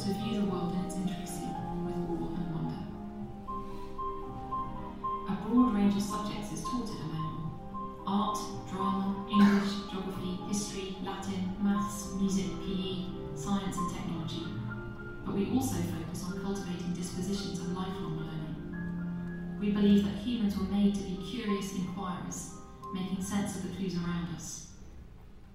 to 0.00 0.14
view 0.14 0.40
the 0.40 0.46
world 0.46 0.72
in 0.72 0.84
its 0.86 0.96
intricacy 0.96 1.44
with 1.84 1.94
awe 2.08 2.32
and 2.32 2.54
wonder. 2.54 2.82
A 5.28 5.32
broad 5.44 5.74
range 5.74 5.94
of 5.94 6.00
subjects 6.02 6.52
is 6.52 6.62
taught 6.62 6.88
at 6.88 7.04
Emmanuel 7.04 7.52
art, 8.06 8.38
drama, 8.70 9.26
English, 9.30 9.92
geography, 9.92 10.38
history, 10.48 10.96
Latin, 11.04 11.54
maths, 11.60 12.14
music, 12.14 12.46
PE, 12.64 13.36
science, 13.36 13.76
and 13.76 13.92
technology. 13.92 14.46
But 15.26 15.34
we 15.34 15.50
also 15.50 15.76
focus 15.76 16.24
on 16.24 16.40
cultivating 16.40 16.94
dispositions 16.94 17.58
of 17.58 17.76
lifelong 17.76 18.16
learning. 18.24 19.60
We 19.60 19.70
believe 19.72 20.04
that 20.04 20.16
humans 20.24 20.56
were 20.56 20.64
made 20.64 20.94
to 20.94 21.02
be 21.02 21.18
curious 21.30 21.74
inquirers, 21.74 22.52
making 22.94 23.22
sense 23.22 23.56
of 23.56 23.68
the 23.68 23.76
clues 23.76 23.96
around 23.96 24.34
us. 24.34 24.68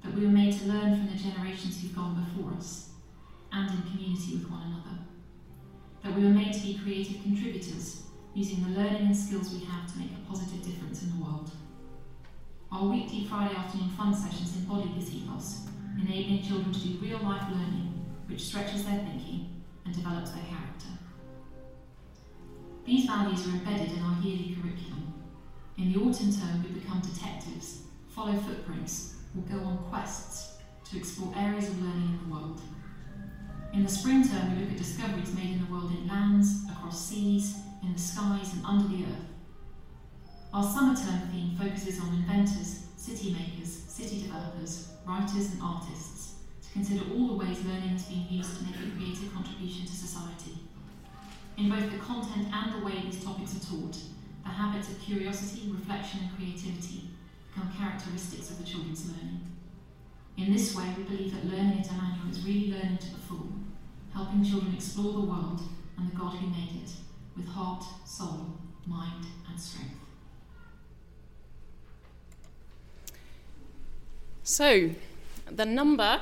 That 0.04 0.14
we 0.14 0.22
were 0.24 0.32
made 0.32 0.54
to 0.60 0.66
learn 0.66 0.96
from 0.96 1.08
the 1.08 1.18
generations 1.18 1.82
who've 1.82 1.96
gone 1.96 2.24
before 2.24 2.54
us, 2.54 2.92
and 3.56 3.72
in 3.72 3.92
community 3.92 4.36
with 4.36 4.52
one 4.52 4.64
another. 4.68 5.00
That 6.04 6.14
we 6.14 6.26
were 6.26 6.36
made 6.36 6.54
to 6.54 6.60
be 6.60 6.80
creative 6.84 7.24
contributors, 7.24 8.04
using 8.34 8.62
the 8.64 8.78
learning 8.78 9.08
and 9.08 9.16
skills 9.16 9.54
we 9.54 9.66
have 9.66 9.92
to 9.92 9.98
make 9.98 10.12
a 10.12 10.30
positive 10.30 10.62
difference 10.62 11.04
in 11.04 11.18
the 11.18 11.24
world. 11.24 11.50
Our 12.72 12.90
weekly 12.90 13.26
Friday 13.26 13.56
afternoon 13.56 13.90
fun 13.92 14.14
sessions 14.14 14.58
embody 14.58 14.92
this 14.98 15.14
ethos, 15.14 15.68
enabling 15.98 16.44
children 16.44 16.74
to 16.74 16.80
do 16.80 16.98
real 17.00 17.20
life 17.20 17.48
learning, 17.50 18.06
which 18.28 18.44
stretches 18.44 18.84
their 18.84 19.00
thinking 19.00 19.64
and 19.86 19.96
develops 19.96 20.32
their 20.32 20.44
character. 20.44 20.92
These 22.84 23.06
values 23.06 23.48
are 23.48 23.52
embedded 23.52 23.94
in 23.94 24.04
our 24.04 24.22
yearly 24.22 24.58
curriculum. 24.62 25.14
In 25.78 25.94
the 25.94 26.00
autumn 26.00 26.34
term, 26.34 26.64
we 26.64 26.80
become 26.80 27.00
detectives, 27.00 27.84
follow 28.10 28.34
footprints, 28.34 29.16
or 29.36 29.42
go 29.44 29.64
on 29.64 29.78
quests 29.90 30.58
to 30.90 30.98
explore 30.98 31.34
areas 31.38 31.70
of 31.70 31.82
learning 31.82 32.20
in 32.20 32.30
the 32.30 32.36
world. 32.36 32.62
In 33.76 33.84
the 33.84 33.90
spring 33.90 34.26
term, 34.26 34.56
we 34.56 34.62
look 34.62 34.72
at 34.72 34.78
discoveries 34.78 35.36
made 35.36 35.52
in 35.52 35.60
the 35.60 35.70
world 35.70 35.92
in 35.92 36.08
lands, 36.08 36.64
across 36.72 37.10
seas, 37.10 37.58
in 37.84 37.92
the 37.92 38.00
skies, 38.00 38.54
and 38.54 38.66
under 38.66 38.88
the 38.88 39.04
earth. 39.04 39.28
Our 40.54 40.64
summer 40.64 40.96
term 40.96 41.28
theme 41.30 41.58
focuses 41.60 42.00
on 42.00 42.16
inventors, 42.16 42.86
city 42.96 43.34
makers, 43.34 43.84
city 43.90 44.22
developers, 44.22 44.94
writers, 45.06 45.52
and 45.52 45.62
artists 45.62 46.36
to 46.64 46.72
consider 46.72 47.04
all 47.12 47.28
the 47.28 47.34
ways 47.34 47.66
learning 47.66 47.90
has 47.90 48.04
been 48.04 48.26
used 48.30 48.58
to 48.58 48.64
make 48.64 48.76
a 48.76 48.96
creative 48.96 49.34
contribution 49.34 49.86
to 49.86 49.92
society. 49.92 50.56
In 51.58 51.70
both 51.70 51.92
the 51.92 51.98
content 51.98 52.48
and 52.54 52.82
the 52.82 52.86
way 52.86 53.04
these 53.04 53.26
topics 53.26 53.58
are 53.58 53.76
taught, 53.76 53.98
the 54.46 54.52
habits 54.52 54.90
of 54.90 55.02
curiosity, 55.02 55.70
reflection, 55.70 56.22
and 56.22 56.38
creativity 56.38 57.10
become 57.52 57.70
characteristics 57.78 58.52
of 58.52 58.58
the 58.58 58.64
children's 58.64 59.06
learning. 59.12 59.42
In 60.38 60.54
this 60.54 60.74
way, 60.74 60.96
we 60.96 61.04
believe 61.04 61.34
that 61.34 61.52
learning 61.52 61.80
at 61.80 61.92
Emmanuel 61.92 62.32
is 62.32 62.46
really 62.46 62.72
learning 62.72 63.00
to 63.00 63.12
the 63.12 63.20
full, 63.20 63.50
helping 64.16 64.44
children 64.44 64.74
explore 64.74 65.14
the 65.14 65.20
world 65.20 65.62
and 65.98 66.10
the 66.10 66.16
God 66.16 66.38
who 66.38 66.48
made 66.48 66.82
it 66.84 66.90
with 67.36 67.48
heart, 67.48 67.84
soul, 68.06 68.58
mind, 68.88 69.26
and 69.50 69.60
strength. 69.60 69.92
So, 74.44 74.92
the 75.52 75.66
number 75.66 76.22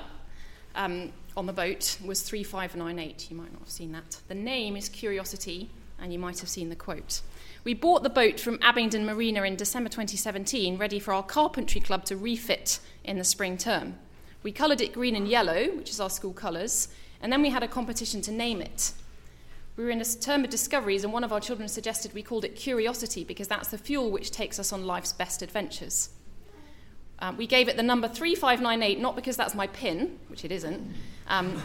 um, 0.75 1.11
on 1.37 1.45
the 1.45 1.53
boat 1.53 1.97
was 2.03 2.21
3598. 2.21 3.29
You 3.29 3.37
might 3.37 3.51
not 3.51 3.59
have 3.59 3.69
seen 3.69 3.91
that. 3.91 4.19
The 4.27 4.35
name 4.35 4.75
is 4.75 4.89
Curiosity, 4.89 5.69
and 6.01 6.11
you 6.11 6.17
might 6.17 6.39
have 6.39 6.49
seen 6.49 6.69
the 6.69 6.75
quote. 6.75 7.21
We 7.63 7.73
bought 7.73 8.01
the 8.01 8.09
boat 8.09 8.39
from 8.39 8.59
Abingdon 8.61 9.05
Marina 9.05 9.43
in 9.43 9.55
December 9.55 9.89
2017, 9.89 10.77
ready 10.77 10.99
for 10.99 11.13
our 11.13 11.23
carpentry 11.23 11.79
club 11.79 12.05
to 12.05 12.17
refit 12.17 12.79
in 13.03 13.17
the 13.17 13.23
spring 13.23 13.57
term. 13.57 13.95
We 14.41 14.51
coloured 14.51 14.81
it 14.81 14.93
green 14.93 15.15
and 15.15 15.27
yellow, 15.27 15.69
which 15.75 15.89
is 15.89 15.99
our 15.99 16.09
school 16.09 16.33
colours, 16.33 16.89
and 17.23 17.31
then 17.31 17.41
we 17.41 17.49
had 17.49 17.63
a 17.63 17.67
competition 17.67 18.21
to 18.21 18.31
name 18.31 18.61
it. 18.61 18.91
We 19.77 19.85
were 19.85 19.89
in 19.89 20.01
a 20.01 20.05
term 20.05 20.43
of 20.43 20.49
discoveries, 20.51 21.03
and 21.03 21.11
one 21.11 21.23
of 21.23 21.31
our 21.31 21.39
children 21.39 21.67
suggested 21.69 22.13
we 22.13 22.21
called 22.21 22.45
it 22.45 22.55
Curiosity 22.55 23.23
because 23.23 23.47
that's 23.47 23.69
the 23.69 23.77
fuel 23.77 24.11
which 24.11 24.29
takes 24.29 24.59
us 24.59 24.71
on 24.71 24.85
life's 24.85 25.13
best 25.13 25.41
adventures. 25.41 26.09
Um, 27.19 27.37
we 27.37 27.47
gave 27.47 27.69
it 27.69 27.77
the 27.77 27.83
number 27.83 28.09
3598, 28.09 28.99
not 28.99 29.15
because 29.15 29.37
that's 29.37 29.55
my 29.55 29.67
pin, 29.67 30.19
which 30.27 30.43
it 30.43 30.51
isn't, 30.51 30.93
um, 31.27 31.59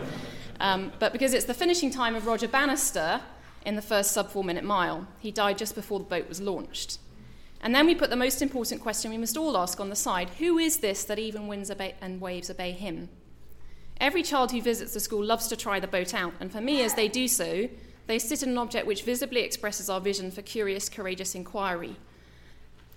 um, 0.60 0.92
but 1.00 1.12
because 1.12 1.34
it's 1.34 1.46
the 1.46 1.54
finishing 1.54 1.90
time 1.90 2.14
of 2.14 2.26
Roger 2.26 2.48
Bannister 2.48 3.20
in 3.66 3.74
the 3.74 3.82
first 3.82 4.12
sub 4.12 4.30
four 4.30 4.44
minute 4.44 4.64
mile. 4.64 5.08
He 5.18 5.32
died 5.32 5.58
just 5.58 5.74
before 5.74 5.98
the 5.98 6.04
boat 6.04 6.28
was 6.28 6.40
launched. 6.40 6.98
And 7.60 7.74
then 7.74 7.86
we 7.86 7.94
put 7.96 8.10
the 8.10 8.16
most 8.16 8.40
important 8.40 8.80
question 8.80 9.10
we 9.10 9.18
must 9.18 9.36
all 9.36 9.56
ask 9.56 9.80
on 9.80 9.88
the 9.90 9.96
side 9.96 10.30
Who 10.38 10.58
is 10.58 10.78
this 10.78 11.02
that 11.04 11.18
even 11.18 11.48
winds 11.48 11.72
obey 11.72 11.96
and 12.00 12.20
waves 12.20 12.48
obey 12.48 12.70
him? 12.70 13.08
Every 13.98 14.22
child 14.22 14.50
who 14.50 14.60
visits 14.60 14.94
the 14.94 15.00
school 15.00 15.24
loves 15.24 15.48
to 15.48 15.56
try 15.56 15.78
the 15.80 15.86
boat 15.86 16.14
out, 16.14 16.34
and 16.40 16.50
for 16.50 16.60
me, 16.60 16.82
as 16.82 16.94
they 16.94 17.08
do 17.08 17.28
so, 17.28 17.68
they 18.06 18.18
sit 18.18 18.42
in 18.42 18.50
an 18.50 18.58
object 18.58 18.86
which 18.86 19.04
visibly 19.04 19.42
expresses 19.42 19.88
our 19.88 20.00
vision 20.00 20.30
for 20.30 20.42
curious, 20.42 20.88
courageous 20.88 21.34
inquiry, 21.34 21.96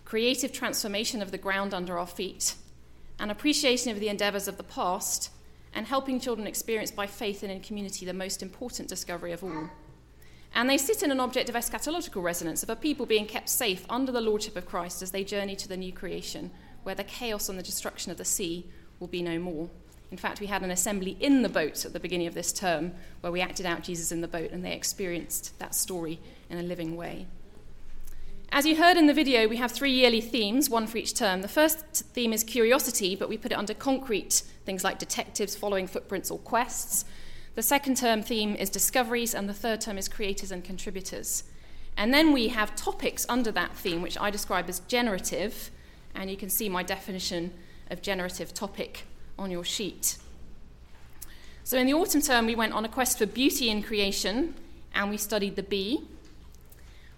creative 0.03 0.51
transformation 0.51 1.21
of 1.21 1.31
the 1.31 1.37
ground 1.37 1.73
under 1.73 1.97
our 1.99 2.07
feet, 2.07 2.55
an 3.19 3.29
appreciation 3.29 3.91
of 3.91 3.99
the 3.99 4.09
endeavours 4.09 4.47
of 4.47 4.57
the 4.57 4.63
past, 4.63 5.29
and 5.73 5.87
helping 5.87 6.19
children 6.19 6.47
experience 6.47 6.91
by 6.91 7.05
faith 7.05 7.43
and 7.43 7.51
in 7.51 7.59
community 7.59 8.05
the 8.05 8.13
most 8.13 8.41
important 8.41 8.87
discovery 8.87 9.31
of 9.31 9.43
all. 9.43 9.69
And 10.53 10.69
they 10.69 10.77
sit 10.77 11.03
in 11.03 11.11
an 11.11 11.19
object 11.19 11.49
of 11.49 11.55
eschatological 11.55 12.23
resonance, 12.23 12.63
of 12.63 12.69
a 12.69 12.77
people 12.77 13.05
being 13.05 13.25
kept 13.25 13.49
safe 13.49 13.85
under 13.89 14.11
the 14.11 14.21
lordship 14.21 14.55
of 14.55 14.65
Christ 14.65 15.01
as 15.01 15.11
they 15.11 15.25
journey 15.25 15.55
to 15.57 15.67
the 15.67 15.75
new 15.75 15.91
creation, 15.91 16.49
where 16.83 16.95
the 16.95 17.03
chaos 17.03 17.49
and 17.49 17.59
the 17.59 17.63
destruction 17.63 18.09
of 18.11 18.17
the 18.17 18.25
sea 18.25 18.65
will 18.99 19.07
be 19.07 19.21
no 19.21 19.37
more. 19.37 19.69
In 20.11 20.17
fact, 20.17 20.39
we 20.39 20.47
had 20.47 20.61
an 20.61 20.71
assembly 20.71 21.17
in 21.19 21.41
the 21.41 21.49
boat 21.49 21.83
at 21.85 21.93
the 21.93 21.99
beginning 21.99 22.27
of 22.27 22.33
this 22.33 22.53
term 22.53 22.93
where 23.21 23.31
we 23.31 23.41
acted 23.41 23.65
out 23.65 23.83
Jesus 23.83 24.11
in 24.11 24.21
the 24.21 24.27
boat 24.27 24.51
and 24.51 24.63
they 24.63 24.73
experienced 24.73 25.57
that 25.59 25.75
story 25.75 26.19
in 26.49 26.57
a 26.57 26.63
living 26.63 26.95
way. 26.95 27.25
As 28.51 28.65
you 28.65 28.77
heard 28.77 28.95
in 28.95 29.07
the 29.07 29.13
video, 29.13 29.47
we 29.47 29.57
have 29.57 29.71
three 29.71 29.91
yearly 29.91 30.21
themes, 30.21 30.69
one 30.69 30.87
for 30.87 30.97
each 30.97 31.13
term. 31.13 31.41
The 31.41 31.47
first 31.47 31.79
theme 32.13 32.31
is 32.31 32.43
curiosity, 32.43 33.15
but 33.15 33.27
we 33.27 33.37
put 33.37 33.51
it 33.51 33.57
under 33.57 33.73
concrete 33.73 34.43
things 34.65 34.83
like 34.83 34.99
detectives 34.99 35.55
following 35.55 35.87
footprints 35.87 36.31
or 36.31 36.39
quests. 36.39 37.05
The 37.55 37.63
second 37.63 37.97
term 37.97 38.21
theme 38.21 38.55
is 38.55 38.69
discoveries, 38.69 39.33
and 39.33 39.49
the 39.49 39.53
third 39.53 39.81
term 39.81 39.97
is 39.97 40.07
creators 40.07 40.51
and 40.51 40.63
contributors. 40.63 41.43
And 41.97 42.13
then 42.13 42.31
we 42.31 42.49
have 42.49 42.75
topics 42.75 43.25
under 43.27 43.51
that 43.51 43.75
theme, 43.75 44.01
which 44.01 44.17
I 44.17 44.29
describe 44.29 44.69
as 44.69 44.79
generative, 44.81 45.71
and 46.13 46.29
you 46.29 46.37
can 46.37 46.49
see 46.49 46.69
my 46.69 46.83
definition 46.83 47.53
of 47.89 48.01
generative 48.01 48.53
topic 48.53 49.05
on 49.37 49.51
your 49.51 49.63
sheet. 49.63 50.17
So 51.63 51.77
in 51.77 51.87
the 51.87 51.93
autumn 51.93 52.21
term, 52.21 52.45
we 52.45 52.55
went 52.55 52.73
on 52.73 52.85
a 52.85 52.89
quest 52.89 53.17
for 53.17 53.25
beauty 53.25 53.69
in 53.69 53.81
creation, 53.81 54.53
and 54.93 55.09
we 55.09 55.17
studied 55.17 55.55
the 55.55 55.63
bee. 55.63 56.03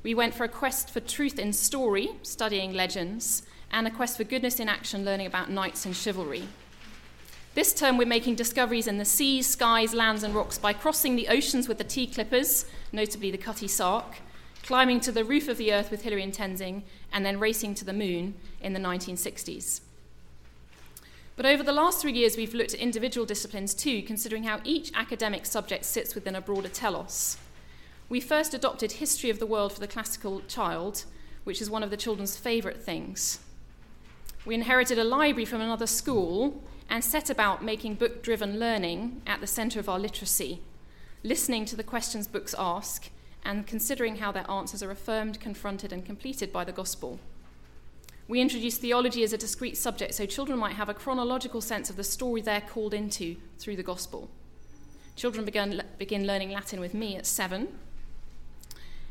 We 0.03 0.15
went 0.15 0.33
for 0.33 0.45
a 0.45 0.49
quest 0.49 0.89
for 0.89 0.99
truth 0.99 1.37
in 1.37 1.51
story, 1.51 2.11
studying 2.23 2.73
legends, 2.73 3.43
and 3.71 3.85
a 3.85 3.91
quest 3.91 4.15
for 4.15 4.23
goodness 4.23 4.59
in 4.59 4.69
action, 4.69 5.03
learning 5.03 5.27
about 5.27 5.51
knights 5.51 5.85
and 5.85 5.95
chivalry. 5.95 6.47
This 7.55 7.73
term, 7.73 7.97
we're 7.97 8.07
making 8.07 8.35
discoveries 8.35 8.87
in 8.87 8.99
the 8.99 9.05
seas, 9.05 9.47
skies, 9.47 9.93
lands, 9.93 10.23
and 10.23 10.33
rocks 10.33 10.57
by 10.57 10.73
crossing 10.73 11.15
the 11.15 11.27
oceans 11.27 11.67
with 11.67 11.79
the 11.79 11.83
tea 11.83 12.07
clippers, 12.07 12.65
notably 12.91 13.31
the 13.31 13.37
Cutty 13.37 13.67
Sark, 13.67 14.17
climbing 14.63 14.99
to 15.01 15.11
the 15.11 15.23
roof 15.23 15.47
of 15.47 15.57
the 15.57 15.73
earth 15.73 15.91
with 15.91 16.03
Hillary 16.03 16.23
and 16.23 16.33
Tenzing, 16.33 16.83
and 17.11 17.25
then 17.25 17.39
racing 17.39 17.73
to 17.75 17.83
the 17.83 17.93
moon 17.93 18.35
in 18.61 18.73
the 18.73 18.79
1960s. 18.79 19.81
But 21.37 21.45
over 21.45 21.61
the 21.61 21.71
last 21.71 22.01
three 22.01 22.13
years, 22.13 22.35
we've 22.35 22.55
looked 22.55 22.73
at 22.73 22.79
individual 22.79 23.27
disciplines 23.27 23.75
too, 23.75 24.01
considering 24.01 24.43
how 24.43 24.59
each 24.63 24.91
academic 24.95 25.45
subject 25.45 25.85
sits 25.85 26.15
within 26.15 26.35
a 26.35 26.41
broader 26.41 26.67
telos. 26.67 27.37
We 28.09 28.19
first 28.19 28.55
adopted 28.55 28.93
history 28.93 29.29
of 29.29 29.37
the 29.37 29.45
world 29.45 29.71
for 29.71 29.79
the 29.79 29.87
classical 29.87 30.41
child, 30.47 31.05
which 31.43 31.61
is 31.61 31.69
one 31.69 31.83
of 31.83 31.91
the 31.91 31.97
children's 31.97 32.35
favourite 32.35 32.81
things. 32.81 33.39
We 34.45 34.55
inherited 34.55 34.97
a 34.97 35.03
library 35.03 35.45
from 35.45 35.61
another 35.61 35.85
school 35.85 36.63
and 36.89 37.03
set 37.03 37.29
about 37.29 37.63
making 37.63 37.95
book 37.95 38.23
driven 38.23 38.59
learning 38.59 39.21
at 39.27 39.39
the 39.39 39.45
centre 39.45 39.79
of 39.79 39.87
our 39.87 39.99
literacy, 39.99 40.61
listening 41.23 41.65
to 41.65 41.75
the 41.75 41.83
questions 41.83 42.27
books 42.27 42.55
ask 42.57 43.11
and 43.45 43.67
considering 43.67 44.15
how 44.15 44.31
their 44.31 44.49
answers 44.49 44.81
are 44.81 44.89
affirmed, 44.89 45.39
confronted, 45.39 45.93
and 45.93 46.03
completed 46.03 46.51
by 46.51 46.63
the 46.63 46.71
gospel. 46.71 47.19
We 48.27 48.41
introduced 48.41 48.81
theology 48.81 49.23
as 49.23 49.31
a 49.31 49.37
discrete 49.37 49.77
subject 49.77 50.13
so 50.13 50.25
children 50.25 50.59
might 50.59 50.75
have 50.75 50.89
a 50.89 50.93
chronological 50.93 51.61
sense 51.61 51.89
of 51.89 51.95
the 51.95 52.03
story 52.03 52.41
they're 52.41 52.61
called 52.61 52.93
into 52.93 53.37
through 53.57 53.77
the 53.77 53.83
gospel. 53.83 54.29
Children 55.15 55.45
began, 55.45 55.81
begin 55.97 56.27
learning 56.27 56.51
Latin 56.51 56.79
with 56.79 56.93
me 56.93 57.15
at 57.15 57.25
seven. 57.25 57.69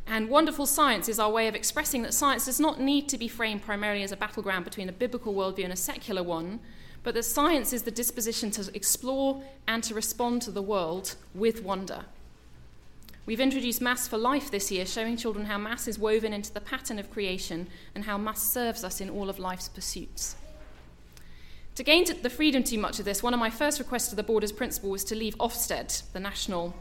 And 0.06 0.28
wonderful 0.28 0.66
science 0.66 1.08
is 1.08 1.18
our 1.18 1.30
way 1.30 1.48
of 1.48 1.54
expressing 1.54 2.02
that 2.02 2.14
science 2.14 2.44
does 2.44 2.60
not 2.60 2.78
need 2.78 3.08
to 3.08 3.18
be 3.18 3.26
framed 3.26 3.62
primarily 3.62 4.02
as 4.02 4.12
a 4.12 4.16
battleground 4.16 4.64
between 4.64 4.88
a 4.88 4.92
biblical 4.92 5.34
worldview 5.34 5.64
and 5.64 5.72
a 5.72 5.76
secular 5.76 6.22
one, 6.22 6.60
but 7.02 7.14
that 7.14 7.24
science 7.24 7.72
is 7.72 7.82
the 7.82 7.90
disposition 7.90 8.50
to 8.52 8.70
explore 8.74 9.42
and 9.66 9.82
to 9.82 9.94
respond 9.94 10.42
to 10.42 10.50
the 10.50 10.62
world 10.62 11.16
with 11.34 11.62
wonder. 11.64 12.04
We've 13.26 13.40
introduced 13.40 13.80
Maths 13.80 14.06
for 14.06 14.18
Life 14.18 14.52
this 14.52 14.70
year, 14.70 14.86
showing 14.86 15.16
children 15.16 15.46
how 15.46 15.58
Maths 15.58 15.88
is 15.88 15.98
woven 15.98 16.32
into 16.32 16.54
the 16.54 16.60
pattern 16.60 17.00
of 17.00 17.10
creation 17.10 17.66
and 17.92 18.04
how 18.04 18.16
Maths 18.16 18.42
serves 18.42 18.84
us 18.84 19.00
in 19.00 19.10
all 19.10 19.28
of 19.28 19.40
life's 19.40 19.68
pursuits. 19.68 20.36
To 21.74 21.82
gain 21.82 22.04
the 22.22 22.30
freedom 22.30 22.62
to 22.62 22.70
do 22.70 22.78
much 22.78 23.00
of 23.00 23.04
this, 23.04 23.24
one 23.24 23.34
of 23.34 23.40
my 23.40 23.50
first 23.50 23.80
requests 23.80 24.10
to 24.10 24.16
the 24.16 24.22
board 24.22 24.44
as 24.44 24.52
principal 24.52 24.90
was 24.90 25.02
to 25.04 25.16
leave 25.16 25.36
Ofsted, 25.38 26.04
the 26.12 26.20
national 26.20 26.72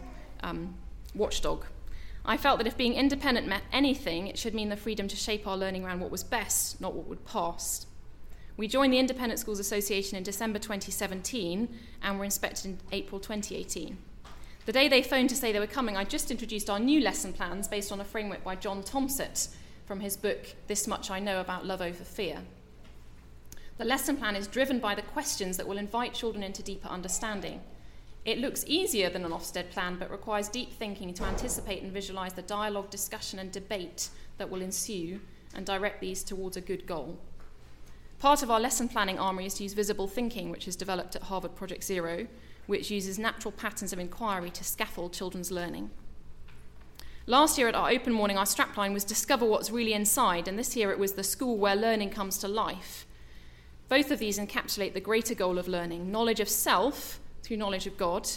um, 0.42 0.76
watchdog. 1.16 1.66
I 2.24 2.38
felt 2.38 2.60
that 2.60 2.68
if 2.68 2.78
being 2.78 2.94
independent 2.94 3.48
meant 3.48 3.64
anything, 3.74 4.28
it 4.28 4.38
should 4.38 4.54
mean 4.54 4.70
the 4.70 4.78
freedom 4.78 5.08
to 5.08 5.16
shape 5.16 5.48
our 5.48 5.58
learning 5.58 5.84
around 5.84 6.00
what 6.00 6.12
was 6.12 6.24
best, 6.24 6.80
not 6.80 6.94
what 6.94 7.08
would 7.08 7.26
pass. 7.26 7.88
We 8.56 8.68
joined 8.68 8.94
the 8.94 9.00
Independent 9.00 9.40
Schools 9.40 9.60
Association 9.60 10.16
in 10.16 10.24
December 10.24 10.60
2017 10.60 11.76
and 12.04 12.20
were 12.20 12.24
inspected 12.24 12.66
in 12.68 12.78
April 12.92 13.20
2018. 13.20 13.98
The 14.66 14.72
day 14.72 14.88
they 14.88 15.04
phoned 15.04 15.30
to 15.30 15.36
say 15.36 15.52
they 15.52 15.60
were 15.60 15.68
coming, 15.68 15.96
I 15.96 16.04
just 16.06 16.32
introduced 16.32 16.72
our 16.72 16.80
new 16.80 17.00
lesson 17.00 17.34
plans 17.34 17.68
based 17.68 17.92
on 17.92 18.02
a 18.02 18.04
framework 18.04 18.44
by 18.44 18.56
John 18.56 18.82
Tomsett 18.82 19.50
from 19.86 20.00
his 20.00 20.18
book 20.18 20.56
This 20.66 20.88
Much 20.88 21.12
I 21.12 21.20
Know 21.20 21.40
About 21.40 21.68
Love 21.68 21.84
Over 21.84 22.04
Fear. 22.04 22.40
The 23.78 23.86
lesson 23.86 24.18
plan 24.18 24.36
is 24.36 24.48
driven 24.48 24.80
by 24.80 24.96
the 24.96 25.04
questions 25.04 25.58
that 25.58 25.68
will 25.68 25.78
invite 25.78 26.16
children 26.16 26.44
into 26.44 26.64
deeper 26.64 26.88
understanding. 26.88 27.62
It 28.26 28.40
looks 28.40 28.66
easier 28.66 29.12
than 29.12 29.24
an 29.24 29.34
Ofsted 29.34 29.70
plan, 29.70 29.98
but 30.00 30.10
requires 30.10 30.50
deep 30.50 30.74
thinking 30.74 31.14
to 31.14 31.26
anticipate 31.26 31.84
and 31.84 31.92
visualise 31.92 32.34
the 32.34 32.42
dialogue, 32.42 32.90
discussion, 32.90 33.38
and 33.38 33.52
debate 33.52 34.10
that 34.40 34.50
will 34.50 34.64
ensue 34.64 35.20
and 35.54 35.64
direct 35.64 36.02
these 36.02 36.24
towards 36.24 36.58
a 36.58 36.62
good 36.62 36.88
goal. 36.88 37.20
Part 38.18 38.42
of 38.42 38.50
our 38.50 38.60
lesson 38.60 38.90
planning 38.90 39.20
armory 39.20 39.46
is 39.46 39.54
to 39.56 39.64
use 39.64 39.74
visible 39.74 40.08
thinking, 40.08 40.50
which 40.50 40.68
is 40.68 40.76
developed 40.76 41.16
at 41.16 41.22
Harvard 41.22 41.56
Project 41.56 41.84
Zero, 41.84 42.26
which 42.68 42.92
uses 42.92 43.20
natural 43.20 43.52
patterns 43.52 43.94
of 43.94 44.00
inquiry 44.00 44.50
to 44.50 44.64
scaffold 44.64 45.14
children's 45.14 45.52
learning. 45.52 45.90
Last 47.28 47.58
year 47.58 47.68
at 47.68 47.76
our 47.76 47.90
open 47.90 48.14
morning, 48.14 48.38
our 48.38 48.46
strapline 48.46 48.94
was 48.94 49.04
Discover 49.04 49.46
What's 49.46 49.72
Really 49.72 49.94
Inside, 49.94 50.48
and 50.48 50.60
this 50.60 50.76
year 50.76 50.92
it 50.92 51.00
was 51.00 51.14
The 51.14 51.24
School 51.24 51.58
Where 51.58 51.76
Learning 51.76 52.12
Comes 52.12 52.38
to 52.40 52.48
Life. 52.48 53.08
Both 53.90 54.12
of 54.12 54.20
these 54.20 54.38
encapsulate 54.38 54.94
the 54.94 55.00
greater 55.00 55.34
goal 55.34 55.58
of 55.58 55.68
learning 55.68 56.12
knowledge 56.12 56.40
of 56.40 56.50
self 56.50 57.20
through 57.42 57.58
knowledge 57.58 57.88
of 57.88 57.98
God, 57.98 58.30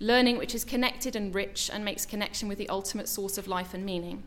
learning 0.00 0.38
which 0.38 0.54
is 0.54 0.64
connected 0.64 1.16
and 1.16 1.34
rich 1.34 1.70
and 1.72 1.84
makes 1.84 2.06
connection 2.06 2.48
with 2.48 2.58
the 2.58 2.68
ultimate 2.68 3.08
source 3.08 3.38
of 3.38 3.46
life 3.46 3.74
and 3.74 3.84
meaning. 3.84 4.22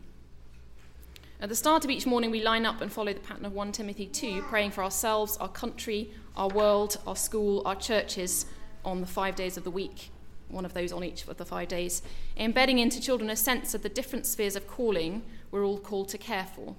At 1.40 1.48
the 1.48 1.54
start 1.54 1.84
of 1.84 1.90
each 1.90 2.06
morning, 2.06 2.32
we 2.32 2.42
line 2.42 2.66
up 2.66 2.80
and 2.80 2.92
follow 2.92 3.12
the 3.12 3.20
pattern 3.20 3.44
of 3.44 3.52
1 3.52 3.70
Timothy 3.70 4.06
2, 4.06 4.42
praying 4.42 4.72
for 4.72 4.82
ourselves, 4.82 5.36
our 5.36 5.48
country, 5.48 6.12
our 6.36 6.48
world, 6.48 6.98
our 7.06 7.14
school, 7.14 7.62
our 7.64 7.76
churches, 7.76 8.46
on 8.84 9.00
the 9.00 9.06
five 9.06 9.34
days 9.34 9.56
of 9.56 9.64
the 9.64 9.70
week, 9.70 10.10
one 10.48 10.64
of 10.64 10.74
those 10.74 10.92
on 10.92 11.04
each 11.04 11.26
of 11.26 11.36
the 11.36 11.44
five 11.44 11.68
days, 11.68 12.02
embedding 12.36 12.78
into 12.78 13.00
children 13.00 13.30
a 13.30 13.36
sense 13.36 13.74
of 13.74 13.82
the 13.82 13.88
different 13.88 14.26
spheres 14.26 14.56
of 14.56 14.66
calling 14.66 15.22
we're 15.50 15.64
all 15.64 15.78
called 15.78 16.08
to 16.10 16.18
care 16.18 16.46
for. 16.54 16.76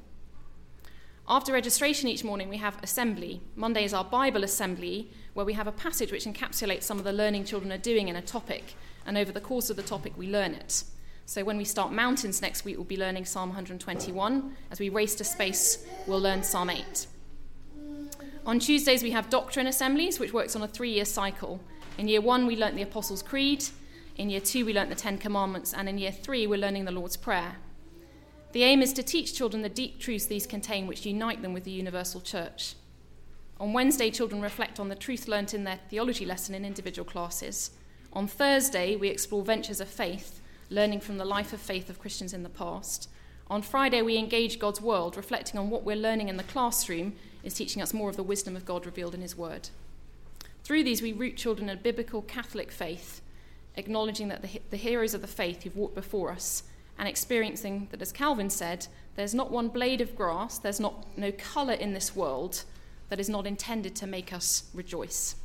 After 1.27 1.53
registration 1.53 2.07
each 2.07 2.23
morning, 2.23 2.49
we 2.49 2.57
have 2.57 2.81
assembly. 2.81 3.41
Monday 3.55 3.83
is 3.83 3.93
our 3.93 4.03
Bible 4.03 4.43
assembly, 4.43 5.11
where 5.35 5.45
we 5.45 5.53
have 5.53 5.67
a 5.67 5.71
passage 5.71 6.11
which 6.11 6.25
encapsulates 6.25 6.83
some 6.83 6.97
of 6.97 7.03
the 7.03 7.13
learning 7.13 7.45
children 7.45 7.71
are 7.71 7.77
doing 7.77 8.07
in 8.07 8.15
a 8.15 8.21
topic, 8.21 8.73
and 9.05 9.17
over 9.17 9.31
the 9.31 9.41
course 9.41 9.69
of 9.69 9.75
the 9.75 9.83
topic, 9.83 10.13
we 10.17 10.27
learn 10.27 10.53
it. 10.53 10.83
So 11.25 11.43
when 11.43 11.57
we 11.57 11.65
start 11.65 11.91
mountains 11.91 12.41
next 12.41 12.65
week, 12.65 12.77
we'll 12.77 12.85
be 12.85 12.97
learning 12.97 13.25
Psalm 13.25 13.49
121. 13.49 14.55
As 14.71 14.79
we 14.79 14.89
race 14.89 15.13
to 15.15 15.23
space, 15.23 15.85
we'll 16.07 16.19
learn 16.19 16.41
Psalm 16.41 16.71
8. 16.71 17.05
On 18.47 18.57
Tuesdays, 18.57 19.03
we 19.03 19.11
have 19.11 19.29
doctrine 19.29 19.67
assemblies, 19.67 20.19
which 20.19 20.33
works 20.33 20.55
on 20.55 20.63
a 20.63 20.67
three 20.67 20.89
year 20.89 21.05
cycle. 21.05 21.59
In 21.99 22.07
year 22.07 22.21
one, 22.21 22.47
we 22.47 22.55
learnt 22.55 22.77
the 22.77 22.81
Apostles' 22.81 23.21
Creed. 23.21 23.65
In 24.15 24.29
year 24.29 24.39
two, 24.39 24.65
we 24.65 24.71
learnt 24.73 24.89
the 24.89 24.95
Ten 24.95 25.17
Commandments. 25.17 25.73
And 25.73 25.89
in 25.89 25.97
year 25.97 26.13
three, 26.13 26.47
we're 26.47 26.57
learning 26.57 26.85
the 26.85 26.93
Lord's 26.93 27.17
Prayer. 27.17 27.57
The 28.53 28.63
aim 28.63 28.81
is 28.81 28.93
to 28.93 29.03
teach 29.03 29.33
children 29.35 29.63
the 29.63 29.67
deep 29.67 29.99
truths 29.99 30.25
these 30.25 30.47
contain, 30.47 30.87
which 30.87 31.05
unite 31.05 31.41
them 31.41 31.51
with 31.51 31.65
the 31.65 31.71
universal 31.71 32.21
church. 32.21 32.75
On 33.59 33.73
Wednesday, 33.73 34.09
children 34.11 34.41
reflect 34.41 34.79
on 34.79 34.87
the 34.87 34.95
truth 34.95 35.27
learnt 35.27 35.53
in 35.53 35.65
their 35.65 35.81
theology 35.89 36.25
lesson 36.25 36.55
in 36.55 36.63
individual 36.63 37.05
classes. 37.05 37.71
On 38.13 38.27
Thursday, 38.27 38.95
we 38.95 39.09
explore 39.09 39.43
ventures 39.43 39.81
of 39.81 39.89
faith, 39.89 40.39
learning 40.69 41.01
from 41.01 41.17
the 41.17 41.25
life 41.25 41.51
of 41.51 41.59
faith 41.59 41.89
of 41.89 41.99
Christians 41.99 42.33
in 42.33 42.43
the 42.43 42.49
past. 42.49 43.09
On 43.49 43.61
Friday, 43.61 44.01
we 44.01 44.17
engage 44.17 44.57
God's 44.57 44.79
world, 44.79 45.17
reflecting 45.17 45.59
on 45.59 45.69
what 45.69 45.83
we're 45.83 45.97
learning 45.97 46.29
in 46.29 46.37
the 46.37 46.43
classroom 46.43 47.17
is 47.43 47.55
teaching 47.55 47.81
us 47.81 47.93
more 47.93 48.09
of 48.09 48.15
the 48.15 48.23
wisdom 48.23 48.55
of 48.55 48.63
God 48.63 48.85
revealed 48.85 49.15
in 49.15 49.21
His 49.21 49.37
Word. 49.37 49.67
Through 50.69 50.83
these, 50.83 51.01
we 51.01 51.13
root 51.13 51.35
children 51.35 51.67
in 51.67 51.75
a 51.75 51.81
biblical 51.81 52.21
Catholic 52.21 52.71
faith, 52.71 53.23
acknowledging 53.75 54.27
that 54.27 54.43
the, 54.43 54.61
the 54.69 54.77
heroes 54.77 55.15
of 55.15 55.21
the 55.21 55.27
faith 55.27 55.63
who've 55.63 55.75
walked 55.75 55.95
before 55.95 56.29
us 56.29 56.61
and 56.99 57.07
experiencing 57.07 57.87
that, 57.89 58.03
as 58.03 58.11
Calvin 58.11 58.51
said, 58.51 58.85
there's 59.15 59.33
not 59.33 59.49
one 59.49 59.69
blade 59.69 59.99
of 59.99 60.15
grass, 60.15 60.59
there's 60.59 60.79
not 60.79 61.07
no 61.17 61.31
colour 61.31 61.73
in 61.73 61.93
this 61.93 62.15
world 62.15 62.65
that 63.09 63.19
is 63.19 63.27
not 63.27 63.47
intended 63.47 63.95
to 63.95 64.05
make 64.05 64.31
us 64.31 64.69
rejoice. 64.71 65.37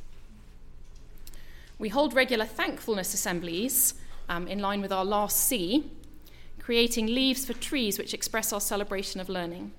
We 1.79 1.89
hold 1.89 2.13
regular 2.13 2.45
thankfulness 2.45 3.15
assemblies 3.15 3.95
um, 4.29 4.47
in 4.47 4.59
line 4.59 4.79
with 4.79 4.91
our 4.91 5.03
last 5.03 5.37
C, 5.37 5.89
creating 6.59 7.07
leaves 7.07 7.47
for 7.47 7.53
trees 7.53 7.97
which 7.97 8.13
express 8.13 8.53
our 8.53 8.61
celebration 8.61 9.19
of 9.19 9.27
learning. 9.27 9.71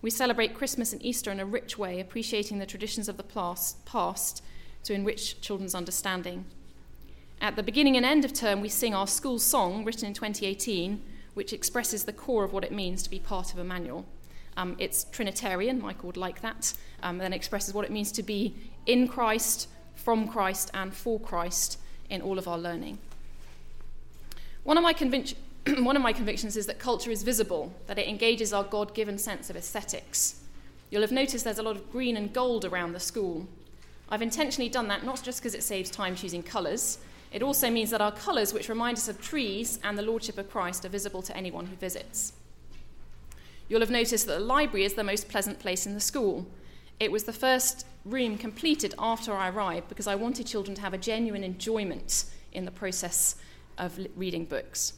We 0.00 0.08
celebrate 0.08 0.54
Christmas 0.54 0.94
and 0.94 1.04
Easter 1.04 1.30
in 1.30 1.40
a 1.40 1.44
rich 1.44 1.76
way, 1.76 2.00
appreciating 2.00 2.58
the 2.58 2.64
traditions 2.64 3.06
of 3.06 3.18
the 3.18 3.22
past 3.22 4.40
to 4.84 4.94
enrich 4.94 5.40
children's 5.40 5.74
understanding. 5.74 6.44
At 7.40 7.56
the 7.56 7.62
beginning 7.62 7.96
and 7.96 8.04
end 8.04 8.24
of 8.24 8.32
term, 8.32 8.60
we 8.60 8.68
sing 8.68 8.94
our 8.94 9.06
school 9.06 9.38
song, 9.38 9.84
written 9.84 10.06
in 10.06 10.14
2018, 10.14 11.00
which 11.34 11.52
expresses 11.52 12.04
the 12.04 12.12
core 12.12 12.44
of 12.44 12.52
what 12.52 12.64
it 12.64 12.72
means 12.72 13.02
to 13.04 13.10
be 13.10 13.20
part 13.20 13.52
of 13.52 13.58
Emmanuel. 13.58 14.04
Um, 14.56 14.74
it's 14.78 15.04
Trinitarian, 15.04 15.80
Michael 15.80 16.08
would 16.08 16.16
like 16.16 16.40
that, 16.42 16.72
um, 17.02 17.18
then 17.18 17.32
expresses 17.32 17.72
what 17.72 17.84
it 17.84 17.92
means 17.92 18.10
to 18.12 18.24
be 18.24 18.56
in 18.86 19.06
Christ, 19.06 19.68
from 19.94 20.26
Christ, 20.26 20.70
and 20.74 20.92
for 20.92 21.20
Christ 21.20 21.78
in 22.10 22.22
all 22.22 22.38
of 22.38 22.48
our 22.48 22.58
learning. 22.58 22.98
One 24.64 24.76
of 24.76 24.82
my, 24.82 24.92
convic- 24.92 25.36
one 25.78 25.94
of 25.94 26.02
my 26.02 26.12
convictions 26.12 26.56
is 26.56 26.66
that 26.66 26.80
culture 26.80 27.12
is 27.12 27.22
visible, 27.22 27.72
that 27.86 27.98
it 27.98 28.08
engages 28.08 28.52
our 28.52 28.64
God 28.64 28.94
given 28.94 29.16
sense 29.16 29.48
of 29.48 29.56
aesthetics. 29.56 30.40
You'll 30.90 31.02
have 31.02 31.12
noticed 31.12 31.44
there's 31.44 31.58
a 31.58 31.62
lot 31.62 31.76
of 31.76 31.92
green 31.92 32.16
and 32.16 32.32
gold 32.32 32.64
around 32.64 32.94
the 32.94 33.00
school. 33.00 33.46
I've 34.10 34.22
intentionally 34.22 34.70
done 34.70 34.88
that 34.88 35.04
not 35.04 35.22
just 35.22 35.40
because 35.40 35.54
it 35.54 35.62
saves 35.62 35.90
time 35.90 36.16
choosing 36.16 36.42
colours, 36.42 36.98
it 37.30 37.42
also 37.42 37.70
means 37.70 37.90
that 37.90 38.00
our 38.00 38.12
colours, 38.12 38.54
which 38.54 38.68
remind 38.68 38.96
us 38.96 39.08
of 39.08 39.20
trees 39.20 39.78
and 39.84 39.98
the 39.98 40.02
Lordship 40.02 40.38
of 40.38 40.50
Christ, 40.50 40.84
are 40.84 40.88
visible 40.88 41.20
to 41.22 41.36
anyone 41.36 41.66
who 41.66 41.76
visits. 41.76 42.32
You'll 43.68 43.80
have 43.80 43.90
noticed 43.90 44.26
that 44.26 44.38
the 44.38 44.44
library 44.44 44.84
is 44.84 44.94
the 44.94 45.04
most 45.04 45.28
pleasant 45.28 45.58
place 45.58 45.84
in 45.84 45.92
the 45.92 46.00
school. 46.00 46.46
It 46.98 47.12
was 47.12 47.24
the 47.24 47.34
first 47.34 47.86
room 48.04 48.38
completed 48.38 48.94
after 48.98 49.34
I 49.34 49.50
arrived 49.50 49.88
because 49.88 50.06
I 50.06 50.14
wanted 50.14 50.46
children 50.46 50.74
to 50.76 50.80
have 50.80 50.94
a 50.94 50.98
genuine 50.98 51.44
enjoyment 51.44 52.24
in 52.52 52.64
the 52.64 52.70
process 52.70 53.36
of 53.76 53.98
reading 54.16 54.46
books. 54.46 54.94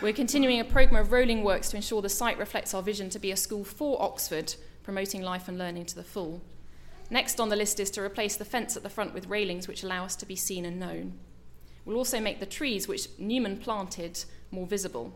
We're 0.00 0.12
continuing 0.12 0.60
a 0.60 0.64
programme 0.64 1.00
of 1.00 1.10
rolling 1.10 1.42
works 1.42 1.68
to 1.70 1.76
ensure 1.76 2.00
the 2.00 2.08
site 2.08 2.38
reflects 2.38 2.74
our 2.74 2.82
vision 2.82 3.10
to 3.10 3.18
be 3.18 3.32
a 3.32 3.36
school 3.36 3.64
for 3.64 4.00
Oxford, 4.00 4.54
promoting 4.84 5.22
life 5.22 5.48
and 5.48 5.58
learning 5.58 5.86
to 5.86 5.96
the 5.96 6.04
full. 6.04 6.40
Next 7.10 7.40
on 7.40 7.48
the 7.48 7.56
list 7.56 7.80
is 7.80 7.90
to 7.92 8.02
replace 8.02 8.36
the 8.36 8.44
fence 8.44 8.76
at 8.76 8.84
the 8.84 8.88
front 8.88 9.12
with 9.12 9.26
railings 9.26 9.66
which 9.66 9.82
allow 9.82 10.04
us 10.04 10.14
to 10.16 10.26
be 10.26 10.36
seen 10.36 10.64
and 10.64 10.78
known. 10.78 11.14
We'll 11.84 11.96
also 11.96 12.20
make 12.20 12.38
the 12.38 12.46
trees 12.46 12.86
which 12.86 13.08
Newman 13.18 13.56
planted 13.56 14.24
more 14.52 14.66
visible. 14.66 15.12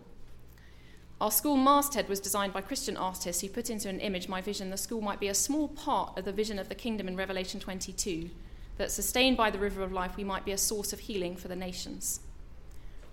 Our 1.20 1.30
school 1.30 1.56
masthead 1.56 2.08
was 2.08 2.18
designed 2.18 2.52
by 2.52 2.62
Christian 2.62 2.96
artists 2.96 3.40
who 3.40 3.48
put 3.48 3.70
into 3.70 3.88
an 3.88 4.00
image 4.00 4.28
my 4.28 4.40
vision 4.40 4.70
the 4.70 4.76
school 4.76 5.00
might 5.00 5.20
be 5.20 5.28
a 5.28 5.34
small 5.34 5.68
part 5.68 6.18
of 6.18 6.24
the 6.24 6.32
vision 6.32 6.58
of 6.58 6.68
the 6.68 6.74
kingdom 6.74 7.06
in 7.06 7.16
Revelation 7.16 7.60
22, 7.60 8.30
that 8.76 8.90
sustained 8.90 9.36
by 9.36 9.50
the 9.50 9.58
river 9.58 9.82
of 9.82 9.92
life, 9.92 10.16
we 10.16 10.24
might 10.24 10.44
be 10.44 10.50
a 10.50 10.58
source 10.58 10.92
of 10.92 11.00
healing 11.00 11.36
for 11.36 11.46
the 11.46 11.54
nations. 11.54 12.20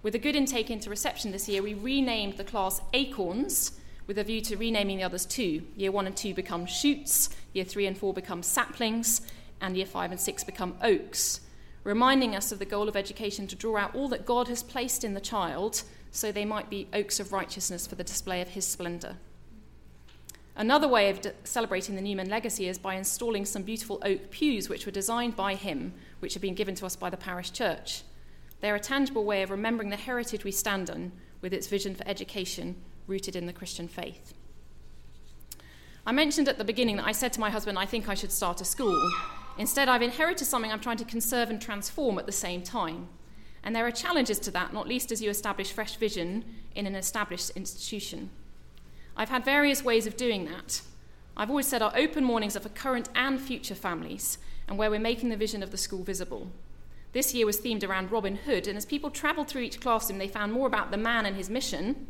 With 0.02 0.16
a 0.16 0.20
good 0.20 0.36
intake 0.36 0.72
into 0.72 0.90
reception 0.90 1.32
this 1.32 1.48
year, 1.48 1.62
we 1.62 1.76
renamed 1.76 2.38
the 2.38 2.44
class 2.44 2.82
Acorns 2.94 3.80
with 4.08 4.18
a 4.18 4.24
view 4.24 4.42
to 4.42 4.58
renaming 4.58 4.98
the 4.98 5.04
others 5.04 5.26
too. 5.26 5.64
Year 5.76 5.92
one 5.92 6.08
and 6.08 6.16
two 6.16 6.34
become 6.34 6.66
shoots, 6.66 7.30
year 7.54 7.66
three 7.66 7.86
and 7.86 7.98
four 7.98 8.14
become 8.14 8.44
saplings, 8.44 9.22
and 9.62 9.78
year 9.78 9.86
five 9.86 10.12
and 10.12 10.20
six 10.20 10.44
become 10.44 10.76
oaks, 10.82 11.42
reminding 11.84 12.36
us 12.36 12.52
of 12.52 12.60
the 12.60 12.66
goal 12.66 12.90
of 12.90 12.96
education 12.96 13.48
to 13.48 13.56
draw 13.56 13.78
out 13.78 13.96
all 13.96 14.08
that 14.10 14.26
God 14.26 14.48
has 14.48 14.64
placed 14.64 15.04
in 15.04 15.14
the 15.14 15.22
child 15.22 15.84
so 16.12 16.32
they 16.32 16.46
might 16.46 16.70
be 16.70 16.88
oaks 16.94 17.20
of 17.20 17.32
righteousness 17.32 17.88
for 17.88 17.96
the 17.96 18.04
display 18.04 18.42
of 18.42 18.50
his 18.50 18.66
splendour. 18.66 19.18
Another 20.56 20.88
way 20.88 21.10
of 21.10 21.22
de- 21.22 21.34
celebrating 21.46 21.96
the 21.96 22.02
Newman 22.02 22.30
legacy 22.30 22.68
is 22.68 22.78
by 22.78 22.96
installing 22.96 23.46
some 23.46 23.64
beautiful 23.64 24.02
oak 24.04 24.30
pews 24.32 24.68
which 24.68 24.86
were 24.86 24.92
designed 24.92 25.36
by 25.36 25.56
him, 25.56 25.94
which 26.20 26.34
have 26.34 26.42
been 26.42 26.56
given 26.56 26.76
to 26.76 26.86
us 26.86 26.98
by 26.98 27.10
the 27.10 27.18
parish 27.18 27.52
church. 27.52 28.04
They're 28.60 28.76
a 28.76 28.80
tangible 28.80 29.24
way 29.24 29.42
of 29.42 29.50
remembering 29.50 29.90
the 29.90 29.96
heritage 29.96 30.44
we 30.44 30.52
stand 30.52 30.90
on 30.90 31.14
with 31.40 31.54
its 31.54 31.68
vision 31.68 31.96
for 31.96 32.08
education 32.08 32.76
rooted 33.08 33.36
in 33.36 33.46
the 33.46 33.54
Christian 33.54 33.88
faith. 33.88 34.34
I 36.06 36.12
mentioned 36.12 36.48
at 36.48 36.58
the 36.58 36.64
beginning 36.64 36.98
that 36.98 37.06
I 37.06 37.12
said 37.12 37.32
to 37.34 37.40
my 37.40 37.50
husband, 37.50 37.78
I 37.78 37.86
think 37.86 38.10
I 38.10 38.16
should 38.16 38.32
start 38.32 38.62
a 38.62 38.66
school. 38.66 39.12
Instead, 39.58 39.88
I've 39.88 40.02
inherited 40.02 40.46
something 40.46 40.72
I'm 40.72 40.80
trying 40.80 40.98
to 40.98 41.06
conserve 41.06 41.50
and 41.50 41.62
transform 41.62 42.18
at 42.18 42.26
the 42.26 42.32
same 42.32 42.64
time. 42.64 43.08
And 43.64 43.76
there 43.76 43.86
are 43.86 43.92
challenges 43.92 44.40
to 44.40 44.52
that, 44.52 44.74
not 44.74 44.88
least 44.88 45.12
as 45.12 45.22
you 45.22 45.30
establish 45.30 45.72
fresh 45.72 45.96
vision 45.98 46.44
in 46.74 46.88
an 46.88 46.96
established 46.96 47.52
institution. 47.52 48.32
I've 49.16 49.30
had 49.30 49.46
various 49.46 49.84
ways 49.84 50.08
of 50.08 50.18
doing 50.18 50.46
that. 50.46 50.82
I've 51.38 51.50
always 51.50 51.68
said 51.68 51.82
our 51.82 51.96
open 51.96 52.24
mornings 52.24 52.56
are 52.56 52.62
for 52.62 52.70
current 52.70 53.10
and 53.14 53.40
future 53.40 53.76
families, 53.76 54.38
and 54.68 54.78
where 54.78 54.90
we're 54.90 55.00
making 55.00 55.30
the 55.30 55.38
vision 55.38 55.62
of 55.62 55.72
the 55.72 55.78
school 55.78 56.04
visible. 56.04 56.52
This 57.14 57.34
year 57.34 57.46
was 57.46 57.60
themed 57.60 57.88
around 57.88 58.12
Robin 58.12 58.38
Hood, 58.38 58.68
and 58.68 58.78
as 58.78 58.86
people 58.86 59.12
travelled 59.12 59.48
through 59.48 59.64
each 59.64 59.82
classroom, 59.82 60.18
they 60.18 60.28
found 60.28 60.54
more 60.54 60.68
about 60.68 60.92
the 60.92 60.98
man 60.98 61.26
and 61.26 61.36
his 61.36 61.50
mission, 61.50 62.08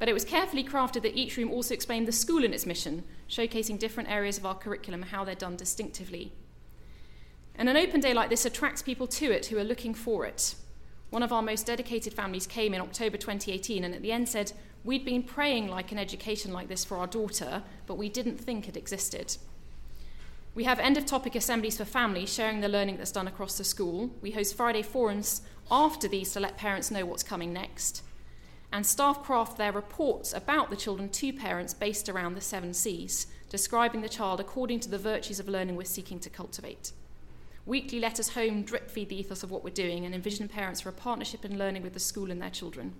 but 0.00 0.08
it 0.08 0.14
was 0.14 0.24
carefully 0.24 0.64
crafted 0.64 1.02
that 1.02 1.14
each 1.14 1.36
room 1.36 1.52
also 1.52 1.74
explained 1.74 2.08
the 2.08 2.12
school 2.12 2.42
and 2.42 2.54
its 2.54 2.64
mission, 2.64 3.04
showcasing 3.28 3.78
different 3.78 4.10
areas 4.10 4.38
of 4.38 4.46
our 4.46 4.54
curriculum 4.56 5.02
and 5.02 5.10
how 5.10 5.24
they're 5.24 5.34
done 5.34 5.56
distinctively. 5.56 6.32
And 7.54 7.68
an 7.68 7.76
open 7.76 8.00
day 8.00 8.14
like 8.14 8.30
this 8.30 8.46
attracts 8.46 8.80
people 8.80 9.06
to 9.06 9.30
it 9.30 9.46
who 9.46 9.58
are 9.58 9.64
looking 9.64 9.92
for 9.92 10.24
it. 10.24 10.54
One 11.10 11.22
of 11.22 11.32
our 11.32 11.42
most 11.42 11.66
dedicated 11.66 12.14
families 12.14 12.46
came 12.46 12.72
in 12.72 12.80
October 12.80 13.18
2018 13.18 13.84
and 13.84 13.94
at 13.94 14.00
the 14.00 14.10
end 14.10 14.28
said, 14.30 14.52
We'd 14.84 15.04
been 15.04 15.22
praying 15.22 15.68
like 15.68 15.92
an 15.92 15.98
education 15.98 16.50
like 16.50 16.68
this 16.68 16.86
for 16.86 16.96
our 16.96 17.06
daughter, 17.06 17.62
but 17.86 17.98
we 17.98 18.08
didn't 18.08 18.38
think 18.38 18.66
it 18.66 18.78
existed. 18.78 19.36
We 20.54 20.64
have 20.64 20.78
end 20.78 20.96
of 20.96 21.04
topic 21.04 21.34
assemblies 21.34 21.76
for 21.76 21.84
families 21.84 22.32
sharing 22.32 22.60
the 22.60 22.68
learning 22.68 22.96
that's 22.96 23.12
done 23.12 23.28
across 23.28 23.58
the 23.58 23.64
school. 23.64 24.10
We 24.22 24.30
host 24.30 24.56
Friday 24.56 24.80
forums 24.80 25.42
after 25.70 26.08
these 26.08 26.32
to 26.32 26.40
let 26.40 26.56
parents 26.56 26.90
know 26.90 27.04
what's 27.04 27.22
coming 27.22 27.52
next. 27.52 28.02
And 28.72 28.86
staff 28.86 29.22
craft 29.22 29.58
their 29.58 29.72
reports 29.72 30.32
about 30.32 30.70
the 30.70 30.76
children 30.76 31.08
to 31.08 31.32
parents 31.32 31.74
based 31.74 32.08
around 32.08 32.34
the 32.34 32.40
seven 32.40 32.72
C's, 32.72 33.26
describing 33.48 34.00
the 34.00 34.08
child 34.08 34.38
according 34.38 34.80
to 34.80 34.88
the 34.88 34.98
virtues 34.98 35.40
of 35.40 35.48
learning 35.48 35.76
we're 35.76 35.84
seeking 35.84 36.20
to 36.20 36.30
cultivate. 36.30 36.92
Weekly 37.66 38.00
letters 38.00 38.30
home 38.30 38.62
drip 38.62 38.88
feed 38.88 39.08
the 39.08 39.18
ethos 39.18 39.42
of 39.42 39.50
what 39.50 39.64
we're 39.64 39.70
doing 39.70 40.04
and 40.04 40.14
envision 40.14 40.48
parents 40.48 40.80
for 40.80 40.88
a 40.88 40.92
partnership 40.92 41.44
in 41.44 41.58
learning 41.58 41.82
with 41.82 41.94
the 41.94 42.00
school 42.00 42.30
and 42.30 42.40
their 42.40 42.50
children. 42.50 42.94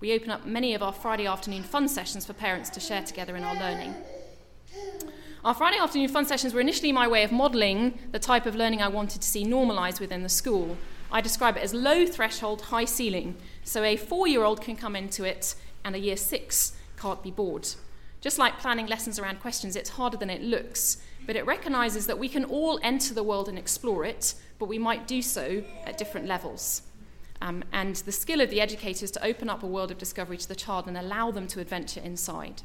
We 0.00 0.12
open 0.12 0.30
up 0.30 0.44
many 0.44 0.74
of 0.74 0.82
our 0.82 0.92
Friday 0.92 1.26
afternoon 1.26 1.62
fun 1.62 1.88
sessions 1.88 2.26
for 2.26 2.34
parents 2.34 2.68
to 2.70 2.80
share 2.80 3.02
together 3.02 3.36
in 3.36 3.44
our 3.44 3.54
learning. 3.54 3.94
Our 5.44 5.54
Friday 5.54 5.78
afternoon 5.78 6.08
fun 6.08 6.26
sessions 6.26 6.52
were 6.52 6.60
initially 6.60 6.92
my 6.92 7.08
way 7.08 7.22
of 7.22 7.32
modelling 7.32 7.98
the 8.10 8.18
type 8.18 8.46
of 8.46 8.56
learning 8.56 8.82
I 8.82 8.88
wanted 8.88 9.22
to 9.22 9.28
see 9.28 9.44
normalised 9.44 10.00
within 10.00 10.22
the 10.22 10.28
school. 10.28 10.76
I 11.16 11.22
describe 11.22 11.56
it 11.56 11.62
as 11.62 11.72
low 11.72 12.04
threshold, 12.04 12.60
high 12.60 12.84
ceiling, 12.84 13.36
so 13.64 13.82
a 13.82 13.96
four 13.96 14.28
year 14.28 14.44
old 14.44 14.60
can 14.60 14.76
come 14.76 14.94
into 14.94 15.24
it 15.24 15.54
and 15.82 15.96
a 15.96 15.98
year 15.98 16.14
six 16.14 16.76
can't 16.98 17.22
be 17.22 17.30
bored. 17.30 17.66
Just 18.20 18.38
like 18.38 18.58
planning 18.58 18.86
lessons 18.86 19.18
around 19.18 19.40
questions, 19.40 19.76
it's 19.76 19.88
harder 19.88 20.18
than 20.18 20.28
it 20.28 20.42
looks, 20.42 20.98
but 21.24 21.34
it 21.34 21.46
recognises 21.46 22.06
that 22.06 22.18
we 22.18 22.28
can 22.28 22.44
all 22.44 22.78
enter 22.82 23.14
the 23.14 23.22
world 23.22 23.48
and 23.48 23.58
explore 23.58 24.04
it, 24.04 24.34
but 24.58 24.66
we 24.68 24.78
might 24.78 25.06
do 25.06 25.22
so 25.22 25.64
at 25.86 25.96
different 25.96 26.26
levels. 26.26 26.82
Um, 27.40 27.64
and 27.72 27.96
the 27.96 28.12
skill 28.12 28.42
of 28.42 28.50
the 28.50 28.60
educator 28.60 29.06
is 29.06 29.10
to 29.12 29.24
open 29.24 29.48
up 29.48 29.62
a 29.62 29.66
world 29.66 29.90
of 29.90 29.96
discovery 29.96 30.36
to 30.36 30.48
the 30.48 30.54
child 30.54 30.86
and 30.86 30.98
allow 30.98 31.30
them 31.30 31.46
to 31.48 31.60
adventure 31.60 32.00
inside. 32.00 32.60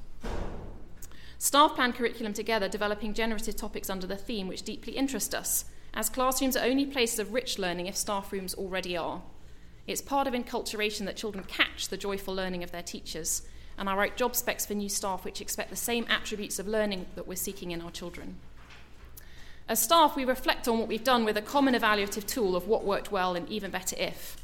Staff 1.38 1.76
plan 1.76 1.94
curriculum 1.94 2.34
together, 2.34 2.68
developing 2.68 3.14
generative 3.14 3.56
topics 3.56 3.90
under 3.90 4.08
the 4.08 4.18
theme 4.18 4.50
which 4.50 4.64
deeply 4.64 4.98
interest 4.98 5.34
us, 5.34 5.64
as 5.94 6.10
classrooms 6.10 6.56
are 6.56 6.66
only 6.66 6.86
places 6.86 7.20
of 7.20 7.34
rich 7.34 7.60
learning 7.60 7.88
if 7.88 7.96
staff 7.96 8.32
rooms 8.32 8.54
already 8.54 8.96
are. 8.96 9.22
It's 9.88 10.02
part 10.02 10.28
of 10.28 10.34
enculturation 10.34 11.06
that 11.06 11.18
children 11.18 11.44
catch 11.46 11.88
the 11.88 11.98
joyful 11.98 12.34
learning 12.34 12.64
of 12.64 12.72
their 12.72 12.84
teachers, 12.84 13.42
and 13.78 13.90
I 13.90 13.96
write 13.96 14.18
job 14.18 14.36
specs 14.36 14.66
for 14.66 14.74
new 14.74 14.90
staff 14.90 15.26
which 15.26 15.42
expect 15.42 15.70
the 15.70 15.76
same 15.76 16.06
attributes 16.10 16.60
of 16.60 16.68
learning 16.68 17.08
that 17.16 17.28
we're 17.28 17.36
seeking 17.36 17.72
in 17.72 17.82
our 17.82 17.92
children. 17.92 18.38
As 19.68 19.82
staff, 19.82 20.16
we 20.16 20.26
reflect 20.26 20.68
on 20.68 20.80
what 20.80 20.88
we've 20.88 21.04
done 21.04 21.26
with 21.26 21.38
a 21.38 21.42
common 21.42 21.74
evaluative 21.74 22.26
tool 22.26 22.56
of 22.56 22.68
what 22.68 22.84
worked 22.84 23.12
well 23.12 23.36
and 23.36 23.48
even 23.50 23.72
better 23.72 23.96
if. 23.98 24.38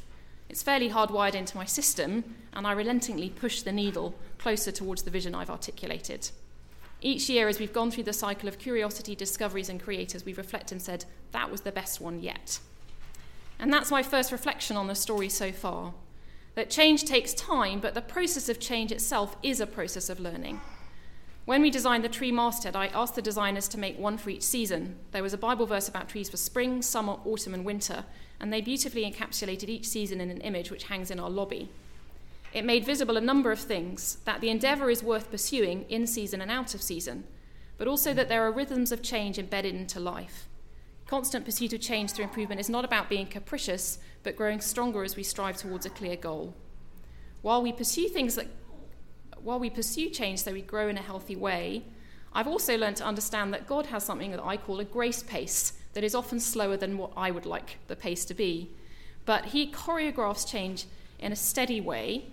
It's 0.48 0.62
fairly 0.62 0.90
hardwired 0.90 1.34
into 1.34 1.56
my 1.56 1.66
system, 1.66 2.24
and 2.54 2.66
I 2.66 2.72
relentingly 2.72 3.28
push 3.30 3.62
the 3.62 3.72
needle 3.72 4.14
closer 4.38 4.72
towards 4.72 5.02
the 5.02 5.10
vision 5.10 5.34
I've 5.34 5.50
articulated. 5.50 6.30
Each 7.00 7.28
year, 7.28 7.48
as 7.48 7.60
we've 7.60 7.72
gone 7.72 7.90
through 7.90 8.04
the 8.04 8.12
cycle 8.12 8.48
of 8.48 8.58
curiosity, 8.58 9.14
discoveries, 9.14 9.68
and 9.68 9.80
creators, 9.80 10.24
we've 10.24 10.38
reflected 10.38 10.72
and 10.72 10.82
said, 10.82 11.04
that 11.32 11.50
was 11.50 11.60
the 11.60 11.72
best 11.72 12.00
one 12.00 12.20
yet. 12.20 12.58
And 13.58 13.72
that's 13.72 13.90
my 13.90 14.02
first 14.02 14.32
reflection 14.32 14.76
on 14.76 14.86
the 14.86 14.94
story 14.94 15.28
so 15.28 15.52
far 15.52 15.94
that 16.54 16.70
change 16.70 17.04
takes 17.04 17.34
time, 17.34 17.78
but 17.78 17.94
the 17.94 18.02
process 18.02 18.48
of 18.48 18.58
change 18.58 18.90
itself 18.90 19.36
is 19.44 19.60
a 19.60 19.66
process 19.66 20.08
of 20.08 20.18
learning. 20.18 20.60
When 21.44 21.62
we 21.62 21.70
designed 21.70 22.02
the 22.02 22.08
tree 22.08 22.32
masthead, 22.32 22.74
I 22.74 22.88
asked 22.88 23.14
the 23.14 23.22
designers 23.22 23.68
to 23.68 23.78
make 23.78 23.96
one 23.96 24.18
for 24.18 24.30
each 24.30 24.42
season. 24.42 24.96
There 25.12 25.22
was 25.22 25.32
a 25.32 25.38
Bible 25.38 25.66
verse 25.66 25.88
about 25.88 26.08
trees 26.08 26.28
for 26.28 26.36
spring, 26.36 26.82
summer, 26.82 27.18
autumn, 27.24 27.54
and 27.54 27.64
winter, 27.64 28.04
and 28.40 28.52
they 28.52 28.60
beautifully 28.60 29.08
encapsulated 29.08 29.68
each 29.68 29.86
season 29.86 30.20
in 30.20 30.30
an 30.30 30.40
image 30.40 30.70
which 30.72 30.84
hangs 30.84 31.12
in 31.12 31.20
our 31.20 31.30
lobby. 31.30 31.70
It 32.52 32.64
made 32.64 32.84
visible 32.84 33.16
a 33.16 33.20
number 33.20 33.52
of 33.52 33.58
things 33.58 34.18
that 34.24 34.40
the 34.40 34.48
endeavour 34.48 34.90
is 34.90 35.02
worth 35.02 35.30
pursuing 35.30 35.84
in 35.88 36.06
season 36.06 36.40
and 36.40 36.50
out 36.50 36.74
of 36.74 36.82
season, 36.82 37.24
but 37.76 37.86
also 37.86 38.14
that 38.14 38.28
there 38.28 38.42
are 38.46 38.52
rhythms 38.52 38.90
of 38.90 39.02
change 39.02 39.38
embedded 39.38 39.74
into 39.74 40.00
life. 40.00 40.48
Constant 41.06 41.44
pursuit 41.44 41.72
of 41.72 41.80
change 41.80 42.12
through 42.12 42.24
improvement 42.24 42.60
is 42.60 42.70
not 42.70 42.84
about 42.84 43.08
being 43.08 43.26
capricious, 43.26 43.98
but 44.22 44.36
growing 44.36 44.60
stronger 44.60 45.04
as 45.04 45.16
we 45.16 45.22
strive 45.22 45.56
towards 45.56 45.86
a 45.86 45.90
clear 45.90 46.16
goal. 46.16 46.54
While 47.42 47.62
we 47.62 47.72
pursue 47.72 48.08
things 48.08 48.34
that 48.34 48.48
while 49.42 49.60
we 49.60 49.70
pursue 49.70 50.10
change 50.10 50.40
so 50.40 50.52
we 50.52 50.62
grow 50.62 50.88
in 50.88 50.98
a 50.98 51.02
healthy 51.02 51.36
way, 51.36 51.84
I've 52.32 52.48
also 52.48 52.76
learned 52.76 52.96
to 52.96 53.06
understand 53.06 53.54
that 53.54 53.66
God 53.66 53.86
has 53.86 54.04
something 54.04 54.30
that 54.32 54.44
I 54.44 54.56
call 54.56 54.80
a 54.80 54.84
grace 54.84 55.22
pace 55.22 55.74
that 55.92 56.04
is 56.04 56.14
often 56.14 56.40
slower 56.40 56.76
than 56.76 56.98
what 56.98 57.12
I 57.16 57.30
would 57.30 57.46
like 57.46 57.78
the 57.86 57.96
pace 57.96 58.24
to 58.26 58.34
be. 58.34 58.70
But 59.24 59.46
He 59.46 59.70
choreographs 59.70 60.46
change 60.50 60.86
in 61.18 61.32
a 61.32 61.36
steady 61.36 61.80
way 61.80 62.26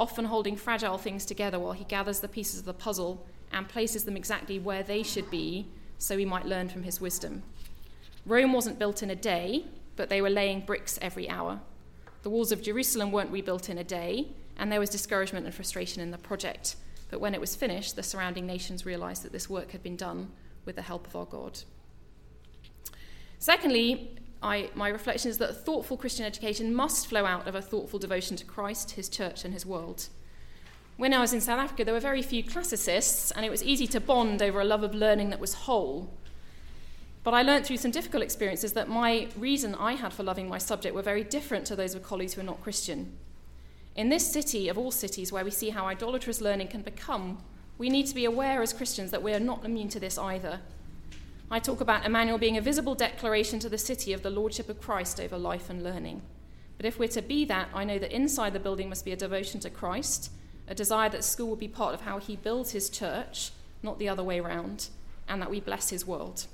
often 0.00 0.24
holding 0.24 0.56
fragile 0.56 0.96
things 0.96 1.26
together 1.26 1.58
while 1.58 1.72
he 1.72 1.84
gathers 1.84 2.20
the 2.20 2.28
pieces 2.28 2.60
of 2.60 2.64
the 2.64 2.72
puzzle 2.72 3.26
and 3.52 3.68
places 3.68 4.04
them 4.04 4.16
exactly 4.16 4.58
where 4.58 4.82
they 4.82 5.02
should 5.02 5.30
be 5.30 5.66
so 5.98 6.16
we 6.16 6.24
might 6.24 6.46
learn 6.46 6.70
from 6.70 6.82
his 6.82 7.02
wisdom. 7.02 7.42
Rome 8.24 8.54
wasn't 8.54 8.78
built 8.78 9.02
in 9.02 9.10
a 9.10 9.14
day, 9.14 9.66
but 9.96 10.08
they 10.08 10.22
were 10.22 10.30
laying 10.30 10.60
bricks 10.60 10.98
every 11.02 11.28
hour. 11.28 11.60
The 12.22 12.30
walls 12.30 12.50
of 12.50 12.62
Jerusalem 12.62 13.12
weren't 13.12 13.30
rebuilt 13.30 13.68
in 13.68 13.76
a 13.76 13.84
day, 13.84 14.28
and 14.56 14.72
there 14.72 14.80
was 14.80 14.88
discouragement 14.88 15.44
and 15.44 15.54
frustration 15.54 16.00
in 16.00 16.10
the 16.10 16.18
project. 16.18 16.76
But 17.10 17.20
when 17.20 17.34
it 17.34 17.40
was 17.40 17.54
finished, 17.54 17.96
the 17.96 18.02
surrounding 18.02 18.46
nations 18.46 18.86
realized 18.86 19.22
that 19.24 19.32
this 19.32 19.50
work 19.50 19.72
had 19.72 19.82
been 19.82 19.96
done 19.96 20.30
with 20.64 20.76
the 20.76 20.82
help 20.82 21.06
of 21.06 21.16
our 21.16 21.26
God. 21.26 21.60
Secondly, 23.38 24.16
I, 24.42 24.70
my 24.74 24.88
reflection 24.88 25.30
is 25.30 25.38
that 25.38 25.64
thoughtful 25.64 25.96
Christian 25.96 26.24
education 26.24 26.74
must 26.74 27.06
flow 27.06 27.26
out 27.26 27.46
of 27.46 27.54
a 27.54 27.62
thoughtful 27.62 27.98
devotion 27.98 28.36
to 28.36 28.44
Christ, 28.44 28.92
his 28.92 29.08
church, 29.08 29.44
and 29.44 29.52
his 29.52 29.66
world. 29.66 30.08
When 30.96 31.12
I 31.12 31.20
was 31.20 31.32
in 31.32 31.40
South 31.40 31.58
Africa, 31.58 31.84
there 31.84 31.94
were 31.94 32.00
very 32.00 32.22
few 32.22 32.42
classicists, 32.42 33.30
and 33.30 33.44
it 33.44 33.50
was 33.50 33.62
easy 33.62 33.86
to 33.88 34.00
bond 34.00 34.42
over 34.42 34.60
a 34.60 34.64
love 34.64 34.82
of 34.82 34.94
learning 34.94 35.30
that 35.30 35.40
was 35.40 35.54
whole. 35.54 36.12
But 37.22 37.34
I 37.34 37.42
learned 37.42 37.66
through 37.66 37.76
some 37.76 37.90
difficult 37.90 38.22
experiences 38.22 38.72
that 38.72 38.88
my 38.88 39.28
reason 39.36 39.74
I 39.74 39.94
had 39.94 40.12
for 40.12 40.22
loving 40.22 40.48
my 40.48 40.58
subject 40.58 40.94
were 40.94 41.02
very 41.02 41.24
different 41.24 41.66
to 41.66 41.76
those 41.76 41.94
of 41.94 42.02
colleagues 42.02 42.34
who 42.34 42.40
are 42.40 42.44
not 42.44 42.62
Christian. 42.62 43.16
In 43.94 44.08
this 44.08 44.30
city, 44.30 44.68
of 44.68 44.78
all 44.78 44.90
cities, 44.90 45.32
where 45.32 45.44
we 45.44 45.50
see 45.50 45.70
how 45.70 45.86
idolatrous 45.86 46.40
learning 46.40 46.68
can 46.68 46.80
become, 46.80 47.38
we 47.76 47.90
need 47.90 48.06
to 48.06 48.14
be 48.14 48.24
aware 48.24 48.62
as 48.62 48.72
Christians 48.72 49.10
that 49.10 49.22
we 49.22 49.34
are 49.34 49.40
not 49.40 49.64
immune 49.64 49.88
to 49.90 50.00
this 50.00 50.16
either. 50.16 50.60
I 51.52 51.58
talk 51.58 51.80
about 51.80 52.06
Emmanuel 52.06 52.38
being 52.38 52.56
a 52.56 52.60
visible 52.60 52.94
declaration 52.94 53.58
to 53.58 53.68
the 53.68 53.76
city 53.76 54.12
of 54.12 54.22
the 54.22 54.30
Lordship 54.30 54.68
of 54.68 54.80
Christ 54.80 55.18
over 55.18 55.36
life 55.36 55.68
and 55.68 55.82
learning. 55.82 56.22
But 56.76 56.86
if 56.86 56.96
we're 56.96 57.08
to 57.08 57.22
be 57.22 57.44
that, 57.46 57.68
I 57.74 57.82
know 57.82 57.98
that 57.98 58.12
inside 58.12 58.52
the 58.52 58.60
building 58.60 58.88
must 58.88 59.04
be 59.04 59.10
a 59.10 59.16
devotion 59.16 59.58
to 59.60 59.70
Christ, 59.70 60.30
a 60.68 60.76
desire 60.76 61.08
that 61.08 61.24
school 61.24 61.48
will 61.48 61.56
be 61.56 61.66
part 61.66 61.92
of 61.92 62.02
how 62.02 62.18
he 62.18 62.36
builds 62.36 62.70
his 62.70 62.88
church, 62.88 63.50
not 63.82 63.98
the 63.98 64.08
other 64.08 64.22
way 64.22 64.38
around, 64.38 64.90
and 65.28 65.42
that 65.42 65.50
we 65.50 65.58
bless 65.58 65.90
his 65.90 66.06
world. 66.06 66.46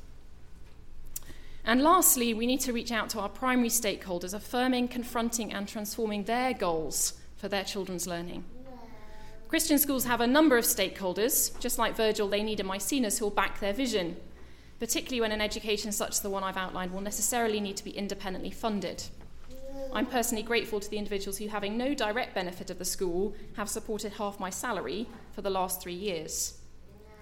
And 1.62 1.82
lastly, 1.82 2.32
we 2.32 2.46
need 2.46 2.60
to 2.60 2.72
reach 2.72 2.90
out 2.90 3.10
to 3.10 3.20
our 3.20 3.28
primary 3.28 3.68
stakeholders, 3.68 4.32
affirming, 4.32 4.88
confronting, 4.88 5.52
and 5.52 5.68
transforming 5.68 6.24
their 6.24 6.54
goals 6.54 7.14
for 7.36 7.48
their 7.48 7.64
children's 7.64 8.06
learning. 8.06 8.44
Christian 9.48 9.78
schools 9.78 10.06
have 10.06 10.22
a 10.22 10.26
number 10.26 10.56
of 10.56 10.64
stakeholders. 10.64 11.56
Just 11.60 11.78
like 11.78 11.94
Virgil, 11.94 12.28
they 12.28 12.42
need 12.42 12.60
a 12.60 12.64
Maecenas 12.64 13.18
who 13.18 13.26
will 13.26 13.30
back 13.30 13.60
their 13.60 13.74
vision 13.74 14.16
particularly 14.78 15.20
when 15.20 15.32
an 15.32 15.40
education 15.40 15.92
such 15.92 16.10
as 16.10 16.20
the 16.20 16.30
one 16.30 16.44
I've 16.44 16.56
outlined 16.56 16.92
will 16.92 17.00
necessarily 17.00 17.60
need 17.60 17.76
to 17.76 17.84
be 17.84 17.90
independently 17.90 18.50
funded. 18.50 19.04
I'm 19.92 20.06
personally 20.06 20.42
grateful 20.42 20.80
to 20.80 20.90
the 20.90 20.98
individuals 20.98 21.38
who, 21.38 21.48
having 21.48 21.78
no 21.78 21.94
direct 21.94 22.34
benefit 22.34 22.70
of 22.70 22.78
the 22.78 22.84
school, 22.84 23.34
have 23.56 23.68
supported 23.68 24.12
half 24.12 24.38
my 24.40 24.50
salary 24.50 25.06
for 25.32 25.42
the 25.42 25.50
last 25.50 25.80
three 25.80 25.94
years. 25.94 26.58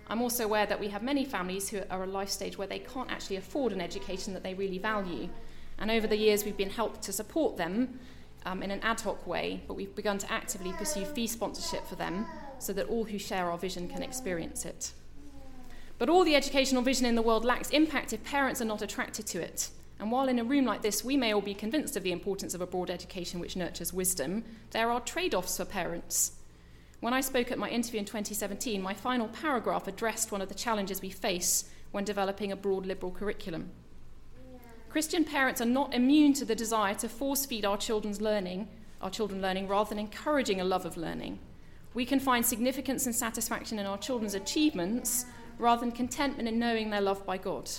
I'm 0.09 0.21
also 0.21 0.45
aware 0.45 0.67
that 0.67 0.81
we 0.81 0.89
have 0.89 1.03
many 1.03 1.25
families 1.25 1.69
who 1.69 1.79
are 1.91 2.03
at 2.03 2.09
a 2.09 2.11
life 2.11 2.29
stage 2.29 2.59
where 2.59 2.67
they 2.67 2.81
can't 2.81 3.11
actually 3.11 3.37
afford 3.37 3.73
an 3.73 3.81
education 3.81 4.35
that 4.35 4.43
they 4.43 4.55
really 4.55 4.79
value. 4.79 5.29
And 5.79 5.91
over 5.91 6.07
the 6.07 6.17
years, 6.17 6.45
we've 6.45 6.57
been 6.57 6.71
helped 6.71 7.03
to 7.03 7.13
support 7.13 7.57
them 7.57 8.01
um, 8.45 8.63
in 8.63 8.71
an 8.71 8.81
ad 8.83 9.01
hoc 9.01 9.27
way, 9.27 9.63
but 9.67 9.75
we've 9.75 9.95
begun 9.95 10.19
to 10.19 10.33
actively 10.33 10.73
pursue 10.73 11.05
fee 11.05 11.27
sponsorship 11.27 11.87
for 11.87 11.95
them 11.95 12.27
so 12.59 12.73
that 12.73 12.89
all 12.89 13.05
who 13.05 13.19
share 13.19 13.51
our 13.51 13.59
vision 13.59 13.89
can 13.89 14.03
experience 14.03 14.65
it. 14.65 14.93
But 16.05 16.13
all 16.13 16.23
the 16.23 16.37
educational 16.37 16.83
vision 16.83 17.07
in 17.07 17.15
the 17.15 17.23
world 17.23 17.47
lacks 17.47 17.71
impact 17.71 18.13
if 18.13 18.23
parents 18.25 18.61
are 18.61 18.67
not 18.67 18.83
attracted 18.83 19.27
to 19.29 19.41
it. 19.41 19.71
And 19.99 20.11
while 20.11 20.29
in 20.29 20.39
a 20.39 20.45
room 20.45 20.67
like 20.67 20.83
this 20.83 21.03
we 21.03 21.17
may 21.17 21.33
all 21.33 21.41
be 21.41 21.55
convinced 21.55 21.97
of 21.97 22.03
the 22.03 22.13
importance 22.13 22.53
of 22.53 22.61
a 22.61 22.67
broad 22.67 22.91
education 22.91 23.41
which 23.41 23.57
nurtures 23.57 23.91
wisdom, 23.91 24.45
there 24.73 24.91
are 24.91 25.01
trade 25.01 25.35
offs 25.35 25.57
for 25.57 25.65
parents. 25.65 26.33
When 27.01 27.15
I 27.15 27.23
spoke 27.23 27.51
at 27.51 27.59
my 27.59 27.71
interview 27.71 28.01
in 28.01 28.05
2017, 28.05 28.83
my 28.83 28.93
final 28.93 29.29
paragraph 29.29 29.89
addressed 29.89 30.31
one 30.31 30.43
of 30.43 30.51
the 30.51 30.55
challenges 30.55 31.01
we 31.01 31.09
face 31.09 31.71
when 31.91 32.05
developing 32.05 32.53
a 32.53 32.57
broad 32.57 32.85
liberal 32.85 33.11
curriculum. 33.11 33.71
Christian 34.91 35.25
parents 35.25 35.63
are 35.63 35.65
not 35.65 35.95
immune 35.95 36.35
to 36.35 36.45
the 36.45 36.55
desire 36.55 36.97
to 36.97 37.09
force 37.09 37.47
feed 37.47 37.65
our 37.65 37.79
children's 37.79 38.21
learning, 38.21 38.69
our 39.01 39.09
children 39.09 39.41
learning 39.41 39.69
rather 39.69 39.89
than 39.89 39.99
encouraging 39.99 40.61
a 40.61 40.65
love 40.65 40.85
of 40.85 40.99
learning. 40.99 41.39
We 41.95 42.05
can 42.05 42.21
find 42.21 42.45
significance 42.45 43.07
and 43.07 43.17
satisfaction 43.17 43.79
in 43.79 43.87
our 43.87 43.97
children's 43.97 44.35
achievements 44.35 45.25
rather 45.65 45.81
than 45.81 45.93
contentment 45.93 46.47
in 46.47 46.59
knowing 46.59 46.91
they're 46.91 47.01
loved 47.01 47.25
by 47.25 47.39
God. 47.39 47.71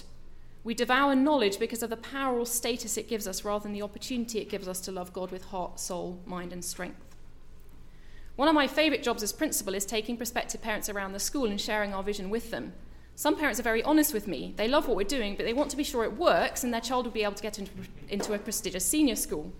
We 0.63 0.73
devour 0.73 1.13
knowledge 1.13 1.59
because 1.59 1.83
of 1.83 1.91
the 1.91 1.97
power 1.97 2.39
or 2.39 2.45
status 2.47 2.97
it 2.97 3.07
gives 3.07 3.27
us 3.27 3.45
rather 3.45 3.61
than 3.61 3.73
the 3.73 3.83
opportunity 3.83 4.39
it 4.39 4.49
gives 4.49 4.67
us 4.67 4.81
to 4.81 4.91
love 4.91 5.13
God 5.13 5.29
with 5.29 5.45
heart, 5.45 5.79
soul, 5.79 6.19
mind, 6.25 6.51
and 6.51 6.65
strength. 6.65 7.15
One 8.35 8.47
of 8.47 8.55
my 8.55 8.65
favourite 8.65 9.03
jobs 9.03 9.21
as 9.21 9.31
principal 9.31 9.75
is 9.75 9.85
taking 9.85 10.17
prospective 10.17 10.63
parents 10.63 10.89
around 10.89 11.13
the 11.13 11.19
school 11.19 11.45
and 11.45 11.61
sharing 11.61 11.93
our 11.93 12.01
vision 12.01 12.31
with 12.31 12.49
them. 12.49 12.73
Some 13.15 13.37
parents 13.37 13.59
are 13.59 13.63
very 13.63 13.83
honest 13.83 14.13
with 14.13 14.27
me. 14.27 14.55
They 14.57 14.67
love 14.67 14.87
what 14.87 14.97
we're 14.97 15.03
doing, 15.03 15.35
but 15.35 15.45
they 15.45 15.53
want 15.53 15.69
to 15.69 15.77
be 15.77 15.83
sure 15.83 16.03
it 16.03 16.17
works 16.17 16.63
and 16.63 16.73
their 16.73 16.81
child 16.81 17.05
will 17.05 17.13
be 17.13 17.23
able 17.23 17.35
to 17.35 17.43
get 17.43 17.59
into, 17.59 17.71
into 18.09 18.33
a 18.33 18.39
prestigious 18.39 18.83
senior 18.83 19.15
school. 19.15 19.53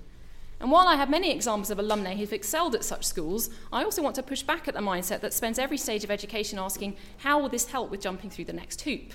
And 0.65 0.71
while 0.71 0.87
I 0.87 0.95
have 0.95 1.11
many 1.11 1.29
examples 1.29 1.69
of 1.69 1.77
alumni 1.77 2.15
who've 2.15 2.33
excelled 2.33 2.73
at 2.73 2.83
such 2.83 3.05
schools, 3.05 3.51
I 3.71 3.83
also 3.83 4.01
want 4.01 4.15
to 4.15 4.23
push 4.23 4.41
back 4.41 4.67
at 4.67 4.73
the 4.73 4.79
mindset 4.79 5.19
that 5.19 5.31
spends 5.31 5.59
every 5.59 5.77
stage 5.77 6.03
of 6.03 6.09
education 6.09 6.57
asking, 6.57 6.95
how 7.17 7.39
will 7.39 7.49
this 7.49 7.67
help 7.67 7.91
with 7.91 8.01
jumping 8.01 8.31
through 8.31 8.45
the 8.45 8.53
next 8.53 8.81
hoop? 8.81 9.13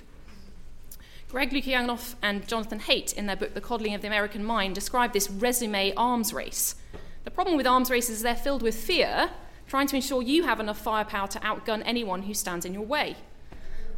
Greg 1.29 1.51
Lukianoff 1.51 2.15
and 2.23 2.47
Jonathan 2.47 2.79
Haidt, 2.79 3.15
in 3.15 3.27
their 3.27 3.35
book 3.35 3.55
The 3.55 3.61
Coddling 3.61 3.97
of 3.97 4.01
the 4.01 4.07
American 4.07 4.45
Mind, 4.45 4.77
describe 4.77 5.13
this 5.13 5.29
resume 5.29 5.93
arms 5.97 6.33
race. 6.33 6.77
The 7.25 7.33
problem 7.33 7.57
with 7.57 7.67
arms 7.67 7.91
races 7.91 8.19
is 8.19 8.23
they're 8.23 8.37
filled 8.37 8.63
with 8.63 8.77
fear, 8.77 9.31
trying 9.67 9.89
to 9.89 9.97
ensure 9.97 10.23
you 10.23 10.45
have 10.45 10.61
enough 10.61 10.79
firepower 10.79 11.27
to 11.27 11.41
outgun 11.41 11.83
anyone 11.85 12.23
who 12.23 12.33
stands 12.33 12.65
in 12.65 12.75
your 12.75 12.87
way. 12.87 13.17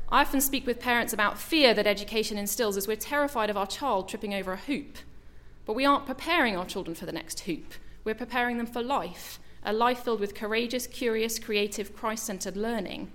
I 0.08 0.22
often 0.22 0.40
speak 0.40 0.66
with 0.66 0.80
parents 0.80 1.12
about 1.12 1.38
fear 1.38 1.74
that 1.74 1.86
education 1.86 2.38
instills 2.38 2.78
as 2.78 2.88
we're 2.88 2.96
terrified 2.96 3.50
of 3.50 3.58
our 3.58 3.66
child 3.66 4.08
tripping 4.08 4.32
over 4.32 4.54
a 4.54 4.56
hoop. 4.56 4.96
But 5.64 5.74
we 5.74 5.84
aren't 5.84 6.06
preparing 6.06 6.56
our 6.56 6.66
children 6.66 6.94
for 6.94 7.06
the 7.06 7.12
next 7.12 7.40
hoop. 7.40 7.74
We're 8.04 8.14
preparing 8.14 8.58
them 8.58 8.66
for 8.66 8.82
life, 8.82 9.38
a 9.64 9.72
life 9.72 10.00
filled 10.00 10.20
with 10.20 10.34
courageous, 10.34 10.86
curious, 10.86 11.38
creative, 11.38 11.94
Christ 11.94 12.26
centered 12.26 12.56
learning. 12.56 13.12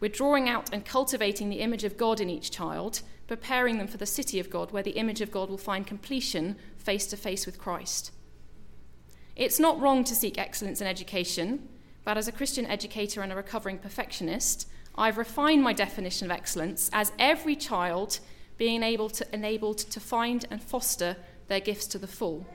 We're 0.00 0.08
drawing 0.08 0.48
out 0.48 0.72
and 0.72 0.84
cultivating 0.84 1.50
the 1.50 1.60
image 1.60 1.82
of 1.82 1.96
God 1.96 2.20
in 2.20 2.30
each 2.30 2.52
child, 2.52 3.02
preparing 3.26 3.78
them 3.78 3.88
for 3.88 3.96
the 3.96 4.06
city 4.06 4.38
of 4.38 4.48
God, 4.48 4.70
where 4.70 4.82
the 4.82 4.92
image 4.92 5.20
of 5.20 5.32
God 5.32 5.50
will 5.50 5.58
find 5.58 5.86
completion 5.86 6.56
face 6.76 7.06
to 7.08 7.16
face 7.16 7.46
with 7.46 7.58
Christ. 7.58 8.12
It's 9.34 9.58
not 9.58 9.80
wrong 9.80 10.04
to 10.04 10.14
seek 10.14 10.38
excellence 10.38 10.80
in 10.80 10.86
education, 10.86 11.68
but 12.04 12.16
as 12.16 12.28
a 12.28 12.32
Christian 12.32 12.66
educator 12.66 13.22
and 13.22 13.32
a 13.32 13.36
recovering 13.36 13.78
perfectionist, 13.78 14.68
I've 14.96 15.18
refined 15.18 15.62
my 15.62 15.72
definition 15.72 16.26
of 16.26 16.36
excellence 16.36 16.90
as 16.92 17.12
every 17.18 17.54
child 17.54 18.20
being 18.56 18.82
able 18.82 19.08
to, 19.10 19.26
enabled 19.32 19.78
to 19.78 20.00
find 20.00 20.44
and 20.50 20.62
foster 20.62 21.16
their 21.48 21.60
gifts 21.60 21.86
to 21.88 21.98
the 21.98 22.06
full. 22.06 22.46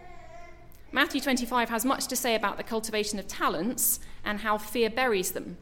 Matthew 0.91 1.21
25 1.21 1.69
has 1.69 1.85
much 1.85 2.07
to 2.07 2.15
say 2.15 2.35
about 2.35 2.57
the 2.57 2.63
cultivation 2.63 3.19
of 3.19 3.27
talents 3.27 3.99
and 4.23 4.39
how 4.39 4.57
fear 4.57 4.89
buries 4.89 5.31
them. 5.31 5.57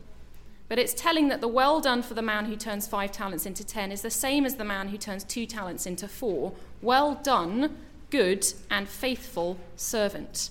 But 0.68 0.80
it's 0.80 0.94
telling 0.94 1.30
that 1.30 1.42
the 1.42 1.48
well 1.48 1.82
done 1.82 2.02
for 2.02 2.14
the 2.14 2.22
man 2.22 2.46
who 2.46 2.56
turns 2.56 2.88
five 2.88 3.12
talents 3.12 3.46
into 3.46 3.66
ten 3.66 3.92
is 3.92 4.02
the 4.02 4.10
same 4.10 4.46
as 4.46 4.56
the 4.56 4.64
man 4.64 4.90
who 4.90 4.98
turns 4.98 5.24
two 5.24 5.46
talents 5.46 5.86
into 5.86 6.08
four. 6.08 6.54
Well 6.82 7.20
done, 7.24 7.78
good 8.10 8.46
and 8.70 8.88
faithful 8.88 9.58
servant. 9.76 10.50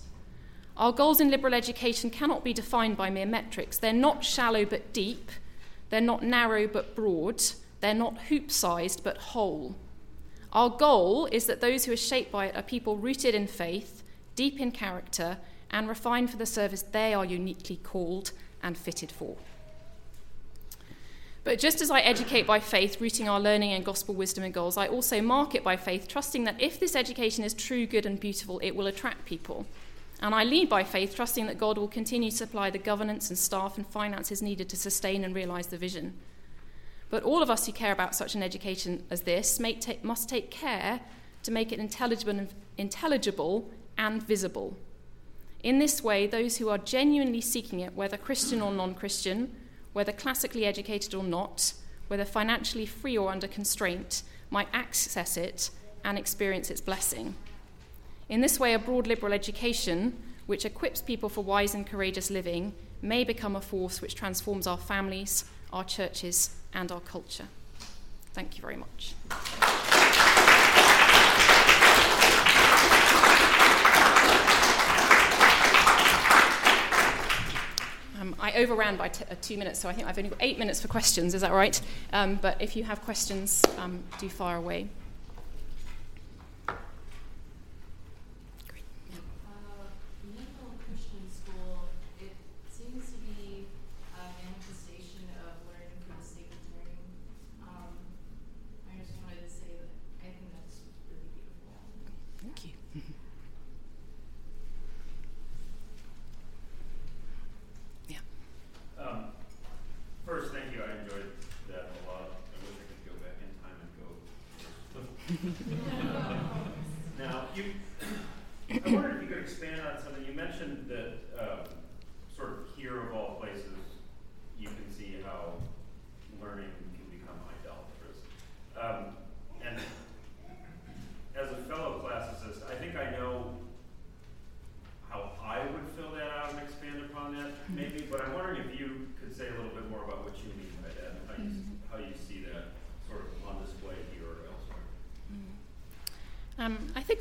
Our 0.76 0.92
goals 0.92 1.20
in 1.20 1.30
liberal 1.30 1.54
education 1.54 2.10
cannot 2.10 2.44
be 2.44 2.52
defined 2.52 2.96
by 2.96 3.10
mere 3.10 3.26
metrics. 3.26 3.78
They're 3.78 3.92
not 3.92 4.24
shallow 4.24 4.64
but 4.64 4.92
deep, 4.92 5.30
they're 5.90 6.00
not 6.00 6.22
narrow 6.22 6.66
but 6.66 6.94
broad. 6.94 7.42
They're 7.80 7.94
not 7.94 8.18
hoop 8.28 8.50
sized 8.50 9.02
but 9.02 9.16
whole. 9.16 9.74
Our 10.52 10.70
goal 10.70 11.26
is 11.26 11.46
that 11.46 11.60
those 11.60 11.84
who 11.84 11.92
are 11.92 11.96
shaped 11.96 12.32
by 12.32 12.46
it 12.46 12.56
are 12.56 12.62
people 12.62 12.96
rooted 12.96 13.34
in 13.34 13.46
faith, 13.46 14.02
deep 14.34 14.58
in 14.58 14.72
character, 14.72 15.38
and 15.70 15.88
refined 15.88 16.30
for 16.30 16.36
the 16.36 16.46
service 16.46 16.82
they 16.82 17.14
are 17.14 17.24
uniquely 17.24 17.76
called 17.76 18.32
and 18.62 18.76
fitted 18.76 19.12
for. 19.12 19.36
But 21.42 21.58
just 21.58 21.80
as 21.80 21.90
I 21.90 22.00
educate 22.00 22.46
by 22.46 22.60
faith, 22.60 23.00
rooting 23.00 23.28
our 23.28 23.40
learning 23.40 23.70
in 23.70 23.82
gospel 23.82 24.14
wisdom 24.14 24.44
and 24.44 24.52
goals, 24.52 24.76
I 24.76 24.88
also 24.88 25.22
mark 25.22 25.54
it 25.54 25.64
by 25.64 25.76
faith, 25.76 26.06
trusting 26.06 26.44
that 26.44 26.60
if 26.60 26.78
this 26.78 26.94
education 26.94 27.44
is 27.44 27.54
true, 27.54 27.86
good, 27.86 28.04
and 28.04 28.20
beautiful, 28.20 28.60
it 28.62 28.76
will 28.76 28.86
attract 28.86 29.24
people. 29.24 29.66
And 30.20 30.34
I 30.34 30.44
lead 30.44 30.68
by 30.68 30.84
faith, 30.84 31.16
trusting 31.16 31.46
that 31.46 31.56
God 31.56 31.78
will 31.78 31.88
continue 31.88 32.30
to 32.30 32.36
supply 32.36 32.68
the 32.68 32.78
governance 32.78 33.30
and 33.30 33.38
staff 33.38 33.78
and 33.78 33.86
finances 33.86 34.42
needed 34.42 34.68
to 34.68 34.76
sustain 34.76 35.24
and 35.24 35.34
realize 35.34 35.68
the 35.68 35.78
vision. 35.78 36.12
But 37.10 37.24
all 37.24 37.42
of 37.42 37.50
us 37.50 37.66
who 37.66 37.72
care 37.72 37.92
about 37.92 38.14
such 38.14 38.34
an 38.34 38.42
education 38.42 39.04
as 39.10 39.22
this 39.22 39.60
must 39.60 40.28
take 40.28 40.50
care 40.50 41.00
to 41.42 41.50
make 41.50 41.72
it 41.72 41.78
intelligible 41.78 42.38
and, 42.38 42.54
intelligible 42.78 43.68
and 43.98 44.22
visible. 44.22 44.76
In 45.62 45.78
this 45.78 46.02
way, 46.02 46.26
those 46.26 46.56
who 46.56 46.68
are 46.68 46.78
genuinely 46.78 47.40
seeking 47.40 47.80
it, 47.80 47.94
whether 47.94 48.16
Christian 48.16 48.62
or 48.62 48.72
non 48.72 48.94
Christian, 48.94 49.54
whether 49.92 50.12
classically 50.12 50.64
educated 50.64 51.14
or 51.14 51.24
not, 51.24 51.74
whether 52.08 52.24
financially 52.24 52.86
free 52.86 53.18
or 53.18 53.30
under 53.30 53.48
constraint, 53.48 54.22
might 54.48 54.68
access 54.72 55.36
it 55.36 55.70
and 56.04 56.16
experience 56.16 56.70
its 56.70 56.80
blessing. 56.80 57.34
In 58.28 58.40
this 58.40 58.60
way, 58.60 58.72
a 58.72 58.78
broad 58.78 59.06
liberal 59.06 59.32
education, 59.32 60.16
which 60.46 60.64
equips 60.64 61.02
people 61.02 61.28
for 61.28 61.44
wise 61.44 61.74
and 61.74 61.86
courageous 61.86 62.30
living, 62.30 62.72
may 63.02 63.24
become 63.24 63.56
a 63.56 63.60
force 63.60 64.00
which 64.00 64.14
transforms 64.14 64.66
our 64.66 64.78
families, 64.78 65.44
our 65.72 65.84
churches, 65.84 66.59
and 66.74 66.90
our 66.92 67.00
culture. 67.00 67.48
Thank 68.32 68.56
you 68.56 68.62
very 68.62 68.76
much. 68.76 69.14
Um, 78.20 78.36
I 78.38 78.52
overran 78.52 78.96
by 78.96 79.08
t- 79.08 79.24
uh, 79.30 79.34
two 79.40 79.56
minutes, 79.56 79.80
so 79.80 79.88
I 79.88 79.94
think 79.94 80.06
I've 80.06 80.18
only 80.18 80.28
got 80.28 80.38
eight 80.42 80.58
minutes 80.58 80.80
for 80.80 80.88
questions. 80.88 81.34
Is 81.34 81.40
that 81.40 81.52
right? 81.52 81.80
Um, 82.12 82.38
but 82.40 82.60
if 82.60 82.76
you 82.76 82.84
have 82.84 83.00
questions, 83.02 83.62
um, 83.78 84.02
do 84.18 84.28
fire 84.28 84.56
away. 84.56 84.88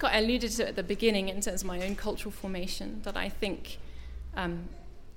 I 0.09 0.19
I 0.19 0.19
alluded 0.19 0.51
to 0.51 0.67
at 0.67 0.75
the 0.75 0.83
beginning 0.83 1.29
in 1.29 1.41
terms 1.41 1.61
of 1.61 1.67
my 1.67 1.85
own 1.85 1.95
cultural 1.95 2.31
formation, 2.31 3.01
that 3.03 3.15
I 3.15 3.29
think 3.29 3.77
um, 4.35 4.67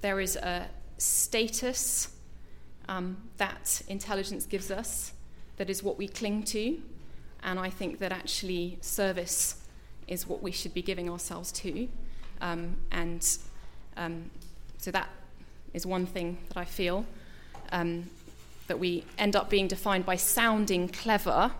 there 0.01 0.20
is 0.20 0.36
a 0.36 0.68
status 0.99 2.09
um, 2.88 3.16
that 3.38 3.82
intelligence 3.88 4.47
gives 4.47 4.70
us 4.70 5.12
that 5.57 5.70
is 5.70 5.82
what 5.82 5.97
we 5.99 6.09
cling 6.09 6.43
to. 6.45 6.78
And 7.43 7.59
I 7.59 7.70
think 7.70 7.99
that 7.99 8.12
actually 8.12 8.78
service 8.80 9.57
is 10.09 10.26
what 10.26 10.43
we 10.43 10.53
should 10.53 10.74
be 10.74 10.82
giving 10.82 11.09
ourselves 11.09 11.51
to. 11.53 11.88
Um, 12.40 12.76
and 12.90 13.26
um, 13.97 14.30
so 14.78 14.90
that 14.90 15.09
is 15.72 15.86
one 15.86 16.07
thing 16.07 16.38
that 16.49 16.57
I 16.57 16.64
feel 16.64 17.07
um, 17.72 18.11
that 18.66 18.78
we 18.78 19.05
end 19.18 19.36
up 19.36 19.49
being 19.49 19.68
defined 19.68 20.05
by 20.05 20.16
sounding 20.16 20.88
clever 20.88 21.53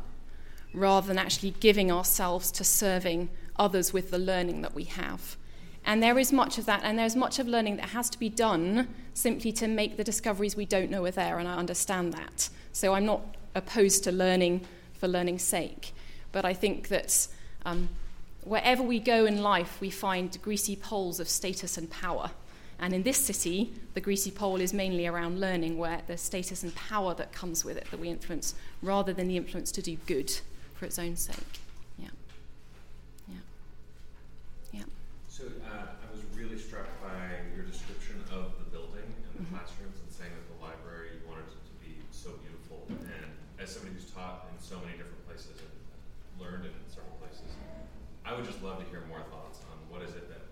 rather 0.75 1.07
than 1.07 1.19
actually 1.19 1.55
giving 1.61 1.91
ourselves 1.91 2.51
to 2.53 2.65
serving 2.65 3.29
others 3.57 3.93
with 3.93 4.11
the 4.11 4.19
learning 4.19 4.63
that 4.63 4.75
we 4.75 4.85
have. 4.85 5.37
And 5.85 6.03
there 6.03 6.19
is 6.19 6.33
much 6.33 6.59
of 6.59 6.67
that, 6.67 6.83
and 6.85 6.99
there's 6.99 7.17
much 7.17 7.39
of 7.39 7.49
learning 7.49 7.77
that 7.77 7.91
has 7.91 8.09
to 8.11 8.19
be 8.19 8.29
done 8.29 8.89
simply 9.15 9.53
to 9.53 9.67
make 9.67 9.97
the 9.97 10.05
discoveries 10.05 10.55
we 10.55 10.65
don't 10.65 10.91
know 10.91 11.05
are 11.05 11.11
there, 11.11 11.39
and 11.39 11.49
I 11.49 11.57
understand 11.57 12.13
that. 12.15 12.49
So 12.73 12.95
I'm 12.95 13.05
not 13.05 13.23
opposed 13.55 14.05
to 14.05 14.13
learning 14.13 14.65
for 14.95 15.09
learning's 15.09 15.43
sake. 15.43 15.93
But 16.31 16.45
I 16.45 16.55
think 16.55 16.89
that 16.89 17.27
um, 17.67 17.89
wherever 18.45 18.83
we 18.83 19.01
go 19.01 19.27
in 19.27 19.43
life, 19.43 19.81
we 19.81 19.91
find 19.91 20.41
greasy 20.41 20.77
poles 20.77 21.21
of 21.21 21.29
status 21.29 21.77
and 21.77 21.91
power. 21.91 22.31
And 22.79 22.95
in 22.95 23.03
this 23.03 23.19
city, 23.19 23.73
the 23.95 24.01
greasy 24.01 24.31
pole 24.31 24.61
is 24.61 24.73
mainly 24.73 25.07
around 25.07 25.41
learning, 25.41 25.79
where 25.79 26.01
there's 26.07 26.21
status 26.21 26.63
and 26.63 26.75
power 26.75 27.13
that 27.15 27.33
comes 27.33 27.65
with 27.65 27.77
it 27.77 27.89
that 27.91 28.01
we 28.01 28.09
influence, 28.09 28.55
rather 28.83 29.13
than 29.13 29.29
the 29.29 29.37
influence 29.37 29.73
to 29.73 29.83
do 29.83 29.97
good 30.07 30.33
its 30.85 30.99
own 30.99 31.17
sake. 31.17 31.61
Yeah. 31.99 32.13
Yeah. 33.29 33.43
Yeah. 34.73 34.89
So 35.29 35.45
uh, 35.45 35.97
I 35.99 36.07
was 36.11 36.23
really 36.37 36.59
struck 36.59 36.87
by 37.03 37.43
your 37.57 37.65
description 37.65 38.23
of 38.33 38.53
the 38.59 38.69
building 38.71 39.07
and 39.07 39.33
the 39.35 39.45
mm-hmm. 39.45 39.57
classrooms 39.57 39.99
and 40.03 40.11
saying 40.13 40.33
that 40.33 40.47
the 40.53 40.59
library 40.63 41.17
you 41.17 41.23
wanted 41.29 41.49
it 41.49 41.63
to 41.63 41.75
be 41.81 42.01
so 42.11 42.31
beautiful. 42.45 42.85
And 42.89 43.31
as 43.59 43.71
somebody 43.73 43.95
who's 43.95 44.11
taught 44.11 44.51
in 44.51 44.57
so 44.59 44.77
many 44.83 44.99
different 44.99 45.23
places 45.27 45.55
and 45.59 45.71
learned 46.41 46.67
in 46.67 46.75
several 46.91 47.15
places, 47.23 47.47
I 48.25 48.35
would 48.35 48.47
just 48.47 48.63
love 48.63 48.79
to 48.79 48.87
hear 48.91 49.03
more 49.07 49.23
thoughts 49.31 49.63
on 49.71 49.77
what 49.91 50.03
is 50.03 50.15
it 50.15 50.31
that 50.31 50.43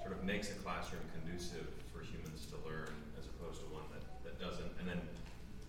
sort 0.00 0.16
of 0.16 0.24
makes 0.24 0.48
a 0.50 0.56
classroom 0.64 1.04
conducive 1.12 1.68
for 1.92 2.00
humans 2.00 2.48
to 2.48 2.56
learn 2.64 2.90
as 3.20 3.28
opposed 3.28 3.60
to 3.60 3.68
one 3.70 3.84
that, 3.92 4.02
that 4.24 4.36
doesn't. 4.40 4.72
And 4.80 4.88
then 4.88 5.00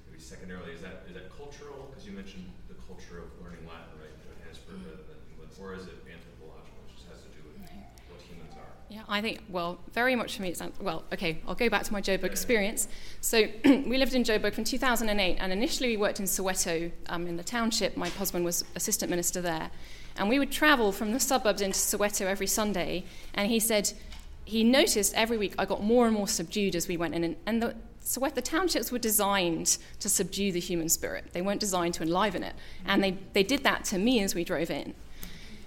maybe 0.08 0.20
secondarily, 0.20 0.72
is 0.72 0.82
that 0.82 1.04
is 1.08 1.16
that 1.16 1.28
cultural? 1.36 1.92
Because 1.92 2.08
you 2.08 2.16
mentioned 2.16 2.48
the 2.72 2.80
culture 2.88 3.20
of 3.20 3.28
learning 3.44 3.64
Latin, 3.68 3.94
right, 4.00 4.16
Johannesburg 4.24 4.80
mm-hmm. 4.80 4.92
rather 4.92 5.06
than 5.06 5.20
England, 5.32 5.52
or 5.60 5.76
is 5.76 5.86
it 5.92 6.00
anthropological, 6.08 6.80
which 6.88 7.00
just 7.00 7.08
has 7.12 7.20
to 7.24 7.32
do 7.36 7.42
with 7.46 7.60
what 8.10 8.20
humans 8.24 8.56
are? 8.56 8.74
Yeah, 8.88 9.01
I 9.12 9.20
think, 9.20 9.42
well, 9.50 9.78
very 9.92 10.16
much 10.16 10.38
for 10.38 10.42
me, 10.42 10.50
it's, 10.50 10.64
well, 10.80 11.04
okay, 11.12 11.42
I'll 11.46 11.54
go 11.54 11.70
back 11.70 11.84
to 11.84 11.92
my 11.92 12.02
Joburg 12.02 12.32
experience. 12.32 12.88
So 13.20 13.44
we 13.66 13.98
lived 13.98 14.14
in 14.14 14.24
Joburg 14.24 14.54
from 14.54 14.64
2008, 14.64 15.36
and 15.38 15.52
initially 15.52 15.90
we 15.90 15.98
worked 15.98 16.22
in 16.22 16.26
Soweto 16.26 16.90
um, 17.10 17.28
in 17.28 17.36
the 17.36 17.44
township. 17.44 17.98
My 17.98 18.08
husband 18.08 18.46
was 18.46 18.64
assistant 18.76 19.10
minister 19.10 19.42
there. 19.42 19.70
And 20.16 20.30
we 20.30 20.40
would 20.40 20.52
travel 20.52 20.94
from 20.94 21.12
the 21.12 21.20
suburbs 21.20 21.62
into 21.62 21.78
Soweto 21.78 22.22
every 22.22 22.48
Sunday, 22.48 23.04
and 23.34 23.52
he 23.52 23.60
said, 23.60 23.92
he 24.46 24.64
noticed 24.64 25.14
every 25.14 25.38
week 25.38 25.56
I 25.58 25.66
got 25.66 25.84
more 25.84 26.08
and 26.08 26.16
more 26.16 26.28
subdued 26.28 26.76
as 26.76 26.88
we 26.88 26.96
went 26.96 27.14
in. 27.14 27.26
And, 27.26 27.36
and 27.46 27.62
the, 27.62 27.76
so 28.00 28.22
the 28.34 28.42
townships 28.42 28.94
were 28.94 29.00
designed 29.00 29.78
to 30.00 30.08
subdue 30.08 30.54
the 30.54 30.60
human 30.62 30.88
spirit. 30.88 31.26
They 31.34 31.42
weren't 31.42 31.60
designed 31.60 31.96
to 31.96 32.04
enliven 32.04 32.44
it. 32.44 32.56
And 32.86 33.04
they, 33.04 33.18
they 33.34 33.44
did 33.44 33.64
that 33.64 33.84
to 33.86 33.98
me 33.98 34.24
as 34.24 34.34
we 34.34 34.46
drove 34.46 34.72
in. 34.72 34.94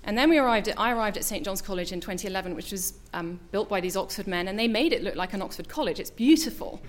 And 0.07 0.19
then 0.19 0.29
we 0.29 0.39
arrived 0.39 0.69
at, 0.69 0.79
I 0.79 0.93
arrived 0.93 1.17
at 1.17 1.25
St. 1.25 1.45
John's 1.45 1.63
College 1.63 1.91
in 1.93 2.01
2011, 2.01 2.55
which 2.55 2.71
was 2.73 2.95
um, 3.15 3.41
built 3.53 3.69
by 3.69 3.81
these 3.81 3.97
Oxford 3.97 4.27
men, 4.27 4.49
and 4.49 4.59
they 4.59 4.69
made 4.69 4.93
it 4.93 5.03
look 5.03 5.17
like 5.17 5.33
an 5.33 5.41
Oxford 5.41 5.69
college. 5.69 5.99
It's 5.99 6.11
beautiful. 6.11 6.83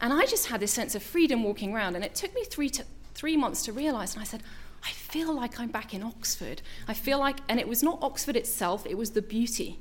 And 0.00 0.12
I 0.12 0.24
just 0.24 0.46
had 0.46 0.60
this 0.60 0.72
sense 0.72 0.94
of 0.94 1.02
freedom 1.02 1.42
walking 1.42 1.74
around, 1.74 1.96
and 1.96 2.04
it 2.04 2.14
took 2.14 2.34
me 2.34 2.44
three, 2.44 2.70
to, 2.70 2.84
three 3.14 3.36
months 3.36 3.64
to 3.64 3.72
realize. 3.72 4.14
And 4.14 4.22
I 4.22 4.24
said, 4.24 4.42
I 4.84 4.90
feel 4.92 5.34
like 5.34 5.58
I'm 5.58 5.68
back 5.68 5.92
in 5.92 6.02
Oxford. 6.02 6.62
I 6.86 6.94
feel 6.94 7.18
like, 7.18 7.38
and 7.48 7.58
it 7.58 7.68
was 7.68 7.82
not 7.82 7.98
Oxford 8.02 8.36
itself, 8.36 8.86
it 8.86 8.96
was 8.96 9.10
the 9.10 9.22
beauty. 9.22 9.78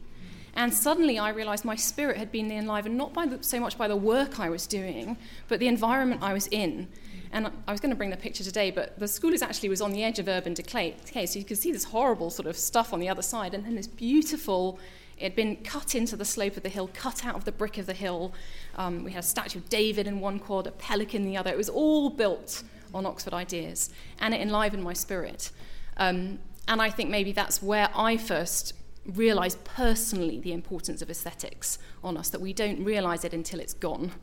And 0.55 0.73
suddenly 0.73 1.19
I 1.19 1.29
realized 1.29 1.63
my 1.63 1.75
spirit 1.75 2.17
had 2.17 2.31
been 2.31 2.51
enlivened 2.51 2.97
not 2.97 3.13
by 3.13 3.27
the, 3.27 3.41
so 3.43 3.59
much 3.59 3.77
by 3.77 3.87
the 3.87 3.95
work 3.95 4.39
I 4.39 4.49
was 4.49 4.67
doing, 4.67 5.15
but 5.47 5.59
the 5.59 5.67
environment 5.67 6.21
I 6.23 6.33
was 6.33 6.47
in. 6.47 6.87
And 7.31 7.51
I 7.67 7.71
was 7.71 7.79
going 7.79 7.91
to 7.91 7.95
bring 7.95 8.09
the 8.09 8.17
picture 8.17 8.43
today, 8.43 8.71
but 8.71 8.97
the 8.97 9.07
school 9.07 9.33
is 9.33 9.41
actually 9.41 9.69
was 9.69 9.81
on 9.81 9.91
the 9.91 10.03
edge 10.03 10.17
of 10.17 10.27
urban 10.27 10.55
decay. 10.55 10.95
So 11.03 11.37
you 11.37 11.45
could 11.45 11.59
see 11.59 11.71
this 11.71 11.83
horrible 11.85 12.29
sort 12.29 12.47
of 12.47 12.57
stuff 12.57 12.91
on 12.91 12.99
the 12.99 13.09
other 13.09 13.21
side, 13.21 13.53
and 13.53 13.63
then 13.65 13.75
this 13.75 13.87
beautiful. 13.87 14.79
It 15.17 15.23
had 15.23 15.35
been 15.35 15.57
cut 15.57 15.95
into 15.95 16.15
the 16.15 16.25
slope 16.25 16.55
of 16.55 16.63
the 16.63 16.69
hill, 16.69 16.89
cut 16.93 17.25
out 17.25 17.35
of 17.35 17.43
the 17.43 17.51
brick 17.51 17.77
of 17.77 17.85
the 17.85 17.93
hill. 17.93 18.33
Um, 18.77 19.03
we 19.03 19.11
had 19.11 19.23
a 19.23 19.27
statue 19.27 19.59
of 19.59 19.67
David 19.67 20.07
in 20.07 20.21
one 20.21 20.39
corner, 20.39 20.69
a 20.69 20.71
pelican 20.71 21.23
in 21.23 21.27
the 21.27 21.37
other. 21.37 21.51
It 21.51 21.57
was 21.57 21.69
all 21.69 22.09
built 22.09 22.63
on 22.93 23.05
Oxford 23.05 23.33
ideas, 23.33 23.89
and 24.19 24.33
it 24.33 24.39
enlivened 24.39 24.83
my 24.83 24.93
spirit. 24.93 25.51
Um, 25.97 26.39
and 26.67 26.81
I 26.81 26.89
think 26.89 27.09
maybe 27.09 27.33
that's 27.33 27.61
where 27.61 27.89
I 27.93 28.15
first 28.15 28.73
realised 29.05 29.63
personally 29.65 30.39
the 30.39 30.53
importance 30.53 31.01
of 31.01 31.09
aesthetics 31.09 31.79
on 32.03 32.15
us, 32.15 32.29
that 32.29 32.41
we 32.41 32.53
don't 32.53 32.83
realize 32.83 33.25
it 33.25 33.33
until 33.33 33.59
it's 33.59 33.73
gone. 33.73 34.13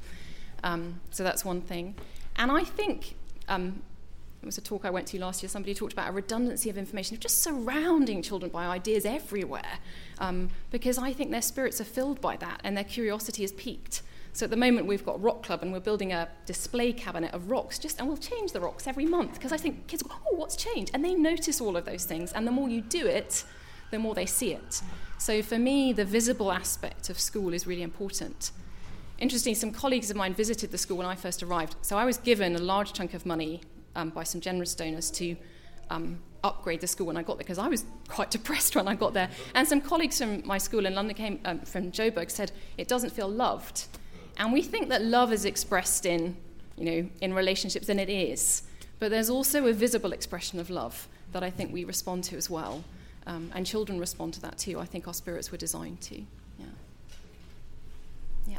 Um, 0.65 1.01
so 1.11 1.23
that's 1.23 1.45
one 1.45 1.61
thing. 1.61 1.95
And 2.37 2.51
I 2.51 2.65
think 2.65 3.17
um, 3.49 3.83
it 4.43 4.47
was 4.47 4.59
a 4.59 4.61
talk 4.61 4.85
I 4.85 4.91
went 4.91 5.09
to 5.09 5.19
last 5.19 5.43
year. 5.43 5.49
Somebody 5.49 5.75
talked 5.75 5.93
about 5.93 6.09
a 6.09 6.13
redundancy 6.13 6.71
of 6.71 6.79
information, 6.79 7.17
of 7.17 7.21
just 7.21 7.43
surrounding 7.43 8.23
children 8.23 8.51
by 8.51 8.67
ideas 8.67 9.05
everywhere, 9.05 9.79
um, 10.19 10.51
because 10.71 10.99
I 10.99 11.13
think 11.13 11.31
their 11.31 11.43
spirits 11.43 11.81
are 11.81 11.85
filled 11.85 12.21
by 12.21 12.37
that 12.37 12.61
and 12.63 12.77
their 12.77 12.85
curiosity 12.85 13.43
is 13.45 13.53
piqued. 13.53 14.03
So 14.33 14.45
at 14.45 14.51
the 14.51 14.57
moment 14.57 14.87
we've 14.87 15.05
got 15.05 15.21
Rock 15.23 15.43
Club 15.43 15.63
and 15.63 15.73
we're 15.73 15.81
building 15.81 16.13
a 16.13 16.29
display 16.45 16.93
cabinet 16.93 17.33
of 17.33 17.51
rocks, 17.51 17.79
just 17.79 17.99
and 17.99 18.07
we'll 18.07 18.19
change 18.19 18.53
the 18.53 18.61
rocks 18.61 18.87
every 18.87 19.07
month 19.07 19.35
because 19.35 19.51
I 19.51 19.57
think 19.57 19.87
kids 19.87 20.03
go, 20.03 20.11
oh, 20.13 20.37
what's 20.37 20.57
changed? 20.57 20.91
And 20.93 21.03
they 21.03 21.15
notice 21.15 21.61
all 21.61 21.77
of 21.77 21.87
those 21.87 22.05
things, 22.05 22.33
and 22.33 22.47
the 22.47 22.53
more 22.53 22.69
you 22.69 22.83
do 22.83 23.07
it, 23.07 23.45
the 23.91 23.99
more 23.99 24.15
they 24.15 24.27
see 24.27 24.53
it. 24.53 24.83
So 25.19 25.43
for 25.43 25.59
me, 25.59 25.95
the 25.95 26.05
visible 26.05 26.53
aspect 26.53 27.09
of 27.09 27.19
school 27.19 27.55
is 27.55 27.67
really 27.67 27.83
important. 27.83 28.51
Interesting, 29.19 29.55
some 29.55 29.73
colleagues 29.73 30.11
of 30.11 30.17
mine 30.17 30.35
visited 30.35 30.71
the 30.71 30.79
school 30.79 30.99
when 30.99 31.07
I 31.07 31.15
first 31.15 31.43
arrived. 31.43 31.77
So 31.83 31.97
I 31.97 32.05
was 32.05 32.19
given 32.19 32.55
a 32.55 32.59
large 32.59 32.93
chunk 32.93 33.15
of 33.15 33.25
money 33.25 33.63
um, 33.95 34.11
by 34.11 34.25
some 34.25 34.41
generous 34.41 34.75
donors 34.75 35.11
to 35.13 35.37
um, 35.91 36.19
upgrade 36.45 36.81
the 36.81 36.87
school 36.87 37.07
when 37.07 37.17
I 37.17 37.23
got 37.23 37.39
there 37.39 37.45
because 37.45 37.59
I 37.59 37.69
was 37.69 37.85
quite 38.09 38.31
depressed 38.39 38.77
when 38.77 38.89
I 38.89 38.95
got 38.95 39.15
there. 39.15 39.31
And 39.55 39.67
some 39.67 39.81
colleagues 39.81 40.19
from 40.19 40.47
my 40.47 40.59
school 40.59 40.87
in 40.87 40.95
London 40.95 41.15
came 41.15 41.41
um, 41.45 41.61
from 41.61 41.91
Joburg 41.93 42.31
said 42.31 42.53
it 42.77 42.89
doesn't 42.89 43.11
feel 43.11 43.29
loved. 43.29 43.87
And 44.37 44.53
we 44.53 44.63
think 44.63 44.89
that 44.91 45.03
love 45.03 45.33
is 45.33 45.45
expressed 45.45 46.05
in, 46.05 46.37
you 46.77 46.85
know, 46.85 47.09
in 47.23 47.33
relationships, 47.33 47.89
and 47.89 47.99
it 47.99 48.11
is. 48.11 48.63
But 48.99 49.11
there's 49.11 49.31
also 49.31 49.67
a 49.67 49.73
visible 49.73 50.13
expression 50.13 50.61
of 50.61 50.71
love 50.71 51.09
that 51.33 51.43
I 51.43 51.51
think 51.51 51.73
we 51.73 51.85
respond 51.85 52.25
to 52.25 52.37
as 52.37 52.49
well. 52.51 52.85
Um, 53.27 53.51
and 53.55 53.67
children 53.67 53.99
respond 53.99 54.35
to 54.35 54.41
that 54.43 54.59
too. 54.59 54.79
I 54.79 54.85
think 54.85 55.09
our 55.09 55.15
spirits 55.15 55.51
were 55.51 55.59
designed 55.59 56.01
to. 56.03 56.17
Yeah. 56.59 56.67
Yeah. 58.47 58.59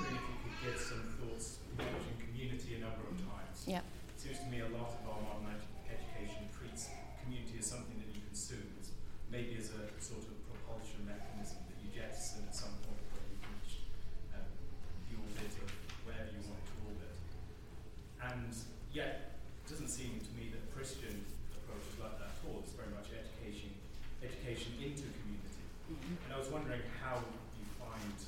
if 0.00 0.10
you 0.10 0.18
could 0.44 0.72
get 0.72 0.78
some 0.78 1.02
thoughts 1.18 1.58
mentioned 1.78 2.20
community 2.20 2.74
a 2.74 2.80
number 2.80 3.00
of 3.10 3.16
times. 3.16 3.59
Yeah. 3.70 3.86
It 3.86 4.18
seems 4.18 4.42
to 4.42 4.50
me 4.50 4.66
a 4.66 4.70
lot 4.74 4.98
of 4.98 5.06
our 5.06 5.22
modern 5.22 5.62
education 5.86 6.50
treats 6.50 6.90
community 7.22 7.62
as 7.62 7.70
something 7.70 8.02
that 8.02 8.10
you 8.10 8.18
consume, 8.26 8.66
as 8.82 8.90
maybe 9.30 9.54
as 9.54 9.70
a 9.70 9.86
sort 10.02 10.26
of 10.26 10.34
propulsion 10.50 11.06
mechanism 11.06 11.62
that 11.70 11.78
you 11.78 11.94
jettison 11.94 12.50
at 12.50 12.54
some 12.54 12.74
point 12.82 12.98
when 13.14 13.22
you've 13.30 13.46
reached 13.46 13.86
um, 14.34 14.42
the 15.06 15.14
orbit 15.22 15.54
of 15.54 15.70
wherever 16.02 16.34
you 16.34 16.42
want 16.50 16.66
to 16.66 16.74
orbit. 16.82 17.14
And 18.26 18.50
yet, 18.90 19.38
it 19.62 19.70
doesn't 19.70 19.86
seem 19.86 20.18
to 20.18 20.30
me 20.34 20.50
that 20.50 20.66
Christian 20.74 21.22
approaches 21.54 21.94
like 22.02 22.18
that 22.18 22.34
at 22.34 22.42
all. 22.50 22.66
It's 22.66 22.74
very 22.74 22.90
much 22.90 23.14
education, 23.14 23.70
education 24.18 24.82
into 24.82 25.06
community. 25.22 25.62
Mm-hmm. 25.94 26.26
And 26.26 26.30
I 26.34 26.38
was 26.42 26.50
wondering 26.50 26.82
how 26.98 27.22
you 27.54 27.66
find 27.78 28.18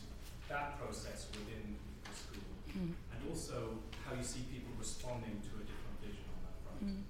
that 0.54 0.78
process 0.78 1.26
within 1.34 1.74
the 2.06 2.14
school, 2.14 2.46
mm. 2.78 2.94
and 2.94 3.20
also 3.26 3.82
how 4.04 4.18
you 4.18 4.24
see 4.24 4.40
people 4.52 4.72
responding 4.78 5.40
to 5.40 5.52
a 5.56 5.64
different 5.64 5.96
vision 6.04 6.24
on 6.28 6.38
that 6.44 6.56
front. 6.60 6.80
Mm. 6.84 7.02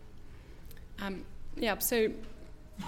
Um, 1.03 1.24
yeah, 1.62 1.78
so 1.78 2.10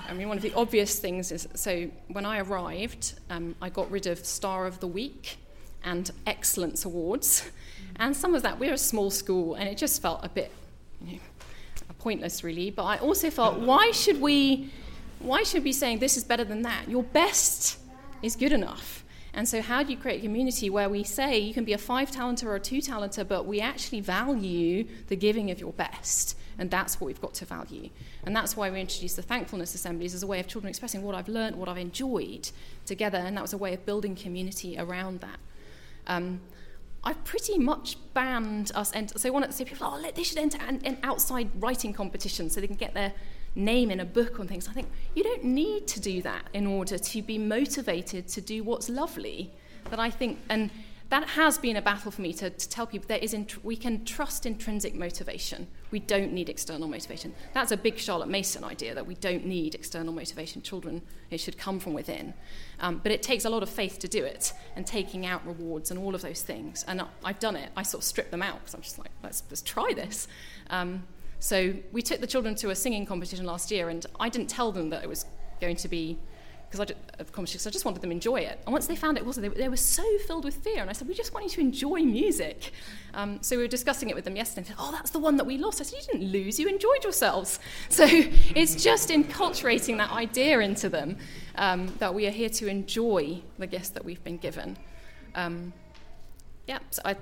I 0.09 0.13
mean, 0.15 0.29
one 0.29 0.37
of 0.37 0.43
the 0.43 0.53
obvious 0.55 0.99
things 0.99 1.31
is 1.31 1.47
so 1.55 1.89
when 2.09 2.27
I 2.27 2.41
arrived, 2.41 3.15
um, 3.31 3.55
I 3.63 3.69
got 3.69 3.89
rid 3.91 4.07
of 4.09 4.25
Star 4.25 4.67
of 4.67 4.81
the 4.81 4.89
Week 4.89 5.39
and 5.85 6.11
Excellence 6.27 6.85
Awards. 6.85 7.51
And 7.97 8.17
some 8.17 8.35
of 8.35 8.43
that, 8.43 8.59
we're 8.59 8.73
a 8.73 8.79
small 8.79 9.09
school, 9.09 9.55
and 9.55 9.69
it 9.69 9.79
just 9.79 10.03
felt 10.03 10.25
a 10.25 10.29
bit 10.29 10.51
you 11.01 11.15
know, 11.15 11.21
pointless, 12.01 12.43
really. 12.43 12.73
But 12.73 12.85
I 12.85 12.99
also 12.99 13.31
felt, 13.31 13.61
why 13.61 13.93
should 13.93 14.21
we, 14.21 14.73
why 15.21 15.45
should 15.45 15.63
we 15.63 15.71
be 15.71 15.73
saying 15.73 16.01
this 16.01 16.17
is 16.17 16.25
better 16.25 16.43
than 16.43 16.63
that? 16.63 16.89
Your 16.89 17.05
best 17.05 17.79
is 18.21 18.35
good 18.35 18.53
enough. 18.53 19.05
And 19.33 19.49
so, 19.49 19.63
how 19.63 19.85
do 19.85 19.93
you 19.93 19.97
create 19.97 20.19
a 20.19 20.23
community 20.23 20.71
where 20.71 20.89
we 20.89 21.05
say 21.05 21.39
you 21.39 21.55
can 21.55 21.65
be 21.65 21.73
a 21.73 21.79
five 21.79 22.11
talenter 22.11 22.47
or 22.47 22.57
a 22.57 22.61
two 22.61 22.79
talenter, 22.79 23.27
but 23.27 23.47
we 23.47 23.61
actually 23.61 24.01
value 24.01 24.87
the 25.07 25.15
giving 25.15 25.53
of 25.53 25.61
your 25.61 25.73
best? 25.73 26.37
And 26.59 26.71
that's 26.71 27.01
what 27.01 27.07
we've 27.07 27.21
got 27.21 27.35
to 27.35 27.45
value. 27.45 27.91
And 28.25 28.35
that's 28.35 28.57
why 28.57 28.71
we 28.71 28.81
introduced 28.81 29.17
the 29.17 29.23
thankfulness 29.23 29.75
assemblies 29.75 30.15
as 30.15 30.23
a 30.23 30.27
way 30.27 30.41
of 30.41 30.47
children 30.47 30.69
expressing 30.69 31.03
what 31.03 31.15
I've 31.15 31.29
learned, 31.29 31.57
what 31.57 31.69
I've 31.69 31.79
enjoyed 31.79 32.51
together. 32.87 33.19
And 33.19 33.37
that 33.37 33.43
was 33.43 33.53
a 33.53 33.59
way 33.59 33.75
of 33.75 33.85
building 33.85 34.15
community 34.15 34.77
around 34.79 35.21
that. 35.21 35.39
Um, 36.07 36.41
I've 37.03 37.23
pretty 37.25 37.59
much 37.59 37.99
banned 38.15 38.73
us. 38.75 38.95
Ent- 38.95 39.19
so, 39.19 39.41
to 39.41 39.53
say 39.53 39.65
people, 39.65 39.87
oh, 39.91 40.11
they 40.15 40.23
should 40.23 40.39
enter 40.39 40.59
an, 40.67 40.81
an 40.85 40.99
outside 41.03 41.51
writing 41.61 41.93
competition 41.93 42.49
so 42.49 42.61
they 42.61 42.67
can 42.67 42.77
get 42.77 42.95
their 42.95 43.13
name 43.55 43.91
in 43.91 44.01
a 44.01 44.05
book 44.05 44.41
on 44.41 44.49
things. 44.49 44.69
I 44.69 44.73
think 44.73 44.89
you 45.15 45.23
don't 45.23 45.45
need 45.45 45.87
to 45.89 46.01
do 46.01 46.23
that 46.23 46.49
in 46.55 46.67
order 46.67 46.99
to 46.99 47.23
be 47.23 47.39
motivated 47.39 48.27
to 48.29 48.41
do 48.41 48.65
what's 48.65 48.89
lovely. 48.89 49.53
That 49.91 50.01
I 50.01 50.09
think, 50.09 50.39
and 50.49 50.71
that 51.15 51.29
has 51.29 51.59
been 51.59 51.77
a 51.77 51.81
battle 51.83 52.11
for 52.11 52.23
me 52.23 52.33
to, 52.33 52.51
to 52.51 52.69
tell 52.69 52.89
people 52.89 53.07
there 53.07 53.19
is 53.19 53.35
int- 53.35 53.65
we 53.65 53.77
can 53.77 54.05
trust 54.05 54.47
intrinsic 54.47 54.97
motivation. 54.97 55.69
We 55.93 56.01
don't 56.01 56.33
need 56.33 56.49
external 56.49 56.89
motivation. 56.89 57.33
That's 57.53 57.71
a 57.71 57.77
big 57.77 57.99
Charlotte 57.99 58.29
Mason 58.29 58.65
idea 58.65 58.97
that 58.97 59.07
we 59.07 59.15
don't 59.15 59.47
need 59.47 59.77
external 59.77 60.13
motivation. 60.13 60.61
Children, 60.61 61.03
it 61.31 61.39
should 61.39 61.57
come 61.57 61.79
from 61.79 61.95
within. 61.95 62.35
Um, 62.81 63.01
but 63.01 63.13
it 63.13 63.23
takes 63.23 63.45
a 63.45 63.49
lot 63.49 63.63
of 63.63 63.71
faith 63.71 64.01
to 64.01 64.09
do 64.09 64.25
it 64.25 64.53
and 64.75 64.85
taking 64.85 65.25
out 65.25 65.47
rewards 65.47 65.93
and 65.93 66.01
all 66.01 66.17
of 66.17 66.23
those 66.23 66.43
things. 66.43 66.85
And 66.89 67.01
I've 67.25 67.39
done 67.39 67.55
it. 67.55 67.71
I 67.77 67.85
sort 67.85 68.03
of 68.03 68.07
stripped 68.07 68.33
them 68.33 68.43
out 68.43 68.59
because 68.59 68.75
I'm 68.75 68.83
just 68.83 68.99
like, 68.99 69.13
let's, 69.23 69.45
let's 69.51 69.63
try 69.63 69.93
this. 69.95 70.27
Um, 70.69 71.05
so 71.39 71.75
we 71.93 72.03
took 72.03 72.23
the 72.23 72.27
children 72.27 72.57
to 72.57 72.71
a 72.71 72.75
singing 72.75 73.07
competition 73.07 73.47
last 73.47 73.71
year, 73.71 73.89
and 73.89 74.05
I 74.19 74.29
didn't 74.31 74.51
tell 74.51 74.73
them 74.73 74.91
that 74.91 75.05
it 75.05 75.09
was 75.09 75.27
going 75.61 75.77
to 75.77 75.87
be 75.87 76.19
because 76.75 76.93
I, 76.93 77.19
just, 77.23 77.33
competition, 77.33 77.69
I 77.69 77.71
just 77.71 77.85
wanted 77.85 78.03
them 78.03 78.11
to 78.11 78.15
enjoy 78.15 78.41
it. 78.41 78.59
And 78.67 78.73
once 78.73 78.87
they 78.87 78.97
found 78.97 79.17
it 79.17 79.25
wasn't, 79.25 79.55
they, 79.55 79.63
they, 79.63 79.69
were 79.69 79.77
so 79.77 80.05
filled 80.27 80.45
with 80.45 80.57
fear. 80.57 80.81
And 80.81 80.91
I 80.91 80.93
said, 80.93 81.07
we 81.07 81.15
just 81.15 81.33
want 81.33 81.45
you 81.45 81.51
to 81.51 81.61
enjoy 81.61 82.01
music. 82.01 82.73
Um, 83.15 83.39
so 83.43 83.57
we 83.57 83.63
were 83.63 83.69
discussing 83.69 84.11
it 84.11 84.17
with 84.17 84.25
them 84.25 84.35
yesterday. 84.35 84.61
And 84.61 84.67
said, 84.67 84.77
oh, 84.79 84.91
that's 84.91 85.11
the 85.11 85.21
one 85.21 85.37
that 85.37 85.45
we 85.45 85.57
lost. 85.57 85.81
I 85.81 85.85
said, 85.85 86.01
you 86.01 86.13
didn't 86.13 86.33
lose, 86.33 86.59
you 86.59 86.69
enjoyed 86.69 87.03
yourselves. 87.03 87.61
So 87.91 88.05
it's 88.09 88.83
just 88.83 89.11
enculturating 89.11 89.99
that 89.99 90.11
idea 90.11 90.59
into 90.61 90.89
them 90.89 91.17
um, 91.55 91.93
that 91.99 92.13
we 92.13 92.27
are 92.27 92.33
here 92.33 92.49
to 92.49 92.67
enjoy 92.67 93.41
the 93.59 93.69
gift 93.69 93.95
that 93.95 94.05
we've 94.05 94.23
been 94.25 94.39
given. 94.39 94.77
Um, 95.37 95.73
yeah, 96.67 96.81
so 96.91 97.03
I, 97.05 97.15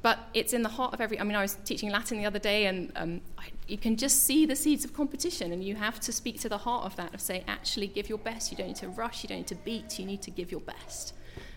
but 0.00 0.18
it's 0.32 0.54
in 0.54 0.62
the 0.62 0.68
heart 0.68 0.94
of 0.94 1.00
every. 1.00 1.20
I 1.20 1.24
mean, 1.24 1.36
I 1.36 1.42
was 1.42 1.58
teaching 1.64 1.90
Latin 1.90 2.18
the 2.18 2.26
other 2.26 2.38
day, 2.38 2.66
and 2.66 2.92
um, 2.96 3.20
I 3.36 3.48
you 3.66 3.78
can 3.78 3.96
just 3.96 4.24
see 4.24 4.44
the 4.44 4.56
seeds 4.56 4.84
of 4.84 4.92
competition 4.92 5.52
and 5.52 5.64
you 5.64 5.74
have 5.74 5.98
to 6.00 6.12
speak 6.12 6.38
to 6.40 6.48
the 6.48 6.58
heart 6.58 6.84
of 6.84 6.96
that 6.96 7.14
of 7.14 7.20
say 7.20 7.42
actually 7.48 7.86
give 7.86 8.08
your 8.08 8.18
best. 8.18 8.50
You 8.50 8.58
don't 8.58 8.68
need 8.68 8.76
to 8.76 8.88
rush. 8.88 9.22
You 9.22 9.28
don't 9.28 9.38
need 9.38 9.46
to 9.48 9.54
beat. 9.54 9.98
You 9.98 10.04
need 10.04 10.22
to 10.22 10.30
give 10.30 10.50
your 10.50 10.60
best 10.60 11.14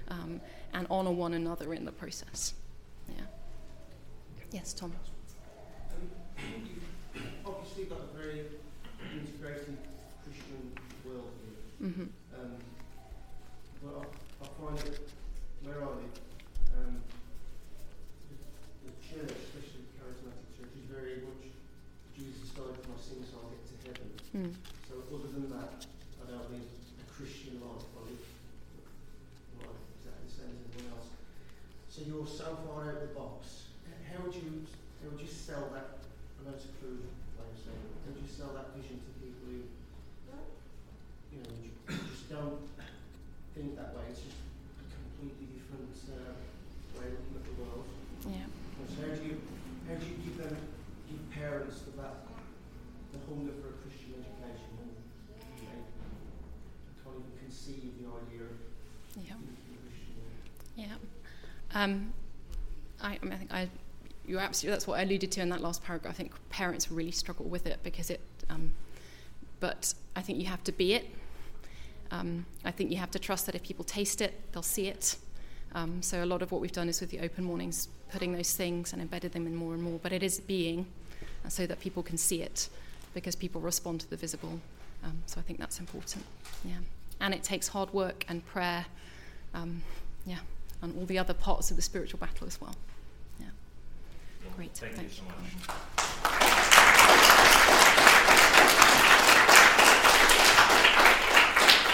um, 0.07 0.39
and 0.73 0.87
honor 0.89 1.11
one 1.11 1.33
another 1.33 1.73
in 1.73 1.83
the 1.83 1.91
process. 1.91 2.53
Yeah. 3.09 3.23
Yes 4.51 4.73
tom. 4.73 4.93
Um, 5.91 6.09
obviously 7.45 7.85
got 7.85 7.99
a 7.99 8.17
very 8.17 8.41
integrated 9.13 9.77
christian 10.23 10.71
worldview. 11.07 11.83
Mm-hmm. 11.83 12.03
um, 12.35 12.55
but 13.83 13.93
I, 13.97 14.45
I 14.45 14.47
find 14.59 14.77
that 14.77 14.99
where 15.63 15.81
I 15.81 15.87
live 15.87 16.17
um, 16.77 17.01
the, 18.29 18.35
the 18.85 18.93
church 19.01 19.31
especially 19.31 19.81
the 19.87 19.93
charismatic 19.97 20.45
church 20.57 20.73
is 20.77 20.85
very 20.91 21.15
much 21.25 21.47
Jesus 22.17 22.49
died 22.57 22.73
for 22.73 22.89
my 22.89 22.97
sins 22.97 23.29
so 23.29 23.37
I'll 23.37 23.53
get 23.53 23.61
to 23.69 23.75
heaven. 23.85 24.09
Mm. 24.33 24.53
So 24.89 25.05
other 25.13 25.29
than 25.37 25.53
that, 25.53 25.85
I 26.17 26.23
don't 26.25 26.49
live 26.49 26.65
a 26.65 27.05
Christian 27.13 27.61
life. 27.61 27.85
I 27.93 28.09
live 28.09 28.25
life 29.61 29.77
exactly 30.01 30.25
the 30.25 30.33
same 30.33 30.49
as 30.57 30.65
everyone 30.65 30.97
else. 30.97 31.13
So 31.93 32.01
you're 32.09 32.25
so 32.25 32.57
far 32.65 32.89
out 32.89 32.97
of 32.97 33.05
the 33.05 33.13
box. 33.13 33.69
How 34.09 34.25
would 34.25 34.33
you 34.33 34.65
how 35.05 35.13
would 35.13 35.21
you 35.21 35.29
sell 35.29 35.69
that? 35.77 36.01
I 36.01 36.49
know 36.49 36.57
it's 36.57 36.65
a 36.65 36.73
crude 36.81 37.05
way 37.37 37.45
of 37.45 37.57
saying 37.61 37.85
it. 37.85 37.93
How 38.01 38.09
would 38.09 38.17
you 38.17 38.33
sell 38.33 38.49
that 38.57 38.73
vision 38.73 38.97
to 38.97 39.09
people 39.21 39.45
who 39.45 39.61
you 41.29 41.37
know 41.37 41.53
just 41.85 42.33
don't 42.33 42.65
think 43.53 43.77
that 43.77 43.93
way? 43.93 44.09
It's 44.09 44.25
just 44.25 44.41
a 44.41 44.85
completely 44.89 45.53
different 45.53 45.93
uh, 46.17 46.33
way 46.97 47.13
of 47.13 47.21
looking 47.29 47.37
at 47.37 47.45
the 47.45 47.55
world. 47.61 47.85
Yeah. 48.25 48.49
So 48.89 49.05
how 49.05 49.13
do 49.13 49.21
you 49.21 49.37
how 49.85 50.01
do 50.01 50.05
you 50.09 50.17
give 50.25 50.41
them 50.41 50.57
give 51.05 51.21
parents 51.29 51.85
that 51.97 52.27
the 53.13 53.19
hunger 53.25 53.53
for 53.61 53.69
a 53.69 53.77
Christian 53.81 54.13
education 54.19 54.71
and 54.83 54.91
they 55.31 55.73
can't 57.03 57.15
even 57.15 57.33
conceive 57.41 57.95
the 57.97 58.05
idea 58.05 58.45
of 58.45 58.57
yeah. 59.17 59.33
Yeah. 60.75 60.95
Um, 61.77 62.11
I, 63.03 63.19
I, 63.21 63.23
mean, 63.23 63.33
I 63.33 63.37
think 63.37 63.53
I, 63.53 63.69
you're 64.25 64.39
absolutely, 64.39 64.73
that's 64.73 64.87
what 64.87 64.97
I 64.97 65.03
alluded 65.03 65.31
to 65.33 65.41
in 65.41 65.49
that 65.49 65.61
last 65.61 65.83
paragraph. 65.83 66.11
I 66.11 66.17
think 66.17 66.33
parents 66.49 66.91
really 66.91 67.11
struggle 67.11 67.45
with 67.45 67.67
it 67.67 67.77
because 67.83 68.09
it, 68.09 68.19
um, 68.49 68.73
but 69.59 69.93
I 70.15 70.21
think 70.21 70.39
you 70.39 70.47
have 70.47 70.63
to 70.63 70.71
be 70.71 70.95
it. 70.95 71.05
Um, 72.09 72.47
I 72.65 72.71
think 72.71 72.89
you 72.89 72.97
have 72.97 73.11
to 73.11 73.19
trust 73.19 73.45
that 73.45 73.53
if 73.53 73.61
people 73.61 73.85
taste 73.85 74.21
it, 74.21 74.33
they'll 74.51 74.63
see 74.63 74.87
it. 74.87 75.17
Um, 75.75 76.01
so 76.01 76.23
a 76.23 76.25
lot 76.25 76.41
of 76.41 76.51
what 76.51 76.61
we've 76.61 76.71
done 76.71 76.89
is 76.89 76.99
with 76.99 77.11
the 77.11 77.19
open 77.19 77.43
mornings, 77.43 77.89
putting 78.11 78.33
those 78.33 78.53
things 78.53 78.93
and 78.93 79.01
embedded 79.01 79.33
them 79.33 79.45
in 79.45 79.55
more 79.55 79.75
and 79.75 79.83
more. 79.83 79.99
But 80.01 80.13
it 80.13 80.23
is 80.23 80.39
being, 80.39 80.87
so 81.47 81.67
that 81.67 81.79
people 81.79 82.01
can 82.01 82.17
see 82.17 82.41
it, 82.41 82.69
because 83.13 83.35
people 83.35 83.61
respond 83.61 84.01
to 84.01 84.09
the 84.09 84.17
visible. 84.17 84.59
Um, 85.03 85.21
so 85.27 85.39
I 85.39 85.43
think 85.43 85.59
that's 85.59 85.79
important. 85.79 86.25
Yeah, 86.65 86.77
and 87.21 87.35
it 87.35 87.43
takes 87.43 87.67
hard 87.67 87.93
work 87.93 88.25
and 88.27 88.43
prayer. 88.47 88.85
Um, 89.53 89.83
yeah, 90.25 90.39
and 90.81 90.97
all 90.97 91.05
the 91.05 91.17
other 91.17 91.33
parts 91.33 91.71
of 91.71 91.77
the 91.77 91.81
spiritual 91.81 92.19
battle 92.19 92.47
as 92.47 92.61
well. 92.61 92.75
Yeah. 93.39 93.47
Great. 94.55 94.73
Thank, 94.73 94.93
Thank 94.93 95.09
you 95.09 95.15
so 95.15 95.23
much. 95.23 95.33